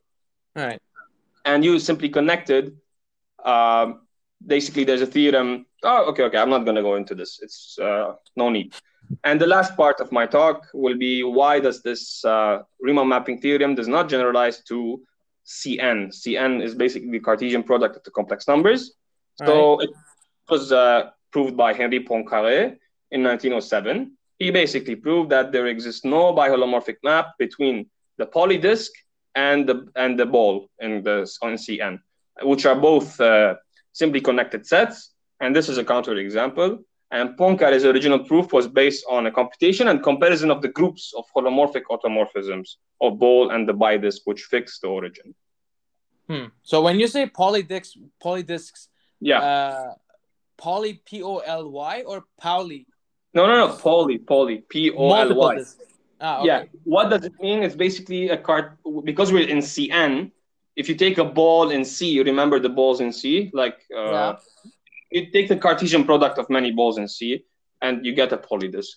All 0.55 0.65
right. 0.65 0.81
and 1.45 1.63
u 1.65 1.75
is 1.75 1.83
simply 1.85 2.09
connected. 2.09 2.77
Um, 3.45 4.07
basically, 4.45 4.85
there's 4.85 5.01
a 5.01 5.07
theorem. 5.15 5.65
Oh, 5.83 6.09
okay, 6.09 6.23
okay. 6.23 6.37
I'm 6.37 6.49
not 6.49 6.63
going 6.65 6.75
to 6.75 6.81
go 6.81 6.95
into 6.95 7.15
this. 7.15 7.39
It's 7.41 7.77
uh, 7.79 8.13
no 8.35 8.49
need. 8.49 8.73
And 9.23 9.39
the 9.39 9.47
last 9.47 9.75
part 9.75 9.99
of 9.99 10.11
my 10.11 10.25
talk 10.25 10.67
will 10.73 10.97
be 10.97 11.23
why 11.23 11.59
does 11.59 11.81
this 11.81 12.23
uh, 12.23 12.59
Riemann 12.79 13.09
mapping 13.09 13.39
theorem 13.41 13.75
does 13.75 13.87
not 13.87 14.09
generalize 14.09 14.63
to 14.63 15.01
Cn. 15.45 16.07
Cn 16.07 16.63
is 16.63 16.73
basically 16.73 17.11
the 17.11 17.19
Cartesian 17.19 17.63
product 17.63 17.97
of 17.97 18.03
the 18.03 18.11
complex 18.11 18.47
numbers. 18.47 18.93
So 19.45 19.79
it 19.81 19.89
was 20.49 20.71
uh, 20.71 21.09
proved 21.31 21.57
by 21.57 21.73
Henri 21.73 21.99
Poincaré 21.99 22.77
in 23.11 23.23
1907. 23.23 24.15
He 24.39 24.51
basically 24.51 24.95
proved 24.95 25.29
that 25.31 25.51
there 25.51 25.67
exists 25.67 26.05
no 26.05 26.33
biholomorphic 26.33 26.97
map 27.03 27.31
between 27.39 27.89
the 28.17 28.25
polydisk 28.25 28.89
and 29.35 29.67
the 29.67 29.87
and 29.95 30.19
the 30.19 30.25
ball 30.25 30.69
in 30.79 31.03
the 31.03 31.29
on 31.41 31.53
Cn, 31.53 31.99
which 32.43 32.65
are 32.65 32.75
both 32.75 33.19
uh, 33.19 33.55
simply 33.91 34.21
connected 34.21 34.65
sets. 34.65 35.12
And 35.43 35.53
this 35.53 35.67
is 35.67 35.77
a 35.77 35.83
counterexample. 35.83 36.71
And 37.11 37.37
Poincaré's 37.37 37.85
original 37.85 38.19
proof 38.29 38.53
was 38.53 38.65
based 38.67 39.05
on 39.09 39.27
a 39.27 39.31
computation 39.39 39.89
and 39.89 40.01
comparison 40.01 40.49
of 40.49 40.61
the 40.61 40.69
groups 40.69 41.13
of 41.17 41.25
holomorphic 41.35 41.83
automorphisms 41.93 42.67
of 43.01 43.19
ball 43.19 43.51
and 43.51 43.67
the 43.69 43.73
bidisk, 43.73 44.19
which 44.23 44.41
fix 44.43 44.79
the 44.79 44.87
origin. 44.87 45.35
Hmm. 46.29 46.45
So 46.63 46.81
when 46.81 46.99
you 47.01 47.07
say 47.07 47.23
polydiscs, 47.27 47.91
polydiscs, 48.23 48.87
Yeah. 49.19 49.41
uh, 49.49 49.93
poly 50.57 50.93
P 51.07 51.21
O 51.21 51.33
L 51.39 51.69
Y 51.69 51.95
or 52.09 52.23
Pauli? 52.41 52.87
no, 53.37 53.41
no, 53.49 53.55
no. 53.63 53.67
Poly, 53.89 54.17
poly, 54.19 54.57
P 54.71 54.73
O 54.91 55.03
L 55.03 55.09
Multiple 55.09 55.51
discs. 55.57 55.75
Ah, 56.21 56.37
okay. 56.39 56.47
Yeah. 56.47 56.63
What 56.95 57.05
does 57.11 57.23
it 57.29 57.33
mean? 57.45 57.59
It's 57.65 57.75
basically 57.87 58.29
a 58.29 58.37
card 58.37 58.65
because 59.03 59.29
we're 59.33 59.49
in 59.55 59.59
Cn. 59.73 60.31
If 60.81 60.85
you 60.89 60.95
take 61.05 61.17
a 61.25 61.25
ball 61.41 61.65
in 61.75 61.81
C, 61.83 61.97
you 62.17 62.23
remember 62.31 62.57
the 62.59 62.73
balls 62.79 62.99
in 63.05 63.11
C, 63.19 63.51
like 63.61 63.77
uh, 64.01 64.11
Yeah. 64.15 64.35
You 65.13 65.31
take 65.31 65.47
the 65.47 65.55
Cartesian 65.55 66.03
product 66.03 66.37
of 66.37 66.49
many 66.49 66.71
balls 66.71 66.97
in 66.97 67.07
C, 67.07 67.45
and 67.81 68.05
you 68.05 68.13
get 68.13 68.33
a 68.33 68.37
polydisk. 68.37 68.95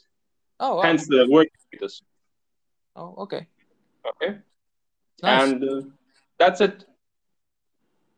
Oh, 0.58 0.76
wow. 0.76 0.82
Hence 0.82 1.06
the 1.06 1.26
word 1.30 1.48
polydisk. 1.72 2.02
oh, 2.96 3.14
okay. 3.18 3.46
Okay. 4.06 4.38
Nice. 5.22 5.50
And 5.50 5.64
uh, 5.64 5.82
that's 6.38 6.60
it. 6.60 6.84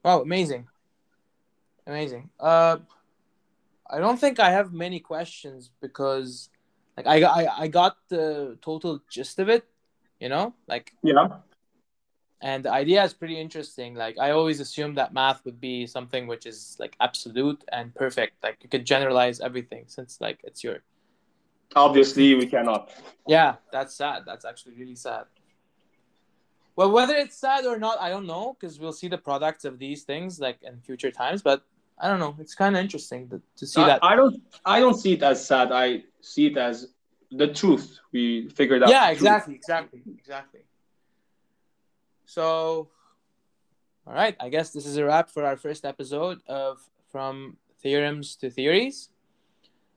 Wow, 0.05 0.22
amazing. 0.22 0.68
Amazing. 1.86 2.30
Uh 2.38 2.78
I 3.90 3.99
don't 3.99 4.20
think 4.20 4.38
I 4.38 4.51
have 4.51 4.72
many 4.72 5.01
questions 5.01 5.70
because 5.80 6.51
like 6.96 7.07
I 7.07 7.22
I, 7.22 7.62
I 7.64 7.68
got 7.68 7.96
the 8.09 8.59
total 8.61 9.01
gist 9.11 9.38
of 9.38 9.49
it, 9.49 9.64
you 10.20 10.28
know? 10.28 10.55
Like 10.66 10.92
Yeah. 11.03 11.28
And 12.41 12.64
the 12.64 12.72
idea 12.72 13.03
is 13.03 13.12
pretty 13.12 13.41
interesting. 13.41 13.95
Like 13.95 14.18
I 14.18 14.30
always 14.30 14.61
assumed 14.61 14.97
that 14.97 15.12
math 15.12 15.45
would 15.45 15.61
be 15.61 15.86
something 15.86 16.26
which 16.26 16.47
is 16.47 16.76
like 16.78 16.97
absolute 17.01 17.62
and 17.72 17.95
perfect. 17.95 18.43
Like 18.43 18.59
you 18.62 18.68
could 18.68 18.84
generalize 18.84 19.41
everything 19.41 19.84
since 19.86 20.20
like 20.20 20.41
it's 20.45 20.62
your 20.62 20.78
Obviously, 21.76 22.34
we 22.34 22.47
cannot. 22.47 22.91
Yeah, 23.26 23.57
that's 23.70 23.95
sad. 23.95 24.22
That's 24.26 24.45
actually 24.45 24.74
really 24.74 24.95
sad. 24.95 25.24
Well, 26.76 26.91
whether 26.93 27.14
it's 27.14 27.36
sad 27.36 27.66
or 27.66 27.78
not, 27.78 28.01
I 28.01 28.09
don't 28.09 28.26
know 28.26 28.57
because 28.59 28.78
we'll 28.78 28.93
see 28.93 29.09
the 29.09 29.18
products 29.18 29.64
of 29.64 29.78
these 29.78 30.05
things 30.05 30.41
like 30.41 30.59
in 30.62 30.80
future 30.80 31.11
times. 31.11 31.43
But 31.43 31.62
I 31.99 32.09
don't 32.09 32.20
know. 32.20 32.36
It's 32.39 32.55
kind 32.55 32.76
of 32.76 32.80
interesting 32.80 33.28
to, 33.30 33.43
to 33.57 33.66
see 33.66 33.82
I, 33.82 33.86
that. 33.89 33.99
I 34.03 34.16
don't. 34.16 34.41
I 34.64 34.80
don't 34.80 34.95
see 34.95 35.14
it 35.14 35.22
as 35.22 35.45
sad. 35.45 35.72
I 35.72 36.05
see 36.20 36.47
it 36.47 36.57
as 36.57 36.89
the 37.30 37.49
truth. 37.49 37.99
We 38.12 38.49
figured 38.49 38.82
out. 38.82 38.89
yeah, 38.89 39.11
the 39.11 39.18
truth. 39.18 39.28
exactly, 39.28 39.55
exactly, 39.55 40.03
exactly. 40.16 40.61
So, 42.29 42.91
all 44.07 44.12
right. 44.12 44.37
I 44.39 44.51
guess 44.51 44.70
this 44.70 44.85
is 44.85 44.99
a 44.99 45.05
wrap 45.05 45.31
for 45.31 45.47
our 45.47 45.57
first 45.57 45.87
episode 45.87 46.41
of 46.47 46.79
From 47.11 47.57
Theorems 47.81 48.37
to 48.37 48.51
Theories. 48.51 49.09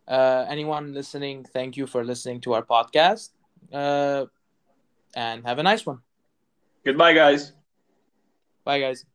Uh, 0.07 0.45
anyone 0.47 0.93
listening, 0.93 1.43
thank 1.43 1.75
you 1.75 1.86
for 1.86 2.05
listening 2.05 2.39
to 2.41 2.53
our 2.53 2.63
podcast. 2.63 3.32
Uh, 3.71 4.27
and 5.13 5.45
have 5.45 5.59
a 5.59 5.63
nice 5.63 5.86
one. 5.86 5.99
Goodbye, 6.86 7.11
guys. 7.11 7.51
Bye, 8.63 8.79
guys. 8.79 9.05